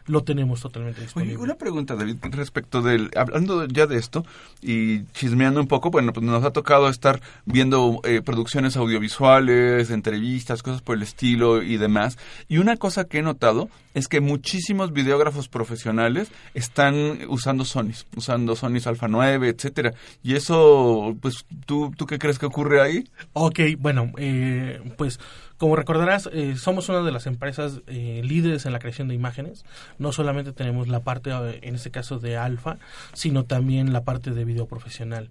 lo 0.06 0.24
tenemos 0.24 0.62
totalmente 0.62 1.02
disponible. 1.02 1.38
una 1.38 1.56
pregunta, 1.56 1.96
David, 1.96 2.18
respecto 2.32 2.82
del, 2.82 3.10
hablando 3.16 3.66
ya 3.68 3.88
de 3.88 3.98
esto 3.98 4.26
y 4.62 5.04
chismeando 5.14 5.60
un 5.60 5.68
poco, 5.68 5.92
bueno, 5.92 6.14
pues 6.14 6.26
nos 6.26 6.44
ha 6.44 6.52
tocado 6.52 6.90
estar 6.90 7.22
viendo 7.46 8.02
eh, 8.04 8.22
producciones 8.22 8.78
audiovisuales, 8.78 9.90
entrevistas, 9.92 10.64
cosas 10.64 10.82
por 10.82 10.98
el 10.98 11.04
estilo 11.04 11.62
y 11.62 11.78
demás. 11.78 12.18
Y 12.48 12.58
una 12.58 12.78
cosa 12.78 13.06
que 13.06 13.20
he 13.20 13.22
notado 13.22 13.70
es 13.94 14.08
que 14.08 14.22
muchísimos 14.22 14.92
videógrafos 14.92 15.48
profesionales 15.48 16.30
están 16.54 17.20
usando 17.28 17.66
Sonys, 17.66 18.08
usando 18.16 18.56
Sonys 18.56 18.88
Alpha 18.88 19.08
9, 19.08 19.50
etcétera. 19.50 19.94
Y 20.24 20.36
eso, 20.36 21.16
pues, 21.22 21.46
¿tú, 21.66 21.92
¿tú 21.96 22.06
qué 22.06 22.20
crees 22.20 22.40
que 22.40 22.46
ocurre 22.46 22.82
ahí? 22.82 23.04
Ok, 23.34 23.60
bueno, 23.78 24.12
eh, 24.18 24.82
pues 24.98 25.20
como 25.64 25.78
recordarás, 25.78 26.30
eh, 26.34 26.58
somos 26.58 26.90
una 26.90 27.04
de 27.04 27.12
las 27.14 27.26
empresas 27.26 27.80
eh, 27.88 28.20
líderes 28.22 28.66
en 28.66 28.74
la 28.74 28.80
creación 28.80 29.08
de 29.08 29.16
imágenes. 29.16 29.64
No 29.98 30.12
solamente 30.12 30.52
tenemos 30.52 30.90
la 30.90 31.06
parte, 31.06 31.30
eh, 31.30 31.60
en 31.62 31.76
este 31.76 31.90
caso, 31.90 32.20
de 32.20 32.36
alfa, 32.36 32.80
sino 33.14 33.46
también 33.46 33.94
la 33.94 34.04
parte 34.04 34.32
de 34.32 34.44
video 34.44 34.68
profesional. 34.68 35.30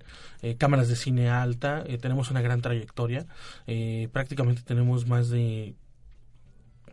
cámaras 0.56 0.88
de 0.88 0.96
cine 0.96 1.28
alta, 1.28 1.84
tenemos 2.00 2.30
una 2.30 2.40
gran 2.40 2.62
trayectoria. 2.62 3.26
prácticamente 4.10 4.62
tenemos 4.62 5.06
más 5.06 5.28
de 5.28 5.74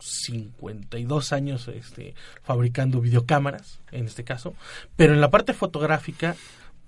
52 0.02 1.32
años 1.32 1.70
este, 1.70 2.16
fabricando 2.44 3.00
videocámaras, 3.00 3.80
en 3.94 4.06
este 4.06 4.26
caso. 4.26 4.54
Pero 4.98 5.14
en 5.14 5.22
la 5.22 5.32
parte 5.32 5.54
fotográfica 5.54 6.36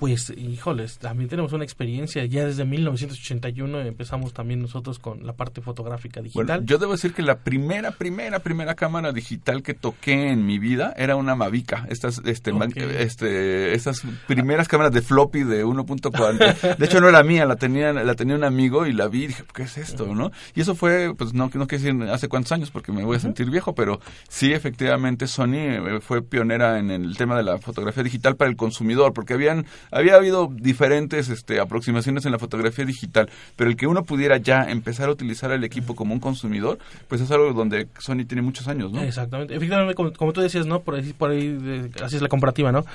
pues 0.02 0.34
híjoles, 0.36 0.98
también 0.98 1.30
tenemos 1.30 1.54
una 1.54 1.64
experiencia, 1.64 2.26
ya 2.26 2.44
desde 2.44 2.66
1981 2.66 3.82
empezamos 3.82 4.34
también 4.34 4.60
nosotros 4.60 4.98
con 4.98 5.28
la 5.28 5.34
parte 5.34 5.62
fotográfica 5.62 6.22
digital. 6.22 6.44
Bueno, 6.44 6.64
yo 6.66 6.80
debo 6.80 6.94
decir 6.94 7.14
que 7.14 7.22
la 7.22 7.38
primera, 7.38 7.92
primera, 7.92 8.40
primera 8.40 8.74
cámara 8.74 9.12
digital 9.12 9.62
que 9.62 9.76
toqué 9.76 10.30
en 10.32 10.44
mi 10.44 10.58
vida 10.58 10.92
era 10.98 11.16
una 11.18 11.36
Mavica, 11.36 11.86
estas, 11.88 12.20
este, 12.26 12.52
este, 12.98 13.76
estas 13.76 14.02
primeras 14.26 14.68
cámaras 14.68 14.92
de 14.92 15.04
floppy 15.04 15.44
de 15.44 15.64
1.4, 15.64 16.78
de 16.78 16.84
hecho 16.84 17.00
no 17.00 17.08
era 17.08 17.22
mía, 17.22 17.46
la 17.46 17.58
tenía, 17.58 17.94
la 17.94 18.16
tenía 18.16 18.36
un 18.36 18.44
amigo 18.44 18.88
y 18.88 18.94
la 18.94 19.08
vi 19.08 19.26
y 19.26 19.28
dije, 19.28 19.44
¿qué 19.54 19.62
es 19.62 19.78
esto? 19.78 20.08
¿no? 20.08 20.32
Y 20.56 20.62
eso 20.62 20.74
fue, 20.74 21.14
pues 21.16 21.36
no, 21.36 21.52
no 21.54 21.68
quiero 21.68 21.68
decir 21.68 22.10
hace 22.10 22.28
cuántos 22.28 22.54
años 22.54 22.72
porque 22.72 22.92
me 22.92 23.04
voy 23.04 23.18
a 23.18 23.20
sentir 23.20 23.52
viejo, 23.52 23.76
pero 23.76 24.00
sí 24.30 24.52
efectivamente 24.52 25.28
Sony 25.28 25.54
eh, 25.54 26.00
fue 26.02 26.24
pionera 26.24 26.80
en 26.80 26.90
el 26.90 27.16
tema 27.18 27.38
de 27.38 27.44
la 27.44 27.60
fotografía 27.60 28.02
digital 28.02 28.36
para 28.36 28.50
el 28.50 28.58
consumidor, 28.58 29.14
porque 29.14 29.36
habían 29.36 29.68
había 29.92 30.16
habido 30.16 30.50
diferentes 30.52 31.30
este, 31.30 31.60
aproximaciones 31.60 32.26
en 32.26 32.32
la 32.32 32.40
fotografía 32.40 32.86
digital, 32.86 33.30
pero 33.56 33.70
el 33.70 33.76
que 33.76 33.88
uno 33.88 34.04
pudiera 34.04 34.38
ya 34.38 34.64
empezar 34.64 35.10
a 35.10 35.12
utilizar 35.12 35.52
el 35.52 35.64
equipo 35.64 35.96
como 35.96 36.14
un 36.14 36.20
consumidor, 36.20 36.80
pues 37.08 37.22
es 37.22 37.30
algo 37.32 37.54
donde 37.54 37.88
Sony 38.00 38.26
tiene 38.28 38.42
muchos 38.42 38.68
años, 38.68 38.92
¿no? 38.92 39.02
Exactamente. 39.02 39.56
Efectivamente, 39.56 39.96
como, 39.96 40.34
tú 40.34 40.42
decías, 40.42 40.66
¿no? 40.66 40.80
Por 40.82 40.96
ahí, 40.96 41.14
por 41.14 41.32
ahí 41.32 41.92
así 42.02 42.16
es 42.16 42.22
la 42.22 42.30
comparativa, 42.30 42.72
¿no? 42.72 42.86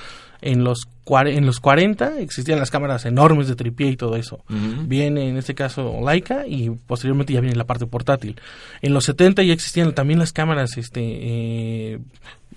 En 0.41 0.63
los, 0.63 0.87
en 1.07 1.45
los 1.45 1.59
40 1.59 2.19
existían 2.19 2.59
las 2.59 2.69
cámaras 2.69 3.05
enormes 3.05 3.47
de 3.47 3.55
tripié 3.55 3.89
y 3.89 3.97
todo 3.97 4.15
eso. 4.15 4.43
Viene, 4.49 5.29
en 5.29 5.37
este 5.37 5.55
caso, 5.55 5.99
Leica 6.05 6.45
y 6.47 6.69
posteriormente 6.69 7.33
ya 7.33 7.41
viene 7.41 7.55
la 7.55 7.65
parte 7.65 7.87
portátil. 7.87 8.39
En 8.81 8.93
los 8.93 9.05
70 9.05 9.43
ya 9.43 9.53
existían 9.53 9.93
también 9.93 10.19
las 10.19 10.33
cámaras 10.33 10.77
este, 10.77 11.01
eh, 11.01 11.99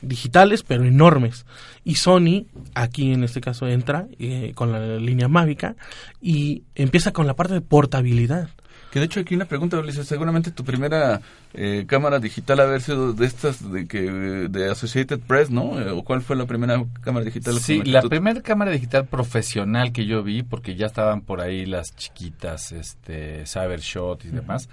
digitales, 0.03 0.63
pero 0.63 0.85
enormes. 0.85 1.47
Y 1.85 1.97
Sony, 1.97 2.47
aquí 2.75 3.13
en 3.13 3.25
este 3.25 3.41
caso, 3.41 3.67
entra 3.69 4.07
eh, 4.19 4.53
con 4.55 4.73
la 4.73 4.97
línea 4.97 5.29
Mavica 5.29 5.77
y 6.21 6.65
empieza 6.75 7.13
con 7.13 7.27
la 7.27 7.35
parte 7.35 7.55
de 7.55 7.61
portabilidad. 7.61 8.51
Que 8.91 8.99
de 8.99 9.05
hecho 9.05 9.21
aquí 9.21 9.37
una 9.37 9.45
pregunta, 9.45 9.79
Ulises, 9.79 10.09
seguramente 10.09 10.51
tu 10.51 10.65
primera 10.65 11.21
eh, 11.55 11.85
cámara 11.87 12.19
digital 12.19 12.59
haber 12.59 12.81
sido 12.81 13.13
de 13.13 13.25
estas 13.25 13.71
de 13.71 13.87
que 13.87 14.01
de 14.01 14.69
Associated 14.69 15.21
Press, 15.21 15.49
¿no? 15.49 15.81
Eh, 15.81 15.91
¿O 15.91 16.03
cuál 16.03 16.23
fue 16.23 16.35
la 16.35 16.47
primera 16.47 16.85
cámara 17.01 17.25
digital? 17.25 17.61
Sí, 17.61 17.83
la 17.85 18.03
primera 18.03 18.43
cámara 18.43 18.73
digital 18.73 19.07
profesional 19.07 19.93
que 19.93 20.07
yo 20.07 20.25
vi, 20.25 20.43
porque 20.43 20.75
ya 20.75 20.87
estaban 20.87 21.21
por 21.21 21.41
ahí 21.41 21.67
las 21.67 21.95
chiquitas, 21.95 22.73
este, 22.73 23.45
Cybershot 23.47 24.25
y 24.25 24.31
demás. 24.31 24.69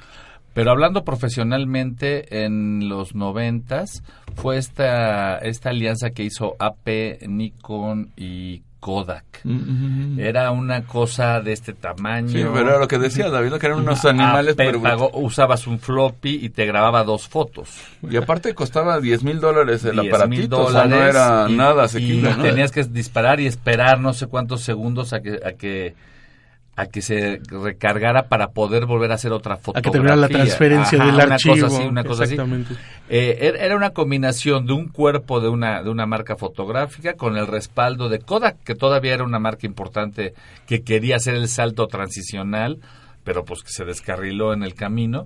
Pero 0.58 0.72
hablando 0.72 1.06
profesionalmente, 1.06 2.44
en 2.44 2.90
los 2.90 3.14
noventas 3.14 4.02
fue 4.36 4.58
esta, 4.58 5.38
esta 5.38 5.70
alianza 5.70 6.10
que 6.10 6.24
hizo 6.24 6.56
AP, 6.58 7.28
Nikon 7.28 8.10
y 8.18 8.64
Kodak. 8.80 9.42
Mm, 9.44 10.20
era 10.20 10.50
una 10.50 10.82
cosa 10.82 11.42
de 11.42 11.54
este 11.54 11.74
tamaño. 11.74 12.30
Sí, 12.30 12.44
pero 12.52 12.72
era 12.72 12.80
lo 12.80 12.88
que 12.88 12.98
decía 12.98 13.30
David, 13.30 13.54
que 13.60 13.68
eran 13.68 13.78
unos 13.78 14.04
animales. 14.06 14.56
Pero... 14.56 15.12
usabas 15.14 15.68
un 15.68 15.78
floppy 15.78 16.40
y 16.46 16.50
te 16.50 16.66
grababa 16.66 17.04
dos 17.04 17.28
fotos. 17.28 17.78
Y 18.10 18.18
aparte 18.18 18.56
costaba 18.56 19.00
10 19.00 19.24
mil 19.26 19.40
dólares 19.40 19.86
el 19.86 20.00
aparatito, 20.00 20.64
o 20.64 20.72
sea, 20.72 20.86
no 20.86 20.96
era 20.96 21.48
nada 21.50 21.84
asequible. 21.84 22.32
Y 22.32 22.42
tenías 22.42 22.72
que 22.72 22.84
disparar 22.84 23.40
y 23.40 23.46
esperar 23.46 24.00
no 24.00 24.12
sé 24.12 24.26
cuántos 24.26 24.62
segundos 24.62 25.14
a 25.14 25.22
que, 25.22 25.40
a 25.46 25.52
que 25.52 25.94
a 26.78 26.86
que 26.86 27.02
se 27.02 27.42
recargara 27.48 28.28
para 28.28 28.50
poder 28.50 28.86
volver 28.86 29.12
a 29.12 29.16
hacer 29.16 29.34
otra 29.34 29.58
fotografía. 29.58 29.80
A 29.80 29.82
que 29.82 29.90
terminara 29.90 30.16
la 30.16 30.30
transferencia 30.30 31.04
del 31.04 31.16
una 31.16 31.24
archivo. 31.24 31.56
Cosa 31.56 31.66
así, 31.66 31.88
una 31.88 32.04
cosa. 32.04 32.24
Así. 32.26 32.38
Eh, 33.10 33.56
era 33.60 33.76
una 33.76 33.90
combinación 33.90 34.68
de 34.68 34.74
un 34.74 34.88
cuerpo 34.88 35.42
de 35.42 35.50
una, 35.50 35.82
de 35.82 35.90
una 35.90 36.06
marca 36.06 36.36
fotográfica 36.36 37.16
con 37.16 37.36
el 37.36 37.48
respaldo 37.48 38.10
de 38.10 38.20
Kodak, 38.20 38.64
que 38.64 38.76
todavía 38.76 39.16
era 39.16 39.24
una 39.24 39.40
marca 39.40 39.66
importante 39.66 40.36
que 40.68 40.84
quería 40.84 41.16
hacer 41.16 41.34
el 41.34 41.48
salto 41.48 41.88
transicional, 41.88 42.78
pero 43.24 43.44
pues 43.44 43.64
que 43.64 43.72
se 43.72 43.84
descarriló 43.84 44.54
en 44.54 44.62
el 44.62 44.76
camino. 44.76 45.26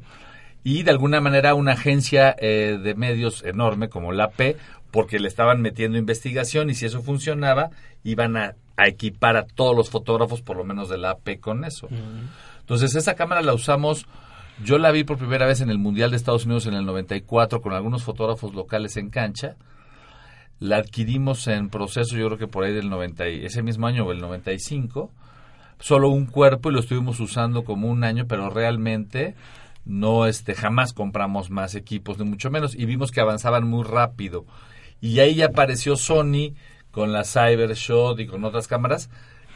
Y 0.64 0.84
de 0.84 0.92
alguna 0.92 1.20
manera 1.20 1.54
una 1.54 1.74
agencia 1.74 2.34
eh, 2.40 2.80
de 2.82 2.96
medios 2.96 3.44
enorme 3.44 3.90
como 3.90 4.14
la 4.14 4.30
P, 4.30 4.56
porque 4.90 5.20
le 5.20 5.28
estaban 5.28 5.62
metiendo 5.62 5.98
investigación 5.98 6.70
y 6.70 6.76
si 6.76 6.86
eso 6.86 7.02
funcionaba, 7.02 7.72
iban 8.06 8.38
a 8.38 8.56
a 8.82 8.88
equipar 8.88 9.38
a 9.38 9.46
todos 9.46 9.76
los 9.76 9.90
fotógrafos, 9.90 10.42
por 10.42 10.58
lo 10.58 10.64
menos 10.64 10.90
de 10.90 10.98
la 10.98 11.12
AP, 11.12 11.40
con 11.40 11.64
eso. 11.66 11.88
Entonces, 12.60 12.96
esa 12.96 13.16
cámara 13.16 13.42
la 13.42 13.54
usamos, 13.54 14.06
yo 14.64 14.78
la 14.78 14.92
vi 14.92 15.04
por 15.04 15.18
primera 15.18 15.46
vez 15.46 15.62
en 15.62 15.70
el 15.70 15.78
Mundial 15.78 16.12
de 16.12 16.18
Estados 16.18 16.46
Unidos 16.46 16.68
en 16.68 16.74
el 16.74 16.86
94 16.86 17.62
con 17.62 17.74
algunos 17.74 18.04
fotógrafos 18.04 18.54
locales 18.54 18.98
en 18.98 19.10
cancha. 19.10 19.56
La 20.60 20.78
adquirimos 20.78 21.48
en 21.48 21.70
proceso, 21.70 22.16
yo 22.16 22.28
creo 22.28 22.38
que 22.38 22.48
por 22.48 22.64
ahí 22.64 22.74
del 22.74 22.90
90, 22.90 23.26
ese 23.28 23.64
mismo 23.64 23.88
año 23.88 24.06
o 24.06 24.12
el 24.12 24.20
95. 24.20 25.12
Solo 25.80 26.10
un 26.10 26.28
cuerpo 26.28 26.70
y 26.70 26.74
lo 26.74 26.80
estuvimos 26.80 27.20
usando 27.20 27.64
como 27.64 27.88
un 27.88 28.04
año, 28.04 28.26
pero 28.28 28.50
realmente 28.50 29.36
no 29.86 30.28
este 30.28 30.54
jamás 30.54 30.94
compramos 30.94 31.50
más 31.50 31.74
equipos 31.74 32.20
ni 32.20 32.26
mucho 32.26 32.52
menos 32.52 32.76
y 32.76 32.86
vimos 32.86 33.12
que 33.12 33.20
avanzaban 33.20 33.68
muy 33.68 33.84
rápido 33.84 34.46
y 35.02 35.20
ahí 35.20 35.36
ya 35.36 35.48
apareció 35.48 35.96
Sony 35.96 36.54
con 36.92 37.12
la 37.12 37.24
Cybershot 37.24 38.20
y 38.20 38.28
con 38.28 38.44
otras 38.44 38.68
cámaras 38.68 39.10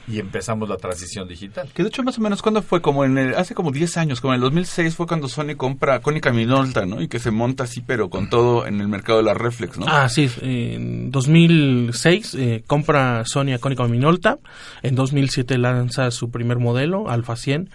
y 0.07 0.19
empezamos 0.19 0.69
la 0.69 0.77
transición 0.77 1.27
digital. 1.27 1.69
Que 1.73 1.83
de 1.83 1.89
hecho 1.89 2.03
más 2.03 2.17
o 2.17 2.21
menos 2.21 2.41
cuando 2.41 2.61
fue 2.61 2.81
como 2.81 3.05
en 3.05 3.17
el, 3.17 3.35
hace 3.35 3.55
como 3.55 3.71
10 3.71 3.97
años, 3.97 4.21
como 4.21 4.33
en 4.33 4.35
el 4.35 4.41
2006 4.41 4.95
fue 4.95 5.07
cuando 5.07 5.27
Sony 5.27 5.55
compra 5.57 5.99
Konica 5.99 6.31
Minolta, 6.31 6.85
¿no? 6.85 7.01
Y 7.01 7.07
que 7.07 7.19
se 7.19 7.31
monta 7.31 7.63
así 7.63 7.81
pero 7.81 8.09
con 8.09 8.29
todo 8.29 8.67
en 8.67 8.81
el 8.81 8.87
mercado 8.87 9.19
de 9.19 9.25
la 9.25 9.33
reflex, 9.33 9.77
¿no? 9.77 9.85
Ah, 9.87 10.07
sí, 10.09 10.29
en 10.41 11.11
2006 11.11 12.35
eh, 12.35 12.63
compra 12.67 13.23
Sony 13.25 13.53
a 13.53 13.59
Konica 13.59 13.87
Minolta, 13.87 14.37
en 14.83 14.95
2007 14.95 15.57
lanza 15.57 16.11
su 16.11 16.29
primer 16.29 16.59
modelo, 16.59 17.09
Alpha 17.09 17.35
100, 17.35 17.69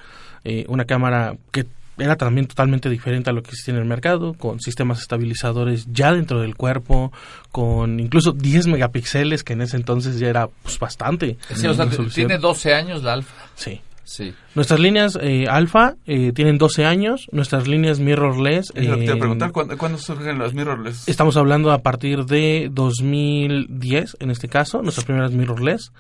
eh, 0.44 0.64
una 0.68 0.84
cámara 0.84 1.36
que 1.50 1.66
era 2.01 2.16
también 2.16 2.46
totalmente 2.46 2.88
diferente 2.88 3.30
a 3.30 3.32
lo 3.32 3.42
que 3.42 3.51
existía 3.51 3.74
en 3.74 3.80
el 3.80 3.86
mercado, 3.86 4.34
con 4.34 4.61
sistemas 4.61 5.01
estabilizadores 5.01 5.86
ya 5.90 6.12
dentro 6.12 6.40
del 6.40 6.57
cuerpo, 6.57 7.12
con 7.53 8.01
incluso 8.01 8.32
10 8.32 8.66
megapíxeles, 8.68 9.44
que 9.44 9.53
en 9.53 9.62
ese 9.62 9.76
entonces 9.76 10.18
ya 10.18 10.28
era 10.28 10.48
pues, 10.62 10.78
bastante. 10.78 11.38
tiene 12.14 12.38
12 12.38 12.74
años 12.74 13.03
la 13.03 13.14
Alfa. 13.14 13.34
Sí. 13.55 13.80
Sí. 14.11 14.34
Nuestras 14.57 14.80
líneas 14.80 15.16
eh, 15.22 15.46
alfa 15.48 15.94
eh, 16.05 16.32
tienen 16.32 16.59
12 16.59 16.84
años, 16.84 17.28
nuestras 17.30 17.68
líneas 17.68 18.01
mirrorless... 18.01 18.72
Eh, 18.74 19.05
te 19.07 19.14
preguntar, 19.14 19.53
¿cuándo, 19.53 19.98
surgen 19.98 20.36
las 20.36 20.53
mirrorless? 20.53 21.07
Estamos 21.07 21.36
hablando 21.36 21.70
a 21.70 21.78
partir 21.82 22.24
de 22.24 22.70
2010, 22.72 24.16
en 24.18 24.32
este 24.32 24.48
caso, 24.48 24.82
nuestras 24.82 25.05
primeras 25.05 25.30
mirrorless. 25.30 25.92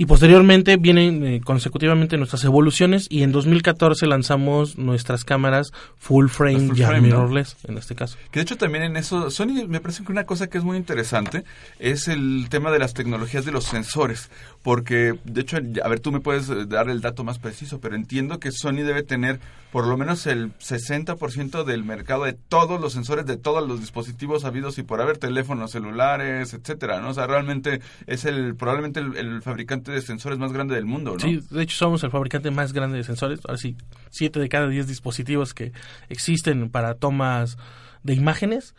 Y 0.00 0.06
posteriormente 0.06 0.78
vienen 0.78 1.26
eh, 1.26 1.42
consecutivamente 1.42 2.16
nuestras 2.16 2.42
evoluciones 2.44 3.06
y 3.10 3.22
en 3.22 3.32
2014 3.32 4.06
lanzamos 4.06 4.78
nuestras 4.78 5.26
cámaras 5.26 5.72
full 5.98 6.28
frame, 6.28 6.70
ya 6.74 6.90
mirrorless 6.92 7.58
en 7.68 7.76
este 7.76 7.94
caso. 7.94 8.16
Que 8.30 8.40
de 8.40 8.44
hecho 8.44 8.56
también 8.56 8.82
en 8.82 8.96
eso, 8.96 9.30
Sony 9.30 9.66
me 9.68 9.78
parece 9.78 10.02
que 10.02 10.10
una 10.10 10.24
cosa 10.24 10.46
que 10.46 10.56
es 10.56 10.64
muy 10.64 10.78
interesante 10.78 11.44
es 11.78 12.08
el 12.08 12.46
tema 12.48 12.70
de 12.70 12.78
las 12.78 12.94
tecnologías 12.94 13.44
de 13.44 13.52
los 13.52 13.64
sensores, 13.64 14.30
porque 14.62 15.18
de 15.24 15.42
hecho, 15.42 15.58
a 15.58 15.88
ver, 15.88 16.00
tú 16.00 16.12
me 16.12 16.20
puedes 16.20 16.48
eh, 16.48 16.64
dar 16.64 16.88
el 16.88 17.02
dato 17.02 17.22
más 17.22 17.38
preciso, 17.38 17.78
pero 17.78 17.94
entiendo 17.94 18.40
que 18.40 18.52
Sony 18.52 18.82
debe 18.82 19.02
tener 19.02 19.38
por 19.70 19.86
lo 19.86 19.98
menos 19.98 20.26
el 20.26 20.56
60% 20.58 21.64
del 21.64 21.84
mercado 21.84 22.24
de 22.24 22.32
todos 22.32 22.80
los 22.80 22.94
sensores 22.94 23.26
de 23.26 23.36
todos 23.36 23.68
los 23.68 23.80
dispositivos 23.80 24.44
habidos 24.44 24.78
y 24.78 24.82
por 24.82 25.00
haber 25.00 25.18
teléfonos 25.18 25.72
celulares, 25.72 26.54
etcétera, 26.54 27.00
¿no? 27.00 27.10
O 27.10 27.14
sea, 27.14 27.26
realmente 27.26 27.80
es 28.06 28.24
el 28.24 28.56
probablemente 28.56 29.00
el 29.00 29.42
fabricante 29.42 29.89
de 29.90 30.02
sensores 30.02 30.38
más 30.38 30.52
grande 30.52 30.74
del 30.74 30.84
mundo, 30.84 31.12
¿no? 31.12 31.18
Sí, 31.18 31.40
de 31.50 31.62
hecho 31.62 31.76
somos 31.76 32.02
el 32.04 32.10
fabricante 32.10 32.50
más 32.50 32.72
grande 32.72 32.98
de 32.98 33.04
sensores. 33.04 33.40
Ahora 33.44 33.58
sí, 33.58 33.76
siete 34.10 34.40
de 34.40 34.48
cada 34.48 34.68
diez 34.68 34.86
dispositivos 34.86 35.54
que 35.54 35.72
existen 36.08 36.70
para 36.70 36.94
tomas 36.94 37.58
de 38.02 38.14
imágenes 38.14 38.74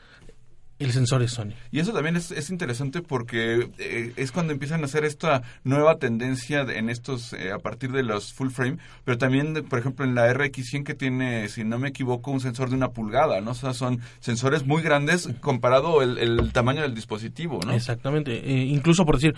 el 0.84 0.92
sensor 0.92 1.22
es 1.22 1.32
Sony. 1.32 1.54
Y 1.72 1.80
eso 1.80 1.94
también 1.94 2.16
es, 2.16 2.50
interesante 2.50 3.02
porque 3.02 3.70
eh, 3.78 4.14
es 4.16 4.32
cuando 4.32 4.52
empiezan 4.52 4.82
a 4.82 4.86
hacer 4.86 5.06
esta 5.06 5.44
nueva 5.64 5.98
tendencia 5.98 6.62
en 6.62 6.90
estos, 6.90 7.34
eh, 7.34 7.52
a 7.52 7.60
partir 7.60 7.92
de 7.92 8.04
los 8.04 8.34
full 8.34 8.50
frame, 8.50 8.78
pero 9.06 9.18
también, 9.18 9.54
por 9.70 9.80
ejemplo, 9.80 10.06
en 10.06 10.16
la 10.16 10.32
RX100 10.34 10.84
que 10.84 10.96
tiene, 10.96 11.48
si 11.50 11.64
no 11.64 11.78
me 11.78 11.90
equivoco, 11.90 12.32
un 12.32 12.40
sensor 12.40 12.70
de 12.70 12.76
una 12.76 12.90
pulgada, 12.90 13.42
¿no? 13.42 13.52
O 13.52 13.56
sea, 13.56 13.74
son 13.74 14.02
sensores 14.20 14.66
muy 14.66 14.82
grandes 14.82 15.30
comparado 15.40 16.02
el, 16.02 16.52
tamaño 16.52 16.82
del 16.82 16.96
dispositivo, 16.96 17.60
¿no? 17.66 17.74
Exactamente. 17.74 18.34
Eh, 18.38 18.66
incluso, 18.66 19.06
por 19.06 19.16
decir, 19.16 19.36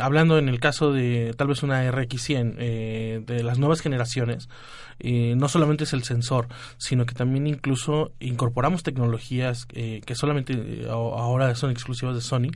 hablando 0.00 0.38
en 0.38 0.48
el 0.48 0.60
caso 0.60 0.92
de 0.92 1.34
tal 1.36 1.48
vez 1.48 1.62
una 1.62 1.90
RX100 1.90 3.24
de 3.24 3.42
las 3.42 3.58
nuevas 3.58 3.80
generaciones, 3.80 4.48
no 5.02 5.48
solamente 5.48 5.84
es 5.84 5.92
el 5.92 6.04
sensor, 6.04 6.48
sino 6.76 7.06
que 7.06 7.14
también 7.14 7.46
incluso 7.46 8.12
incorporamos 8.20 8.82
tecnologías 8.82 9.66
que 9.66 10.14
solamente 10.14 10.73
ahora 10.88 11.54
son 11.54 11.70
exclusivas 11.70 12.14
de 12.14 12.20
Sony, 12.20 12.50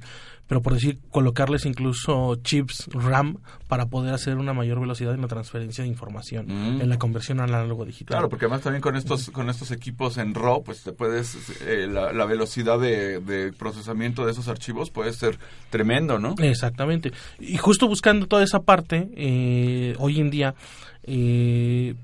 pero 0.49 0.63
por 0.63 0.73
decir, 0.73 0.99
colocarles 1.11 1.67
incluso 1.67 2.37
chips 2.37 2.89
RAM 2.93 3.39
para 3.69 3.87
poder 3.87 4.15
hacer 4.15 4.37
una 4.39 4.55
mayor 4.55 4.81
velocidad 4.81 5.15
en 5.15 5.21
la 5.21 5.29
transferencia 5.29 5.85
de 5.85 5.89
información, 5.89 6.47
mm. 6.47 6.81
en 6.81 6.89
la 6.89 6.99
conversión 6.99 7.41
análogo 7.41 7.85
digital. 7.85 8.17
Claro, 8.17 8.29
porque 8.31 8.47
además 8.47 8.63
también 8.63 8.81
con 8.81 8.97
estos 8.97 9.29
con 9.31 9.51
estos 9.51 9.71
equipos 9.71 10.17
en 10.17 10.35
RAW, 10.35 10.65
pues 10.65 10.83
te 10.83 10.93
puedes 10.93 11.37
eh, 11.61 11.87
la, 11.87 12.25
velocidad 12.25 12.81
de, 12.81 13.53
procesamiento 13.59 14.25
de 14.25 14.33
esos 14.33 14.49
archivos 14.49 14.91
puede 14.91 15.13
ser 15.13 15.39
tremendo, 15.69 16.19
¿no? 16.19 16.35
Exactamente. 16.39 17.13
Y 17.39 17.59
justo 17.59 17.87
buscando 17.87 18.27
toda 18.27 18.43
esa 18.43 18.61
parte, 18.61 19.11
eh, 19.17 19.95
hoy 19.99 20.19
en 20.19 20.31
día 20.31 20.55
eh, 21.03 21.95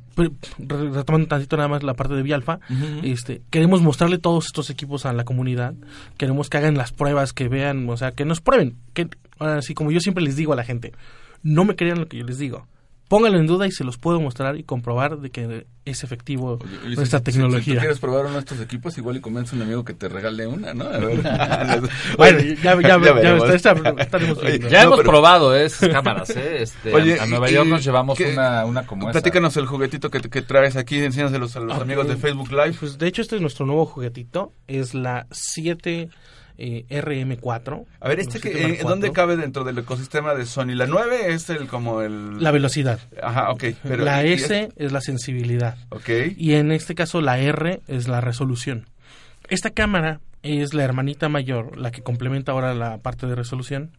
retomando 0.58 1.28
tantito 1.28 1.56
nada 1.56 1.68
más 1.68 1.82
la 1.82 1.94
parte 1.94 2.14
de 2.14 2.22
Vialfa, 2.22 2.60
este, 3.02 3.42
queremos 3.50 3.82
mostrarle 3.82 4.18
todos 4.18 4.46
estos 4.46 4.70
equipos 4.70 5.06
a 5.06 5.12
la 5.12 5.24
comunidad, 5.24 5.74
queremos 6.16 6.48
que 6.50 6.58
hagan 6.58 6.76
las 6.76 6.92
pruebas, 6.92 7.32
que 7.32 7.48
vean, 7.48 7.88
o 7.88 7.96
sea, 7.96 8.12
que 8.12 8.24
nos 8.24 8.40
prueben, 8.40 8.76
que 8.92 9.08
así 9.38 9.74
como 9.74 9.90
yo 9.90 10.00
siempre 10.00 10.24
les 10.24 10.36
digo 10.36 10.52
a 10.52 10.56
la 10.56 10.64
gente, 10.64 10.92
no 11.42 11.64
me 11.64 11.76
crean 11.76 11.98
lo 11.98 12.08
que 12.08 12.18
yo 12.18 12.24
les 12.24 12.38
digo, 12.38 12.66
pónganlo 13.16 13.38
en 13.38 13.46
duda 13.46 13.66
y 13.66 13.70
se 13.72 13.84
los 13.84 13.98
puedo 13.98 14.20
mostrar 14.20 14.56
y 14.56 14.64
comprobar 14.64 15.18
de 15.18 15.30
que 15.30 15.66
es 15.84 16.02
efectivo 16.02 16.58
Oye, 16.84 16.96
nuestra 16.96 17.18
si- 17.20 17.24
si- 17.26 17.32
tecnología. 17.32 17.62
Si, 17.64 17.72
tú 17.74 17.78
quieres 17.78 17.98
probar 17.98 18.24
uno 18.24 18.34
de 18.34 18.40
estos 18.40 18.60
equipos, 18.60 18.96
igual 18.98 19.16
y 19.16 19.20
convence 19.20 19.54
a 19.54 19.56
un 19.56 19.62
amigo 19.62 19.84
que 19.84 19.94
te 19.94 20.08
regale 20.08 20.46
una, 20.46 20.74
¿no? 20.74 20.84
A 20.84 20.98
ver. 20.98 21.20
Bueno, 22.18 22.38
ya- 22.62 22.80
ya- 22.80 22.80
ya 22.82 22.96
veremos. 22.98 23.50
está- 23.50 23.72
está- 23.72 24.02
estaremos 24.02 24.38
Oye, 24.38 24.48
viendo. 24.48 24.68
Ya 24.68 24.78
no, 24.80 24.84
hemos 24.86 24.98
pero- 25.00 25.10
probado 25.10 25.56
eh, 25.56 25.64
esas 25.66 25.88
cámaras, 25.90 26.30
¿eh? 26.30 26.62
Este, 26.62 26.94
Oye, 26.94 27.18
a, 27.20 27.22
a 27.22 27.26
Nueva 27.26 27.50
York 27.50 27.68
nos 27.68 27.84
llevamos 27.84 28.16
¿qué- 28.18 28.32
una, 28.32 28.64
una 28.64 28.86
como 28.86 29.04
esa. 29.04 29.12
Platícanos 29.12 29.56
el 29.56 29.66
juguetito 29.66 30.10
que, 30.10 30.20
que 30.20 30.42
traes 30.42 30.76
aquí, 30.76 30.98
enséñaselos 31.02 31.54
a 31.56 31.60
los 31.60 31.78
amigos 31.80 32.08
de 32.08 32.16
Facebook 32.16 32.50
Live. 32.50 32.74
Pues 32.80 32.98
de 32.98 33.06
hecho 33.06 33.22
este 33.22 33.36
es 33.36 33.42
nuestro 33.42 33.66
nuevo 33.66 33.86
juguetito, 33.86 34.52
es 34.66 34.94
la 34.94 35.26
7 35.30 36.08
eh, 36.58 36.84
RM4. 36.88 37.84
A 38.00 38.08
ver, 38.08 38.20
este 38.20 38.40
que, 38.40 38.52
7 38.52 38.72
eh, 38.72 38.78
¿dónde 38.82 39.12
cabe 39.12 39.36
dentro 39.36 39.64
del 39.64 39.78
ecosistema 39.78 40.34
de 40.34 40.46
Sony? 40.46 40.74
La 40.74 40.86
9 40.86 41.32
es 41.32 41.50
el 41.50 41.66
como 41.66 42.02
el... 42.02 42.42
La 42.42 42.50
velocidad. 42.50 43.00
Ajá, 43.22 43.50
ok. 43.50 43.64
Pero, 43.82 44.04
la 44.04 44.22
S 44.22 44.70
es 44.76 44.92
la 44.92 45.00
sensibilidad. 45.00 45.76
Ok. 45.90 46.08
Y 46.36 46.54
en 46.54 46.72
este 46.72 46.94
caso 46.94 47.20
la 47.20 47.38
R 47.38 47.80
es 47.88 48.08
la 48.08 48.20
resolución. 48.20 48.86
Esta 49.48 49.70
cámara 49.70 50.20
es 50.42 50.74
la 50.74 50.84
hermanita 50.84 51.28
mayor, 51.28 51.76
la 51.78 51.90
que 51.90 52.02
complementa 52.02 52.52
ahora 52.52 52.74
la 52.74 52.98
parte 52.98 53.26
de 53.26 53.34
resolución. 53.34 53.90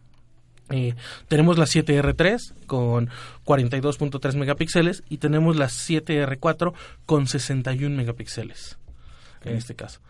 Eh, 0.70 0.94
tenemos 1.28 1.58
la 1.58 1.66
7R3 1.66 2.66
con 2.66 3.08
42.3 3.44 4.34
megapíxeles 4.34 5.04
y 5.08 5.18
tenemos 5.18 5.56
la 5.56 5.66
7R4 5.66 6.72
con 7.04 7.26
61 7.26 7.96
megapíxeles. 7.96 8.78
En 9.44 9.56
este 9.56 9.76
caso. 9.76 10.00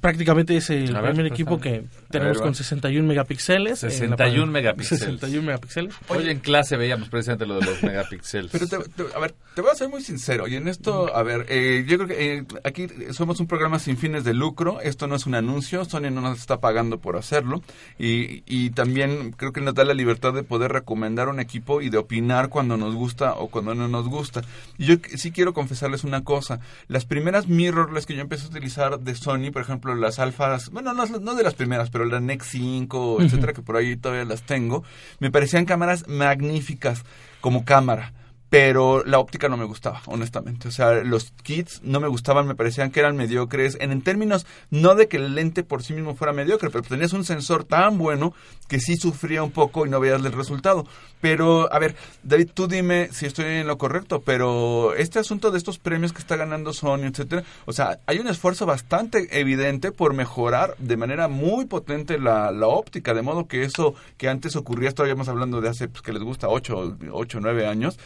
Prácticamente 0.00 0.56
es 0.56 0.70
el 0.70 0.92
ver, 0.92 1.02
primer 1.02 1.14
pues, 1.14 1.32
equipo 1.32 1.60
que 1.60 1.84
tenemos 2.10 2.36
ver, 2.36 2.42
con 2.42 2.52
va. 2.52 2.54
61 2.54 3.06
megapíxeles. 3.08 3.82
en 3.82 3.88
la 3.88 3.94
61 3.94 4.16
parte- 4.16 4.52
megapíxeles. 4.52 5.00
61 5.04 5.42
megapíxeles. 5.46 5.94
Hoy 6.08 6.28
en 6.30 6.38
clase 6.38 6.76
veíamos 6.76 7.08
precisamente 7.08 7.44
lo 7.44 7.58
de 7.58 7.66
los 7.66 7.82
megapíxeles. 7.82 8.52
Pero 8.52 8.66
te, 8.68 8.78
te- 8.78 9.14
a 9.14 9.18
ver, 9.18 9.34
te 9.54 9.60
voy 9.62 9.70
a 9.72 9.74
ser 9.74 9.88
muy 9.88 10.00
sincero. 10.00 10.46
Y 10.46 10.54
en 10.54 10.68
esto, 10.68 11.14
a 11.14 11.22
ver, 11.24 11.44
eh, 11.48 11.84
yo 11.88 11.96
creo 11.98 12.08
que 12.08 12.34
eh, 12.38 12.44
aquí 12.62 12.86
somos 13.10 13.40
un 13.40 13.48
programa 13.48 13.80
sin 13.80 13.96
fines 13.96 14.22
de 14.22 14.32
lucro. 14.32 14.80
Esto 14.80 15.08
no 15.08 15.16
es 15.16 15.26
un 15.26 15.34
anuncio. 15.34 15.84
Sony 15.84 16.10
no 16.12 16.20
nos 16.20 16.38
está 16.38 16.60
pagando 16.60 16.98
por 17.00 17.16
hacerlo. 17.16 17.60
Y, 17.98 18.44
y 18.46 18.70
también 18.70 19.32
creo 19.32 19.52
que 19.52 19.60
nos 19.60 19.74
da 19.74 19.84
la 19.84 19.94
libertad 19.94 20.32
de 20.32 20.44
poder 20.44 20.70
recomendar 20.72 21.28
un 21.28 21.40
equipo 21.40 21.82
y 21.82 21.90
de 21.90 21.98
opinar 21.98 22.48
cuando 22.48 22.76
nos 22.76 22.94
gusta 22.94 23.34
o 23.34 23.48
cuando 23.48 23.74
no 23.74 23.88
nos 23.88 24.08
gusta. 24.08 24.42
Y 24.78 24.86
yo 24.86 24.94
sí 25.16 25.32
quiero 25.32 25.52
confesarles 25.52 26.04
una 26.04 26.22
cosa. 26.22 26.60
Las 26.86 27.04
primeras 27.06 27.48
mirrorless 27.48 28.06
que 28.06 28.14
yo 28.14 28.20
empecé 28.20 28.46
a 28.46 28.50
utilizar 28.50 29.00
de 29.00 29.14
Sony, 29.16 29.50
por 29.52 29.62
ejemplo, 29.62 29.79
las 29.96 30.18
alfas, 30.18 30.70
bueno, 30.70 30.92
no, 30.92 31.06
no 31.06 31.34
de 31.34 31.42
las 31.42 31.54
primeras, 31.54 31.90
pero 31.90 32.04
la 32.04 32.20
Nex 32.20 32.46
5, 32.48 33.12
Ujú. 33.14 33.22
etcétera, 33.22 33.52
que 33.52 33.62
por 33.62 33.76
ahí 33.76 33.96
todavía 33.96 34.24
las 34.24 34.42
tengo, 34.42 34.84
me 35.18 35.30
parecían 35.30 35.64
cámaras 35.64 36.06
magníficas 36.08 37.02
como 37.40 37.64
cámara. 37.64 38.12
Pero 38.50 39.04
la 39.04 39.20
óptica 39.20 39.48
no 39.48 39.56
me 39.56 39.64
gustaba, 39.64 40.02
honestamente. 40.06 40.68
O 40.68 40.70
sea, 40.72 41.04
los 41.04 41.32
kits 41.42 41.80
no 41.82 42.00
me 42.00 42.08
gustaban, 42.08 42.48
me 42.48 42.56
parecían 42.56 42.90
que 42.90 43.00
eran 43.00 43.16
mediocres. 43.16 43.78
En, 43.80 43.92
en 43.92 44.02
términos, 44.02 44.44
no 44.70 44.96
de 44.96 45.06
que 45.08 45.18
el 45.18 45.34
lente 45.34 45.62
por 45.62 45.82
sí 45.82 45.92
mismo 45.92 46.16
fuera 46.16 46.32
mediocre, 46.32 46.68
pero 46.70 46.82
tenías 46.82 47.12
un 47.12 47.24
sensor 47.24 47.64
tan 47.64 47.96
bueno 47.96 48.34
que 48.68 48.80
sí 48.80 48.96
sufría 48.96 49.42
un 49.42 49.50
poco 49.50 49.86
y 49.86 49.90
no 49.90 50.00
veías 50.00 50.24
el 50.24 50.32
resultado. 50.32 50.86
Pero, 51.20 51.72
a 51.72 51.78
ver, 51.78 51.96
David, 52.22 52.50
tú 52.54 52.66
dime 52.66 53.08
si 53.12 53.26
estoy 53.26 53.46
en 53.46 53.66
lo 53.66 53.78
correcto, 53.78 54.22
pero 54.24 54.94
este 54.94 55.18
asunto 55.18 55.50
de 55.50 55.58
estos 55.58 55.78
premios 55.78 56.12
que 56.12 56.20
está 56.20 56.36
ganando 56.36 56.72
Sony, 56.72 57.04
etcétera, 57.04 57.44
o 57.66 57.72
sea, 57.72 57.98
hay 58.06 58.18
un 58.18 58.28
esfuerzo 58.28 58.66
bastante 58.66 59.38
evidente 59.38 59.92
por 59.92 60.14
mejorar 60.14 60.76
de 60.78 60.96
manera 60.96 61.28
muy 61.28 61.66
potente 61.66 62.18
la, 62.18 62.52
la 62.52 62.68
óptica, 62.68 63.12
de 63.12 63.22
modo 63.22 63.46
que 63.46 63.64
eso 63.64 63.94
que 64.16 64.28
antes 64.28 64.56
ocurría, 64.56 64.88
estábamos 64.88 65.28
hablando 65.28 65.60
de 65.60 65.68
hace, 65.68 65.88
pues, 65.88 66.02
que 66.02 66.12
les 66.12 66.22
gusta, 66.22 66.48
8, 66.48 66.96
8 67.12 67.38
9 67.40 67.66
años, 67.66 67.98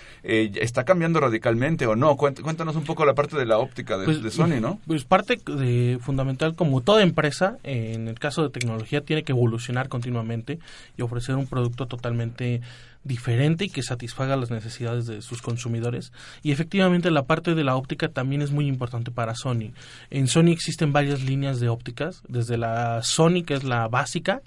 está 0.60 0.84
cambiando 0.84 1.20
radicalmente 1.20 1.86
o 1.86 1.96
no. 1.96 2.16
Cuént- 2.16 2.40
Cuéntanos 2.40 2.76
un 2.76 2.84
poco 2.84 3.04
la 3.04 3.14
parte 3.14 3.36
de 3.36 3.46
la 3.46 3.58
óptica 3.58 3.96
de, 3.98 4.06
de 4.20 4.30
Sony, 4.30 4.60
¿no? 4.60 4.80
Pues 4.86 5.04
parte 5.04 5.38
de, 5.46 5.98
fundamental, 6.00 6.54
como 6.54 6.80
toda 6.80 7.02
empresa, 7.02 7.58
eh, 7.64 7.92
en 7.94 8.08
el 8.08 8.18
caso 8.18 8.42
de 8.42 8.50
tecnología, 8.50 9.00
tiene 9.02 9.22
que 9.22 9.32
evolucionar 9.32 9.88
continuamente 9.88 10.58
y 10.96 11.02
ofrecer 11.02 11.34
un 11.36 11.46
producto 11.46 11.86
totalmente 11.86 12.60
diferente 13.02 13.66
y 13.66 13.68
que 13.68 13.82
satisfaga 13.82 14.34
las 14.36 14.50
necesidades 14.50 15.06
de 15.06 15.20
sus 15.20 15.42
consumidores. 15.42 16.10
Y 16.42 16.52
efectivamente 16.52 17.10
la 17.10 17.24
parte 17.26 17.54
de 17.54 17.62
la 17.62 17.76
óptica 17.76 18.08
también 18.08 18.40
es 18.40 18.50
muy 18.50 18.66
importante 18.66 19.10
para 19.10 19.34
Sony. 19.34 19.72
En 20.08 20.26
Sony 20.26 20.48
existen 20.52 20.92
varias 20.94 21.22
líneas 21.22 21.60
de 21.60 21.68
ópticas, 21.68 22.22
desde 22.28 22.56
la 22.56 23.02
Sony, 23.02 23.42
que 23.46 23.54
es 23.54 23.64
la 23.64 23.88
básica, 23.88 24.40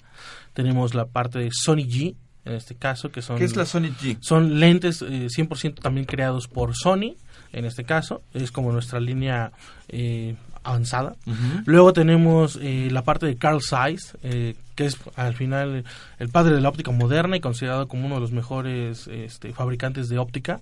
tenemos 0.54 0.94
la 0.96 1.06
parte 1.06 1.38
de 1.38 1.50
Sony 1.52 1.86
G, 1.86 2.16
en 2.48 2.56
este 2.56 2.74
caso, 2.74 3.10
que 3.10 3.22
son... 3.22 3.38
¿Qué 3.38 3.44
es 3.44 3.56
la 3.56 3.66
Sony 3.66 3.92
G? 4.00 4.18
Son 4.20 4.58
lentes 4.58 5.02
eh, 5.02 5.26
100% 5.26 5.80
también 5.80 6.06
creados 6.06 6.48
por 6.48 6.74
Sony, 6.74 7.16
en 7.52 7.64
este 7.64 7.84
caso, 7.84 8.22
es 8.34 8.50
como 8.50 8.72
nuestra 8.72 9.00
línea 9.00 9.52
eh, 9.88 10.36
avanzada. 10.64 11.16
Luego 11.64 11.92
tenemos 11.92 12.58
eh, 12.60 12.88
la 12.90 13.02
parte 13.02 13.26
de 13.26 13.36
Carl 13.36 13.62
Zeiss, 13.62 14.16
eh, 14.22 14.54
que 14.74 14.86
es 14.86 14.98
al 15.16 15.34
final 15.34 15.84
el 16.18 16.28
padre 16.28 16.54
de 16.54 16.60
la 16.60 16.68
óptica 16.68 16.90
moderna 16.90 17.36
y 17.36 17.40
considerado 17.40 17.88
como 17.88 18.06
uno 18.06 18.16
de 18.16 18.20
los 18.20 18.32
mejores 18.32 19.06
este, 19.08 19.52
fabricantes 19.52 20.08
de 20.08 20.18
óptica. 20.18 20.60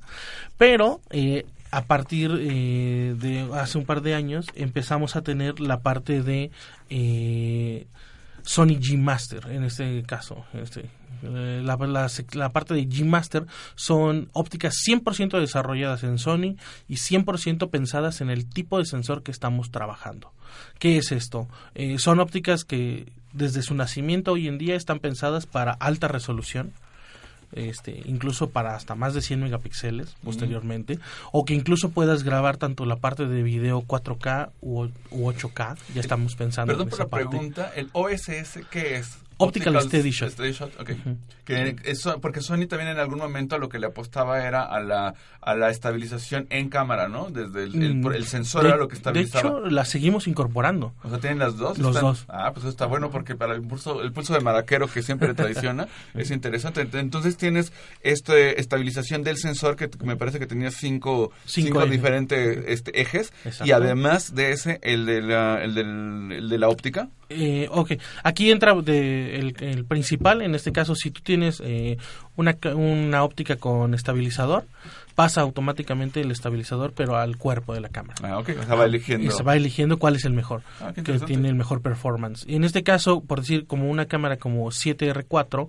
Pero 0.56 1.00
eh, 1.10 1.46
a 1.70 1.84
partir 1.84 2.30
eh, 2.40 3.14
de 3.18 3.48
hace 3.54 3.78
un 3.78 3.84
par 3.84 4.00
de 4.02 4.14
años 4.14 4.46
empezamos 4.54 5.16
a 5.16 5.22
tener 5.22 5.60
la 5.60 5.80
parte 5.80 6.22
de 6.22 6.50
eh, 6.88 7.86
Sony 8.42 8.78
G 8.78 8.98
Master 8.98 9.48
en 9.50 9.64
este 9.64 10.02
caso. 10.04 10.44
Este, 10.54 10.88
la, 11.22 12.08
la 12.32 12.52
parte 12.52 12.74
de 12.74 12.88
G 12.88 13.04
Master 13.04 13.46
son 13.74 14.28
ópticas 14.32 14.74
100% 14.86 15.38
desarrolladas 15.38 16.02
en 16.04 16.18
Sony 16.18 16.56
y 16.88 16.96
100% 16.96 17.70
pensadas 17.70 18.20
en 18.20 18.30
el 18.30 18.48
tipo 18.48 18.78
de 18.78 18.84
sensor 18.84 19.22
que 19.22 19.30
estamos 19.30 19.70
trabajando. 19.70 20.32
¿Qué 20.78 20.98
es 20.98 21.12
esto? 21.12 21.48
Eh, 21.74 21.98
son 21.98 22.20
ópticas 22.20 22.64
que 22.64 23.12
desde 23.32 23.62
su 23.62 23.74
nacimiento 23.74 24.32
hoy 24.32 24.48
en 24.48 24.58
día 24.58 24.76
están 24.76 24.98
pensadas 24.98 25.46
para 25.46 25.72
alta 25.72 26.08
resolución. 26.08 26.72
Este, 27.52 28.02
incluso 28.06 28.50
para 28.50 28.74
hasta 28.74 28.96
más 28.96 29.14
de 29.14 29.22
100 29.22 29.40
megapíxeles 29.44 30.16
posteriormente, 30.24 30.98
o 31.30 31.44
que 31.44 31.54
incluso 31.54 31.90
puedas 31.90 32.24
grabar 32.24 32.56
tanto 32.56 32.84
la 32.86 32.96
parte 32.96 33.26
de 33.26 33.42
video 33.44 33.82
4K 33.82 34.50
u, 34.60 34.88
u 35.10 35.30
8K, 35.30 35.78
ya 35.94 36.00
estamos 36.00 36.34
pensando 36.34 36.72
Perdón 36.72 36.88
en 36.88 36.90
por 36.90 36.96
esa 36.96 37.04
la 37.04 37.08
parte. 37.08 37.28
pregunta, 37.28 37.72
¿el 37.76 37.88
OSS 37.92 38.60
qué 38.68 38.96
es? 38.96 39.18
Optical 39.38 39.80
Steady 39.82 40.10
Shot. 40.10 40.30
Steady 40.30 40.52
Shot, 40.52 40.80
ok. 40.80 40.90
Ujú. 40.90 41.16
que 41.44 41.76
eso, 41.84 42.20
porque 42.20 42.40
Sony 42.40 42.66
también 42.66 42.88
en 42.90 42.98
algún 42.98 43.18
momento 43.18 43.54
a 43.54 43.58
lo 43.58 43.68
que 43.68 43.78
le 43.78 43.86
apostaba 43.86 44.44
era 44.44 44.62
a 44.64 44.80
la, 44.80 45.14
a 45.40 45.54
la 45.54 45.70
estabilización 45.70 46.46
en 46.50 46.68
cámara, 46.70 47.08
¿no? 47.08 47.28
Desde 47.30 47.64
el, 47.64 47.82
el- 47.82 47.94
Mm, 47.96 48.12
el 48.12 48.26
sensor 48.26 48.62
de- 48.62 48.68
era 48.68 48.76
lo 48.76 48.88
que 48.88 48.96
estabilizaba. 48.96 49.42
De 49.42 49.58
hecho, 49.58 49.70
la 49.70 49.84
seguimos 49.84 50.26
incorporando. 50.26 50.92
o 51.04 51.08
sea, 51.10 51.18
¿tienen 51.18 51.38
las 51.38 51.56
dos? 51.56 51.78
Los 51.78 51.90
¿Están? 51.96 52.02
dos. 52.04 52.24
Ah, 52.28 52.50
pues 52.52 52.64
eso 52.64 52.70
está 52.70 52.86
bueno 52.86 53.10
porque 53.10 53.34
para 53.36 53.54
el 53.54 53.62
pulso, 53.62 54.02
el 54.02 54.12
pulso 54.12 54.32
de 54.34 54.40
maraquero 54.40 54.88
que 54.88 55.02
siempre 55.02 55.34
traiciona 55.34 55.86
es 56.14 56.30
interesante. 56.30 56.86
Entonces 56.94 57.36
tienes 57.36 57.72
este 58.02 58.60
estabilización 58.60 59.22
del 59.22 59.36
sensor 59.36 59.76
que 59.76 59.88
me 60.04 60.16
parece 60.16 60.38
que 60.38 60.46
tenía 60.46 60.70
cinco, 60.70 61.30
Cinco 61.44 61.80
cinco 61.80 61.86
diferentes 61.86 62.64
este, 62.66 63.00
ejes 63.00 63.32
y 63.64 63.70
además 63.72 64.34
de 64.34 64.50
ese, 64.52 64.78
el 64.82 65.06
de 65.06 65.22
la, 65.22 65.62
el 65.62 65.74
del, 65.74 66.32
el 66.32 66.48
de 66.48 66.58
la 66.58 66.68
óptica. 66.68 67.08
Eh, 67.28 67.68
ok, 67.70 67.92
aquí 68.22 68.50
entra 68.50 68.74
de- 68.74 69.36
el, 69.38 69.56
el 69.60 69.84
principal, 69.84 70.42
en 70.42 70.54
este 70.54 70.72
caso, 70.72 70.94
si 70.94 71.10
tú 71.10 71.20
tienes 71.22 71.60
eh, 71.64 71.98
una, 72.36 72.56
una 72.74 73.24
óptica 73.24 73.56
con 73.56 73.94
estabilizador, 73.94 74.64
pasa 75.16 75.40
automáticamente 75.40 76.20
el 76.20 76.30
estabilizador, 76.30 76.92
pero 76.92 77.16
al 77.16 77.36
cuerpo 77.38 77.72
de 77.74 77.80
la 77.80 77.88
cámara. 77.88 78.16
Ah, 78.22 78.38
ok. 78.38 78.50
O 78.60 78.62
sea, 78.64 78.74
va 78.74 78.84
eligiendo. 78.84 79.26
Y 79.26 79.30
se 79.30 79.42
va 79.42 79.56
eligiendo 79.56 79.98
cuál 79.98 80.14
es 80.16 80.24
el 80.26 80.34
mejor, 80.34 80.62
Ah, 80.80 80.92
que 80.92 81.02
tiene 81.20 81.48
el 81.48 81.54
mejor 81.54 81.80
performance. 81.80 82.44
Y 82.46 82.54
en 82.54 82.64
este 82.64 82.82
caso, 82.82 83.22
por 83.22 83.40
decir, 83.40 83.66
como 83.66 83.90
una 83.90 84.04
cámara 84.06 84.36
como 84.36 84.66
7R4, 84.70 85.68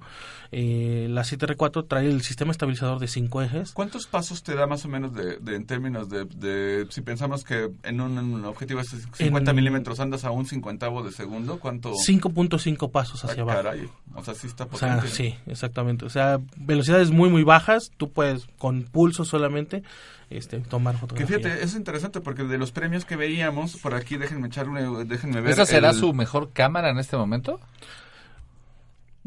eh, 0.52 1.08
la 1.10 1.24
7R4 1.24 1.88
trae 1.88 2.08
el 2.10 2.22
sistema 2.22 2.52
estabilizador 2.52 3.00
de 3.00 3.08
5 3.08 3.42
ejes. 3.42 3.72
¿Cuántos 3.74 4.08
pasos 4.08 4.44
te 4.44 4.56
da 4.56 4.68
más 4.68 4.86
o 4.86 4.88
menos 4.90 5.14
de, 5.14 5.38
de- 5.38 5.56
en 5.56 5.66
términos 5.66 6.10
de, 6.10 6.26
de- 6.26 6.88
si 6.90 7.02
pensamos 7.02 7.44
que 7.44 7.70
en 7.84 8.02
un, 8.02 8.18
en 8.18 8.34
un 8.34 8.46
objetivo 8.46 8.80
de 8.80 8.86
50 8.86 9.52
En- 9.52 9.56
milímetros 9.56 10.00
andas 10.00 10.24
a 10.26 10.32
un 10.32 10.46
cincuentavo 10.46 11.04
de 11.04 11.12
segundo? 11.12 11.60
¿Cuánto? 11.60 11.94
5.5 11.94 12.92
pasos 12.92 13.24
hacia 13.26 13.42
Ah, 13.42 13.44
abajo. 13.44 13.64
caray. 13.64 13.90
O 14.16 14.24
sea, 14.24 14.34
sí 14.34 14.48
está 14.48 14.64
O 14.72 14.78
sea, 14.78 14.96
potente. 14.96 15.16
sí, 15.16 15.36
exactamente. 15.48 16.06
O 16.06 16.10
sea, 16.10 16.40
velocidades 16.56 17.12
muy, 17.12 17.30
muy 17.30 17.44
bajas. 17.44 17.92
Tú 17.98 18.12
puedes, 18.12 18.48
con 18.58 18.84
pulso 18.84 19.26
solamente, 19.26 19.84
este, 20.30 20.60
tomar 20.60 20.96
Que 20.96 21.02
fotografía. 21.02 21.38
fíjate, 21.38 21.64
es 21.64 21.76
interesante 21.76 22.20
porque 22.22 22.44
de 22.44 22.58
los 22.58 22.72
premios 22.72 23.06
que 23.06 23.16
veíamos, 23.16 23.78
por 23.78 23.94
aquí 23.94 24.18
déjenme 24.18 24.48
echarle, 24.48 24.84
déjenme 25.06 25.42
ver. 25.42 25.52
¿Esa 25.52 25.66
será 25.66 25.92
el- 25.92 25.96
su 25.96 26.14
mejor 26.14 26.52
cámara 26.52 26.90
en 26.90 26.98
este 27.00 27.16
momento? 27.18 27.60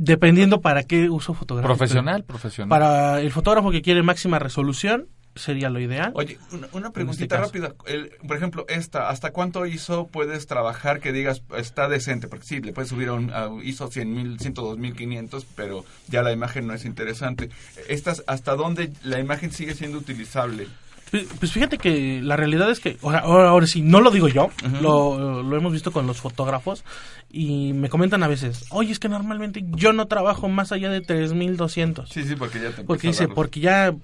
Dependiendo 0.03 0.63
para 0.63 0.83
qué 0.85 1.11
uso 1.11 1.35
fotográfico. 1.35 1.77
Profesional, 1.77 2.25
profesional. 2.25 2.71
Para 2.71 3.21
el 3.21 3.31
fotógrafo 3.31 3.71
que 3.71 3.83
quiere 3.83 4.03
máxima 4.03 4.39
resolución, 4.39 5.09
sería 5.35 5.69
lo 5.69 5.79
ideal. 5.79 6.13
Oye, 6.15 6.39
una, 6.73 6.91
preguntita 6.91 7.37
este 7.37 7.47
rápida. 7.47 7.75
El- 7.87 8.11
por 8.27 8.35
ejemplo, 8.35 8.65
esta, 8.69 9.11
¿hasta 9.11 9.31
cuánto 9.31 9.67
ISO 9.67 10.07
puedes 10.07 10.47
trabajar 10.47 11.01
que 11.01 11.13
digas 11.13 11.43
está 11.55 11.87
decente? 11.89 12.29
Porque 12.29 12.47
sí, 12.47 12.61
le 12.63 12.73
puedes 12.73 12.89
subir 12.89 13.09
a 13.09 13.13
un 13.13 13.31
a 13.31 13.51
ISO 13.63 13.91
100.000, 13.91 14.39
102.500, 14.39 15.45
pero 15.55 15.85
ya 16.09 16.23
la 16.23 16.33
imagen 16.33 16.67
no 16.67 16.73
es 16.73 16.87
interesante. 16.87 17.51
Estas, 17.87 18.25
¿hasta 18.27 18.57
dónde 18.57 18.93
la 19.05 19.21
imagen 19.21 19.53
sigue 19.53 19.75
siendo 19.75 19.99
utilizable? 19.99 20.67
Pues, 21.11 21.27
pues 21.39 21.53
fíjate 21.53 21.79
que 21.79 22.21
la 22.23 22.37
realidad 22.37 22.71
es 22.71 22.81
que, 22.81 22.97
ahora, 23.03 23.21
ahora 23.21 23.67
sí, 23.67 23.83
no 23.83 24.01
lo 24.01 24.11
digo 24.11 24.29
yo, 24.29 24.51
lo, 24.81 25.43
lo 25.43 25.57
hemos 25.57 25.73
visto 25.73 25.91
con 25.91 26.07
los 26.07 26.21
fotógrafos 26.21 26.85
y 27.31 27.73
me 27.73 27.89
comentan 27.89 28.23
a 28.23 28.29
veces, 28.29 28.65
oye, 28.71 28.93
es 28.93 28.99
que 28.99 29.09
normalmente 29.09 29.65
yo 29.71 29.93
no 29.93 30.07
trabajo 30.07 30.49
más 30.49 30.73
allá 30.73 30.91
de 30.91 31.03
3.200. 31.03 32.07
Sí, 32.09 32.25
sí, 32.25 32.37
porque 32.37 32.61
ya 32.61 32.71
te 32.71 32.85
Porque 32.85 33.09
dice, 33.09 33.29
porque 33.29 33.61
ya, 33.61 33.95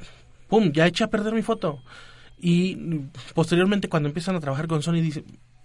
pum, 0.48 0.72
ya 0.72 0.86
eché 0.86 1.04
a 1.04 1.10
perder 1.10 1.32
mi 1.32 1.42
foto. 1.42 1.80
Y 2.38 2.76
posteriormente 3.34 3.88
cuando 3.88 4.08
empiezan 4.08 4.36
a 4.36 4.40
trabajar 4.40 4.66
con 4.66 4.82
Sony, 4.82 5.02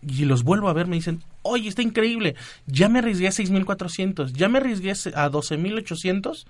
y 0.02 0.26
los 0.26 0.44
vuelvo 0.44 0.70
a 0.70 0.74
ver, 0.74 0.88
me 0.88 0.96
dicen, 0.96 1.24
oye, 1.42 1.70
está 1.70 1.82
increíble, 1.82 2.36
ya 2.66 2.89
me 2.89 3.00
arriesgué 3.00 3.28
a 3.28 3.32
6.400, 3.32 4.32
ya 4.32 4.50
me 4.50 4.60
arriesgué 4.60 4.92
a 4.92 5.30
12.800 5.30 6.46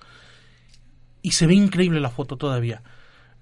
y 1.22 1.32
se 1.32 1.48
ve 1.48 1.56
increíble 1.56 2.00
la 2.00 2.10
foto 2.10 2.38
todavía. 2.38 2.82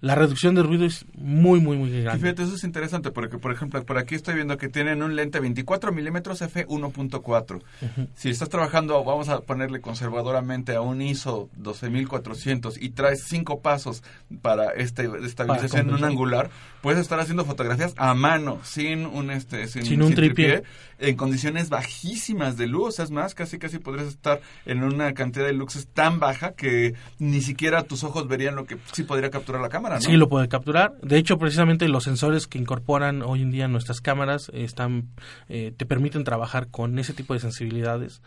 La 0.02 0.16
reducción 0.16 0.56
de 0.56 0.64
ruido 0.64 0.86
es 0.86 1.06
muy, 1.16 1.60
muy, 1.60 1.76
muy 1.76 1.90
Y 1.94 2.02
grande. 2.04 2.22
fíjate, 2.22 2.44
eso 2.44 2.56
es 2.56 2.64
interesante 2.64 3.12
porque, 3.12 3.38
por 3.38 3.52
ejemplo, 3.52 3.84
por 3.86 3.98
aquí 3.98 4.16
estoy 4.16 4.36
viendo 4.36 4.58
que 4.58 4.70
tienen 4.70 5.04
un 5.04 5.16
lente 5.18 5.42
24 5.42 5.92
milímetros 5.92 6.42
f1.4. 6.42 7.56
Ujú. 7.56 8.08
Si 8.16 8.30
estás 8.30 8.48
trabajando, 8.48 9.04
vamos 9.04 9.28
a 9.28 9.42
ponerle 9.42 9.82
conservadoramente 9.82 10.74
a 10.76 10.82
un 10.82 11.02
ISO 11.02 11.50
12400 11.58 12.82
y 12.82 12.90
traes 12.92 13.24
cinco 13.28 13.60
pasos 13.60 14.04
para 14.42 14.72
este 14.72 15.10
estabilización 15.24 15.90
en 15.90 15.96
un 15.96 16.04
angular, 16.06 16.50
puedes 16.82 17.02
estar 17.02 17.20
haciendo 17.20 17.44
fotografías 17.46 17.94
a 17.98 18.14
mano, 18.14 18.60
sin 18.64 19.06
un 19.06 19.32
este 19.32 19.68
sin, 19.68 19.84
Sin 19.86 20.02
un 20.02 20.14
tripié. 20.14 20.64
en 21.00 21.16
condiciones 21.18 21.70
bajísimas 21.70 22.56
de 22.58 22.68
luz, 22.68 23.00
es 23.00 23.12
más, 23.12 23.36
casi 23.36 23.58
casi 23.60 23.80
podrías 23.80 24.08
estar 24.08 24.40
en 24.66 24.84
una 24.84 25.14
cantidad 25.14 25.46
de 25.46 25.54
luxes 25.54 25.88
tan 25.88 26.20
baja 26.20 26.54
que 26.54 26.94
ni 27.20 27.42
siquiera 27.42 27.84
tus 27.84 28.04
ojos 28.04 28.28
verían 28.28 28.56
lo 28.56 28.66
que 28.66 28.78
sí 28.94 29.04
podría 29.04 29.30
capturar 29.30 29.62
la 29.62 29.70
cámara, 29.70 29.89
Sí, 30.00 30.18
lo 30.18 30.30
puede 30.30 30.48
capturar. 30.48 30.94
De 31.02 31.18
hecho, 31.18 31.38
precisamente 31.38 31.88
los 31.88 32.04
sensores 32.04 32.48
que 32.48 32.58
incorporan 32.58 33.22
hoy 33.22 33.42
en 33.42 33.52
día 33.52 33.68
nuestras 33.68 34.02
cámaras 34.02 34.52
están, 34.54 35.10
eh, 35.48 35.74
te 35.76 35.86
permiten 35.86 36.24
trabajar 36.24 36.68
con 36.68 37.00
ese 37.00 37.14
tipo 37.14 37.34
de 37.34 37.40
sensibilidades. 37.40 38.22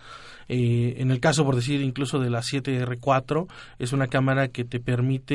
Eh, 0.49 0.95
en 0.99 1.11
el 1.11 1.21
caso, 1.21 1.45
por 1.45 1.57
decir, 1.57 1.81
incluso 1.81 2.19
de 2.19 2.31
la 2.31 2.41
7R4, 2.43 3.47
es 3.79 3.93
una 3.93 4.09
cámara 4.09 4.49
que 4.49 4.65
te 4.65 4.81
permite, 4.81 5.35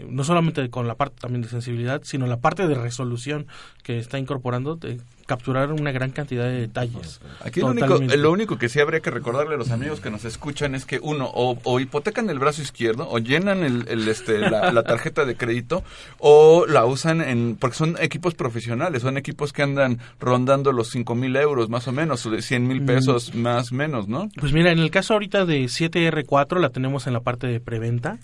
eh, 0.00 0.06
no 0.08 0.24
solamente 0.24 0.68
con 0.70 0.86
la 0.88 0.94
parte 0.94 1.16
también 1.20 1.42
de 1.42 1.48
sensibilidad, 1.48 2.02
sino 2.04 2.26
la 2.26 2.38
parte 2.38 2.66
de 2.66 2.74
resolución 2.74 3.46
que 3.82 3.98
está 3.98 4.18
incorporando, 4.18 4.76
de 4.76 5.00
capturar 5.26 5.70
una 5.72 5.92
gran 5.92 6.10
cantidad 6.10 6.42
de 6.44 6.62
detalles. 6.62 7.20
Aquí 7.44 7.60
lo 7.60 7.68
único, 7.68 7.98
lo 7.98 8.32
único 8.32 8.58
que 8.58 8.68
sí 8.68 8.80
habría 8.80 8.98
que 8.98 9.12
recordarle 9.12 9.54
a 9.54 9.58
los 9.58 9.70
amigos 9.70 10.00
que 10.00 10.10
nos 10.10 10.24
escuchan 10.24 10.74
es 10.74 10.84
que 10.84 10.98
uno, 11.00 11.30
o, 11.32 11.56
o 11.62 11.78
hipotecan 11.78 12.28
el 12.30 12.40
brazo 12.40 12.62
izquierdo, 12.62 13.08
o 13.08 13.18
llenan 13.20 13.62
el, 13.62 13.86
el, 13.86 14.08
este, 14.08 14.38
la, 14.38 14.72
la 14.72 14.82
tarjeta 14.82 15.24
de 15.24 15.36
crédito, 15.36 15.84
o 16.18 16.66
la 16.66 16.84
usan 16.84 17.20
en, 17.20 17.54
porque 17.54 17.76
son 17.76 17.96
equipos 18.00 18.34
profesionales, 18.34 19.02
son 19.02 19.16
equipos 19.18 19.52
que 19.52 19.62
andan 19.62 20.00
rondando 20.18 20.72
los 20.72 20.90
cinco 20.90 21.14
mil 21.14 21.36
euros 21.36 21.68
más 21.68 21.86
o 21.86 21.92
menos, 21.92 22.26
o 22.26 22.30
de 22.30 22.42
100 22.42 22.66
mil 22.66 22.80
Mm. 22.80 22.86
pesos 22.86 23.34
más 23.34 23.70
menos, 23.70 24.08
¿no? 24.08 24.29
Pues 24.36 24.52
mira, 24.52 24.70
en 24.72 24.78
el 24.78 24.90
caso 24.90 25.12
ahorita 25.14 25.44
de 25.44 25.64
7R4 25.64 26.60
la 26.60 26.70
tenemos 26.70 27.06
en 27.06 27.12
la 27.12 27.20
parte 27.20 27.46
de 27.46 27.60
preventa. 27.60 28.18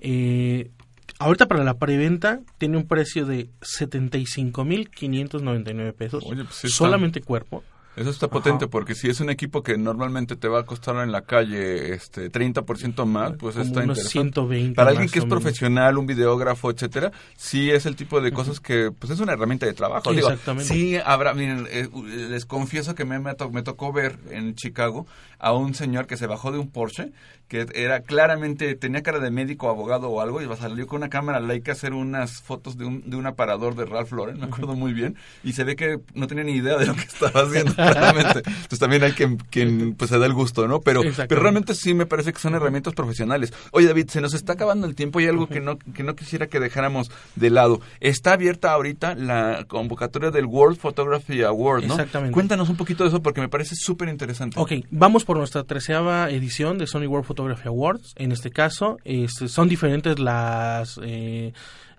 Eh, 0.00 0.70
ahorita 1.18 1.46
para 1.46 1.64
la 1.64 1.74
preventa 1.74 2.40
tiene 2.58 2.76
un 2.76 2.86
precio 2.86 3.26
de 3.26 3.48
75.599 3.60 5.92
pesos. 5.94 6.22
Oye, 6.26 6.44
pues 6.44 6.54
sí 6.56 6.68
solamente 6.68 7.22
cuerpo. 7.22 7.64
Eso 7.96 8.10
está 8.10 8.28
potente 8.28 8.66
porque 8.68 8.94
si 8.94 9.08
es 9.08 9.20
un 9.20 9.30
equipo 9.30 9.62
que 9.62 9.78
normalmente 9.78 10.36
te 10.36 10.48
va 10.48 10.60
a 10.60 10.64
costar 10.66 10.96
en 11.02 11.12
la 11.12 11.22
calle 11.22 11.94
este 11.94 12.30
30% 12.30 13.06
más, 13.06 13.32
pues 13.38 13.54
Como 13.54 13.66
está 13.66 13.80
unos 13.80 13.96
interesante. 13.98 14.10
120 14.10 14.74
Para 14.74 14.90
alguien 14.90 15.08
que 15.08 15.18
es 15.18 15.24
profesional, 15.24 15.96
un 15.96 16.06
videógrafo, 16.06 16.70
etcétera, 16.70 17.10
sí 17.36 17.70
es 17.70 17.86
el 17.86 17.96
tipo 17.96 18.20
de 18.20 18.32
cosas 18.32 18.60
que 18.60 18.90
pues 18.96 19.10
es 19.12 19.20
una 19.20 19.32
herramienta 19.32 19.64
de 19.64 19.72
trabajo. 19.72 20.12
Digo, 20.12 20.28
Exactamente. 20.28 20.66
sí 20.72 20.96
habrá, 21.04 21.32
miren, 21.32 21.66
eh, 21.70 21.88
les 22.28 22.44
confieso 22.44 22.94
que 22.94 23.06
me, 23.06 23.18
me, 23.18 23.34
to- 23.34 23.50
me 23.50 23.62
tocó 23.62 23.92
ver 23.92 24.18
en 24.30 24.54
Chicago 24.54 25.06
a 25.38 25.54
un 25.54 25.74
señor 25.74 26.06
que 26.06 26.18
se 26.18 26.26
bajó 26.26 26.52
de 26.52 26.58
un 26.58 26.70
Porsche 26.70 27.12
que 27.48 27.64
era 27.74 28.00
claramente 28.00 28.74
tenía 28.74 29.02
cara 29.02 29.20
de 29.20 29.30
médico, 29.30 29.68
abogado 29.70 30.10
o 30.10 30.20
algo 30.20 30.42
y 30.42 30.56
salió 30.56 30.86
con 30.88 30.96
una 30.98 31.08
cámara 31.08 31.38
Leica 31.38 31.72
a 31.72 31.74
hacer 31.74 31.92
unas 31.92 32.42
fotos 32.42 32.76
de 32.76 32.84
un, 32.84 33.08
de 33.08 33.16
un 33.16 33.26
aparador 33.26 33.76
de 33.76 33.84
Ralph 33.84 34.10
Lauren, 34.12 34.40
me 34.40 34.46
acuerdo 34.46 34.74
muy 34.74 34.92
bien, 34.92 35.16
y 35.44 35.52
se 35.52 35.62
ve 35.62 35.76
que 35.76 36.00
no 36.14 36.26
tenía 36.26 36.42
ni 36.42 36.52
idea 36.54 36.76
de 36.76 36.86
lo 36.86 36.94
que 36.94 37.02
estaba 37.02 37.42
haciendo 37.42 37.72
realmente. 37.92 38.38
Entonces 38.46 38.78
también 38.78 39.02
hay 39.02 39.12
quien, 39.12 39.36
quien 39.36 39.94
pues 39.94 40.10
se 40.10 40.18
da 40.18 40.26
el 40.26 40.32
gusto, 40.32 40.66
¿no? 40.68 40.80
Pero, 40.80 41.00
Exactamente. 41.00 41.28
pero 41.28 41.42
realmente 41.42 41.74
sí 41.74 41.94
me 41.94 42.06
parece 42.06 42.32
que 42.32 42.38
son 42.38 42.54
herramientas 42.54 42.94
profesionales. 42.94 43.52
Oye 43.72 43.86
David, 43.86 44.08
se 44.08 44.20
nos 44.20 44.34
está 44.34 44.54
acabando 44.54 44.86
el 44.86 44.94
tiempo 44.94 45.20
y 45.20 45.24
hay 45.24 45.30
algo 45.30 45.48
que 45.48 45.60
no, 45.60 45.78
que 45.78 46.02
no 46.02 46.14
quisiera 46.14 46.46
que 46.46 46.60
dejáramos 46.60 47.10
de 47.34 47.50
lado. 47.50 47.80
Está 48.00 48.32
abierta 48.34 48.72
ahorita 48.72 49.14
la 49.14 49.64
convocatoria 49.68 50.30
del 50.30 50.46
World 50.46 50.78
Photography 50.78 51.42
Award, 51.42 51.84
¿no? 51.84 51.94
Exactamente. 51.94 52.32
Cuéntanos 52.32 52.68
un 52.68 52.76
poquito 52.76 53.04
de 53.04 53.08
eso 53.08 53.22
porque 53.22 53.40
me 53.40 53.48
parece 53.48 53.74
súper 53.76 54.08
interesante. 54.08 54.58
Ok, 54.58 54.72
vamos 54.90 55.24
por 55.24 55.36
nuestra 55.36 55.64
treceava 55.64 56.30
edición 56.30 56.78
de 56.78 56.86
Sony 56.86 57.06
World 57.06 57.26
Photography 57.26 57.68
Awards. 57.68 58.14
En 58.16 58.32
este 58.32 58.50
caso, 58.50 58.98
este, 59.04 59.48
son 59.48 59.68
diferentes 59.68 60.18
las 60.18 60.98
eh, 61.02 61.52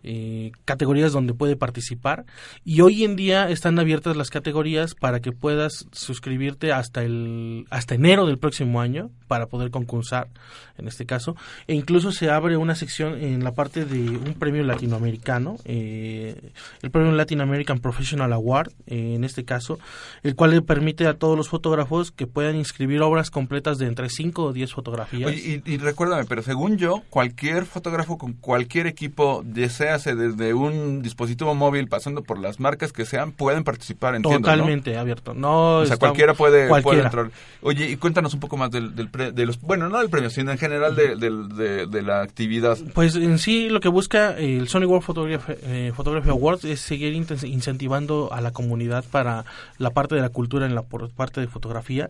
eh, 0.04 0.52
categorías 0.66 1.12
donde 1.12 1.34
puede 1.34 1.56
participar. 1.56 2.26
Y 2.64 2.82
hoy 2.82 3.04
en 3.04 3.16
día 3.16 3.50
están 3.50 3.80
abiertas 3.80 4.16
las 4.18 4.30
categorías 4.30 4.96
para 4.96 5.20
que 5.20 5.32
puedas 5.32 5.88
suscribirte 5.92 6.72
hasta 6.72 7.04
el 7.04 7.66
hasta 7.70 7.96
enero 7.96 8.26
del 8.26 8.38
próximo 8.38 8.82
año 8.82 9.10
para 9.28 9.48
poder 9.48 9.72
concursar 9.72 10.28
en 10.78 10.88
este 10.88 11.06
caso. 11.06 11.36
E 11.68 11.74
incluso 11.74 12.12
se 12.12 12.30
abre 12.30 12.58
una 12.58 12.76
sección 12.76 13.22
en 13.22 13.44
la 13.44 13.54
parte 13.54 13.86
de 13.86 14.10
un 14.10 14.36
premio 14.36 14.64
latinoamericano 14.64 15.58
eh, 15.66 16.52
el 16.82 16.92
premio 16.92 17.12
Latin 17.12 17.42
American 17.42 17.80
Professional 17.80 18.32
Award 18.34 18.72
eh, 18.86 19.14
en 19.16 19.24
este 19.24 19.44
caso 19.46 19.80
el 20.24 20.36
cual 20.36 20.52
le 20.52 20.62
permite 20.62 21.08
a 21.08 21.16
todos 21.16 21.38
los 21.38 21.50
fotógrafos 21.50 22.12
que 22.12 22.28
puedan 22.28 22.56
inscribir 22.56 23.02
obras 23.02 23.32
completas 23.32 23.78
de 23.78 23.88
entre 23.88 24.10
5 24.10 24.44
o 24.44 24.54
10 24.54 24.74
fotografías. 24.74 25.34
Y, 25.34 25.78
recuérdame, 25.78 26.26
pero 26.26 26.42
según 26.42 26.78
yo, 26.78 27.04
cualquier 27.10 27.66
fotógrafo 27.66 28.18
con 28.18 28.34
cualquier 28.34 28.88
equipo, 28.88 29.44
desease 29.94 30.16
desde 30.16 30.54
un 30.54 31.02
dispositivo 31.02 31.54
móvil, 31.56 31.88
pasando 31.88 32.22
por 32.24 32.40
las 32.40 32.60
marcas 32.60 32.92
que 32.94 33.06
sean, 33.06 33.32
pueden 33.32 33.64
participar, 33.64 34.16
entiendo, 34.16 34.40
¿no? 34.40 34.54
totalmente 34.54 34.98
abierto 34.98 35.34
no 35.34 35.78
O 35.80 35.86
sea, 35.86 35.98
cualquiera 35.98 36.34
puede, 36.34 36.68
entrar. 37.04 37.32
Oye, 37.62 37.90
y 37.92 37.98
cuéntanos 37.98 38.34
un 38.34 38.40
poco 38.40 38.58
más 38.58 38.72
del, 38.72 38.96
del 38.96 39.10
pre- 39.10 39.32
de 39.32 39.46
los, 39.46 39.60
bueno, 39.62 39.90
no 39.90 40.00
del 40.00 40.10
premio, 40.10 40.30
sino 40.30 40.52
en 40.52 40.58
general 40.58 40.96
de, 40.96 41.16
de- 41.16 41.88
de 41.88 42.02
la 42.02 42.22
actividad. 42.22 42.78
Pues 42.94 43.16
en 43.16 43.40
sí 43.40 43.70
lo 43.70 43.80
que 43.80 43.90
busca 43.90 44.38
el 44.38 44.68
Sony 44.68 44.86
World 44.86 45.04
Photography, 45.06 45.54
eh, 45.64 45.92
Photography 45.96 46.30
Awards 46.30 46.64
es 46.66 46.80
seguir 46.80 47.14
incentivando 47.14 48.30
a 48.32 48.42
la 48.42 48.52
comunidad 48.52 49.04
para 49.12 49.46
la 49.78 49.90
parte 49.92 50.16
de 50.16 50.22
la 50.22 50.30
cultura 50.30 50.66
en 50.66 50.76
la 50.76 50.84
por- 50.84 51.10
parte 51.10 51.42
de 51.42 51.48
fotografía. 51.48 52.10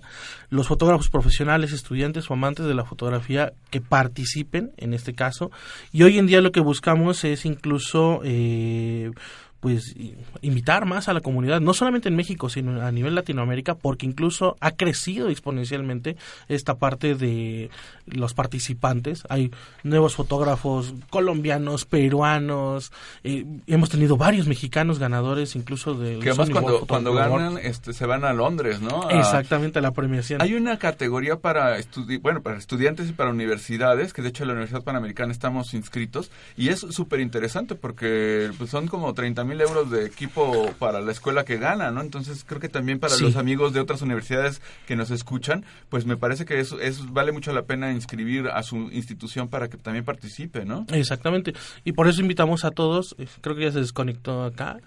Los 0.50 0.68
fotógrafos 0.68 1.10
profesionales, 1.10 1.72
estudiantes 1.72 2.30
o 2.30 2.34
amantes 2.34 2.66
de 2.66 2.74
la 2.74 2.84
fotografía 2.86 3.54
que 3.70 3.82
participen 3.82 4.72
en 4.78 4.94
este 4.94 5.14
caso. 5.14 5.52
Y 5.92 6.04
hoy 6.04 6.18
en 6.18 6.28
día 6.28 6.42
lo 6.42 6.52
que 6.52 6.60
buscamos 6.60 7.24
es 7.24 7.46
incluso... 7.68 8.22
eh, 8.24 9.12
pues 9.60 9.96
invitar 10.42 10.86
más 10.86 11.08
a 11.08 11.14
la 11.14 11.22
comunidad, 11.22 11.62
no 11.62 11.74
solamente 11.74 12.10
en 12.10 12.16
México, 12.16 12.48
sino 12.50 12.82
a 12.82 12.92
nivel 12.92 13.16
Latinoamérica, 13.16 13.76
porque 13.76 14.06
incluso 14.06 14.56
ha 14.60 14.72
crecido 14.72 15.30
exponencialmente 15.30 16.16
esta 16.48 16.76
parte 16.76 17.16
de 17.16 17.70
los 18.06 18.34
participantes. 18.34 19.24
Hay 19.30 19.52
nuevos 19.84 20.16
fotógrafos 20.16 20.94
colombianos, 21.10 21.86
peruanos, 21.86 22.92
eh, 23.24 23.46
hemos 23.68 23.90
tenido 23.90 24.18
varios 24.18 24.48
mexicanos 24.48 25.00
ganadores, 25.00 25.56
incluso 25.56 25.94
del 25.96 26.20
Que 26.20 26.30
además 26.30 26.50
cuando, 26.50 26.80
cuando 26.86 27.14
ganan, 27.14 27.58
este, 27.58 27.94
se 27.94 28.06
van 28.06 28.24
a 28.26 28.34
Londres, 28.34 28.82
¿no? 28.82 29.08
A- 29.10 29.14
Exactamente, 29.20 29.82
la 29.82 29.92
premiación. 29.92 30.42
Hay 30.42 30.54
una 30.54 30.78
categoría 30.78 31.38
para 31.38 31.78
estudi 31.80 32.18
bueno, 32.18 32.42
para 32.42 32.58
estudiantes 32.58 33.10
y 33.10 33.14
para 33.14 33.30
universidades, 33.32 34.14
que 34.14 34.22
de 34.22 34.30
hecho 34.30 34.44
en 34.44 34.48
la 34.50 34.54
Universidad 34.54 34.84
Panamericana 34.84 35.32
estamos 35.32 35.74
inscritos, 35.74 36.32
y 36.56 36.70
es 36.70 36.80
súper 36.80 37.20
interesante 37.20 37.76
porque 37.76 38.52
pues, 38.58 38.70
son 38.70 38.88
como 38.88 39.14
30 39.14 39.44
mil 39.48 39.60
euros 39.62 39.90
de 39.90 40.06
equipo 40.06 40.72
para 40.78 41.02
la 41.02 41.12
escuela 41.12 41.46
que 41.46 41.58
gana, 41.58 41.90
¿no? 41.92 42.02
Entonces 42.02 42.44
creo 42.46 42.60
que 42.60 42.70
también 42.70 43.00
para 43.00 43.16
Sí. 43.16 43.24
los 43.24 43.36
amigos 43.38 43.74
de 43.74 43.80
otras 43.80 44.02
universidades 44.04 44.62
que 44.86 44.96
nos 44.96 45.10
escuchan, 45.10 45.66
pues 45.90 46.06
me 46.06 46.18
parece 46.18 46.46
que 46.46 46.60
es, 46.60 46.74
es 46.74 47.12
vale 47.12 47.32
mucho 47.32 47.52
la 47.54 47.64
pena 47.64 47.92
inscribir 47.92 48.48
a 48.48 48.62
su 48.64 48.76
institución 48.92 49.48
para 49.48 49.68
que 49.70 49.78
también 49.78 50.06
participe, 50.06 50.66
¿no? 50.66 50.86
Exactamente. 50.92 51.54
Y 51.84 51.94
por 51.94 52.08
eso 52.08 52.22
invitamos 52.22 52.66
a 52.66 52.72
todos, 52.72 53.16
eh, 53.18 53.28
creo 53.42 53.56
que 53.56 53.64
ya 53.64 53.72
se 53.72 53.80
desconectó 53.80 54.44
acá. 54.44 54.78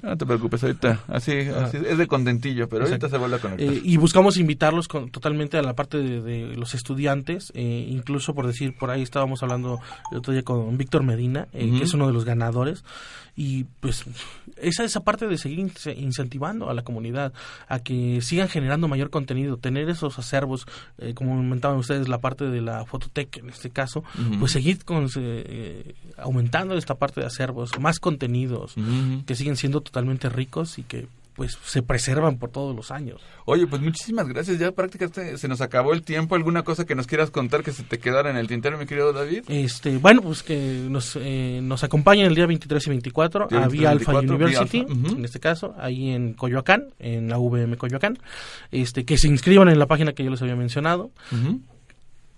No 0.00 0.16
te 0.16 0.24
preocupes, 0.24 0.62
ahorita, 0.62 1.00
así, 1.08 1.32
así 1.40 1.76
es 1.86 1.98
de 1.98 2.06
contentillo, 2.06 2.68
pero 2.68 2.84
ahorita 2.86 3.08
se 3.10 3.18
vuelve 3.18 3.36
a 3.36 3.40
conectar. 3.40 3.68
Eh, 3.68 3.80
y 3.84 3.96
buscamos 3.98 4.38
invitarlos 4.38 4.88
con- 4.88 5.10
totalmente 5.10 5.58
a 5.58 5.62
la 5.62 5.74
parte 5.74 5.98
de, 5.98 6.22
de 6.22 6.56
los 6.56 6.74
estudiantes, 6.74 7.52
eh, 7.54 7.86
incluso 7.88 8.34
por 8.34 8.46
decir, 8.46 8.74
por 8.78 8.90
ahí 8.90 9.02
estábamos 9.02 9.42
hablando 9.42 9.80
el 10.10 10.18
otro 10.18 10.32
día 10.32 10.42
con 10.42 10.78
Víctor 10.78 11.02
Medina, 11.02 11.48
eh, 11.52 11.70
que 11.76 11.84
es 11.84 11.92
uno 11.92 12.06
de 12.06 12.12
los 12.14 12.24
ganadores, 12.24 12.84
y 13.36 13.64
pues 13.80 14.04
esa 14.56 14.84
esa 14.84 15.00
parte 15.00 15.26
de 15.26 15.38
seguir 15.38 15.58
in- 15.58 15.72
incentivando 15.96 16.68
a 16.70 16.74
la 16.74 16.82
comunidad 16.82 17.32
a 17.68 17.78
que 17.80 18.20
sigan 18.22 18.48
generando 18.48 18.88
mayor 18.88 19.10
contenido, 19.10 19.56
tener 19.56 19.88
esos 19.88 20.18
acervos, 20.18 20.66
eh, 20.98 21.14
como 21.14 21.36
comentaban 21.36 21.78
ustedes, 21.78 22.08
la 22.08 22.18
parte 22.18 22.44
de 22.46 22.60
la 22.60 22.84
fototeca 22.84 23.40
en 23.40 23.48
este 23.50 23.70
caso, 23.70 24.04
pues 24.38 24.52
seguir 24.52 24.84
con, 24.84 25.08
eh, 25.16 25.94
aumentando 26.18 26.74
esta 26.76 26.94
parte 26.96 27.20
de 27.20 27.26
acervos, 27.26 27.78
más 27.80 27.98
contenidos 27.98 28.74
que 29.26 29.34
siguen 29.34 29.56
siendo 29.56 29.80
totalmente 29.80 30.28
ricos 30.28 30.78
y 30.78 30.82
que 30.82 31.06
pues 31.34 31.58
se 31.64 31.82
preservan 31.82 32.38
por 32.38 32.50
todos 32.50 32.76
los 32.76 32.90
años. 32.90 33.20
Oye, 33.44 33.66
pues 33.66 33.80
muchísimas 33.80 34.28
gracias. 34.28 34.58
Ya 34.58 34.72
prácticamente 34.72 35.38
se 35.38 35.48
nos 35.48 35.60
acabó 35.60 35.92
el 35.92 36.02
tiempo. 36.02 36.34
¿Alguna 36.34 36.62
cosa 36.62 36.84
que 36.84 36.94
nos 36.94 37.06
quieras 37.06 37.30
contar 37.30 37.62
que 37.62 37.72
se 37.72 37.82
te 37.82 37.98
quedara 37.98 38.30
en 38.30 38.36
el 38.36 38.48
tintero, 38.48 38.76
mi 38.78 38.86
querido 38.86 39.12
David? 39.12 39.44
Este, 39.48 39.96
bueno, 39.98 40.22
pues 40.22 40.42
que 40.42 40.86
nos, 40.88 41.16
eh, 41.20 41.60
nos 41.62 41.84
acompañen 41.84 42.26
el 42.26 42.34
día 42.34 42.46
23 42.46 42.86
y 42.86 42.90
24 42.90 43.48
Día 43.48 43.58
a 43.58 43.68
23 43.68 43.74
y 43.74 43.78
Vía 43.78 43.90
Alpha 43.90 44.12
24, 44.12 44.38
Vía 44.38 44.46
University, 44.46 44.80
Alpha, 44.80 45.18
en 45.18 45.24
este 45.24 45.40
caso, 45.40 45.74
ahí 45.78 46.10
en 46.10 46.34
Coyoacán, 46.34 46.88
en 46.98 47.28
la 47.28 47.38
VM 47.38 47.76
Coyoacán, 47.76 48.18
este, 48.70 49.04
que 49.04 49.16
se 49.16 49.28
inscriban 49.28 49.68
en 49.68 49.78
la 49.78 49.86
página 49.86 50.12
que 50.12 50.24
yo 50.24 50.30
les 50.30 50.42
había 50.42 50.56
mencionado. 50.56 51.10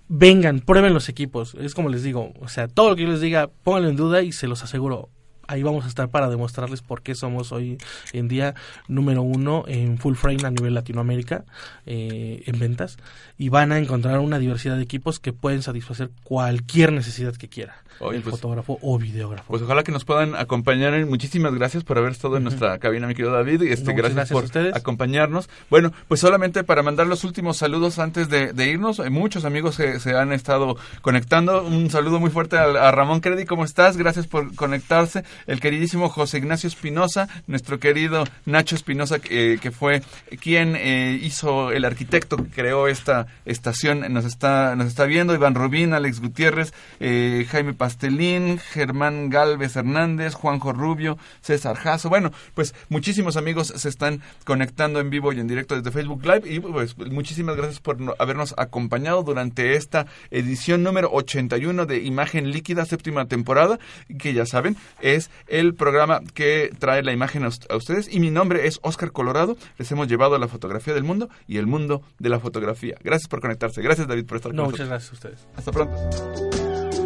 Vengan, 0.07 0.61
prueben 0.61 0.93
los 0.93 1.09
equipos, 1.09 1.55
es 1.55 1.75
como 1.75 1.89
les 1.89 2.03
digo, 2.03 2.35
o 2.39 2.49
sea, 2.49 2.69
todo 2.69 2.91
lo 2.91 2.97
que 2.97 3.03
yo 3.03 3.09
les 3.09 3.23
diga, 3.23 3.49
pónganlo 3.65 3.89
en 3.89 3.97
duda 3.97 4.23
y 4.23 4.33
se 4.33 4.47
los 4.47 4.63
aseguro. 4.63 5.09
Ahí 5.49 5.63
vamos 5.63 5.85
a 5.85 5.89
estar 5.89 6.09
para 6.09 6.29
demostrarles 6.29 6.83
por 6.83 7.03
qué 7.03 7.15
somos 7.15 7.53
hoy 7.53 7.79
en 8.13 8.29
día 8.29 8.55
número 8.89 9.23
uno 9.23 9.65
en 9.67 9.99
full 9.99 10.15
frame 10.15 10.45
a 10.45 10.51
nivel 10.51 10.75
Latinoamérica 10.75 11.45
eh, 11.87 12.43
en 12.47 12.59
ventas 12.59 12.97
y 13.39 13.49
van 13.49 13.73
a 13.73 13.79
encontrar 13.79 14.19
una 14.21 14.39
diversidad 14.39 14.77
de 14.77 14.83
equipos 14.83 15.19
que 15.21 15.33
pueden 15.33 15.63
satisfacer 15.63 16.11
cualquier 16.23 16.93
necesidad 16.93 17.35
que 17.37 17.49
quiera 17.49 17.77
Oye, 18.01 18.17
el 18.17 18.23
pues- 18.25 18.35
fotógrafo 18.37 18.79
o 18.83 18.99
videógrafo. 18.99 19.45
Pues 19.49 19.63
ojalá 19.63 19.85
que 19.85 19.93
nos 19.93 20.05
puedan 20.05 20.35
acompañar. 20.35 20.95
Muchísimas 21.07 21.55
gracias 21.55 21.85
por 21.85 21.97
haber 21.97 22.11
estado 22.11 22.37
en 22.37 22.43
nuestra 22.43 22.77
cabina, 22.79 23.07
mi 23.07 23.15
querido 23.15 23.33
David. 23.33 23.63
Y 23.63 23.69
este, 23.69 23.93
No, 23.93 23.97
gracias, 23.97 24.31
a 24.33 24.35
por 24.35 24.45
ustedes. 24.45 24.75
acompañarnos. 24.75 25.49
Bueno, 25.71 25.93
pues 26.09 26.19
solamente 26.21 26.65
para 26.65 26.83
mandar 26.83 27.07
los 27.07 27.23
últimos 27.23 27.57
saludos 27.57 28.01
antes 28.01 28.29
de, 28.29 28.53
de 28.53 28.69
irnos. 28.69 28.99
Hay 28.99 29.11
muchos 29.11 29.45
amigos 29.45 29.77
que 29.77 30.01
se 30.01 30.17
han 30.17 30.33
estado 30.33 30.77
conectando. 31.03 31.63
Un 31.65 31.89
saludo 31.89 32.19
muy 32.19 32.31
fuerte 32.31 32.59
a, 32.59 32.65
a 32.65 32.91
Ramón 32.91 33.21
Credi. 33.21 33.45
¿Cómo 33.45 33.65
estás? 33.65 33.97
Gracias 33.97 34.27
por 34.27 34.53
conectarse. 34.57 35.23
El 35.47 35.61
queridísimo 35.61 36.09
José 36.09 36.39
Ignacio 36.39 36.68
Espinosa, 36.68 37.28
nuestro 37.47 37.78
querido 37.78 38.24
Nacho 38.47 38.74
Espinosa, 38.74 39.18
eh, 39.30 39.59
que 39.61 39.70
fue 39.70 40.03
quien 40.41 40.76
eh, 40.76 41.18
hizo 41.22 41.70
el 41.72 41.85
arquitecto 41.85 42.37
que 42.37 42.51
creó 42.51 42.89
esta 42.89 43.26
estación, 43.45 44.12
nos 44.12 44.24
está, 44.24 44.76
nos 44.76 44.87
está 44.89 45.05
viendo. 45.05 45.35
Iván 45.35 45.55
Rubín, 45.55 45.93
Alex 45.95 46.20
Gutiérrez, 46.20 46.72
eh, 47.01 47.47
Jaime 47.51 47.74
Pastelín, 47.74 48.59
Germán 48.59 49.30
Galvez 49.30 49.76
Hernández, 49.76 50.35
Juanjo 50.35 50.72
Rubio, 50.72 51.18
César 51.41 51.76
Jasso. 51.76 52.09
Bueno, 52.09 52.32
pues 52.55 52.74
muchísimos 52.89 53.37
amigos 53.37 53.72
se 53.76 53.89
están 53.89 54.20
conectando 54.45 55.01
en 55.01 55.11
vivo 55.11 55.32
y 55.32 55.41
en 55.41 55.47
directo 55.49 55.74
desde 55.76 55.91
Facebook 55.91 56.24
Live. 56.24 56.43
Y 56.53 56.61
pues 56.61 56.97
muchísimas 56.99 57.57
gracias 57.57 57.80
por 57.80 58.01
no- 58.01 58.14
habernos 58.18 58.55
acompañado 58.57 59.22
durante 59.22 59.74
esta 59.76 60.07
edición 60.30 60.82
número 60.82 61.11
81 61.12 61.87
de 61.87 61.99
Imagen 62.03 62.51
Líquida, 62.51 62.85
séptima 62.85 63.26
temporada, 63.26 63.78
que 64.18 64.32
ya 64.35 64.47
saben, 64.47 64.76
es 65.01 65.24
el 65.47 65.75
programa 65.75 66.20
que 66.35 66.70
trae 66.79 67.03
la 67.03 67.12
imagen 67.12 67.45
a, 67.45 67.49
ust- 67.49 67.66
a 67.70 67.77
ustedes. 67.77 68.12
Y 68.12 68.20
mi 68.20 68.31
nombre 68.31 68.66
es 68.66 68.79
Oscar 68.83 69.12
Colorado. 69.12 69.57
Les 69.79 69.91
hemos 69.93 70.09
llevado 70.09 70.39
la 70.39 70.49
fotografía 70.49 70.95
del 70.95 71.05
mundo 71.05 71.29
y 71.47 71.59
el 71.59 71.66
mundo 71.66 72.03
de 72.18 72.29
la 72.29 72.41
fotografía. 72.41 72.97
Gracias 73.03 73.29
por 73.29 73.41
conectarse. 73.41 73.83
Gracias, 73.83 74.07
David, 74.09 74.27
por 74.27 74.37
estar 74.37 74.51
con 74.51 74.57
No, 74.57 74.62
nosotros. 74.64 74.89
muchas 74.89 75.09
gracias 75.09 75.11
a 75.11 75.14
ustedes. 75.14 75.49
Hasta 75.57 75.72
pronto. 75.72 77.05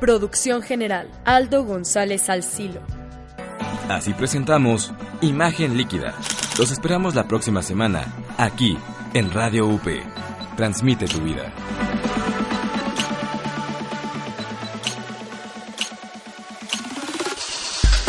Producción 0.00 0.62
general, 0.62 1.08
Aldo 1.24 1.64
González 1.64 2.28
Alcilo. 2.28 2.80
Así 3.88 4.12
presentamos 4.14 4.92
Imagen 5.20 5.76
Líquida. 5.76 6.14
Los 6.58 6.70
esperamos 6.72 7.14
la 7.14 7.28
próxima 7.28 7.62
semana, 7.62 8.04
aquí, 8.36 8.76
en 9.14 9.30
Radio 9.32 9.66
UP. 9.66 9.86
Transmite 10.56 11.06
tu 11.06 11.20
vida. 11.20 11.52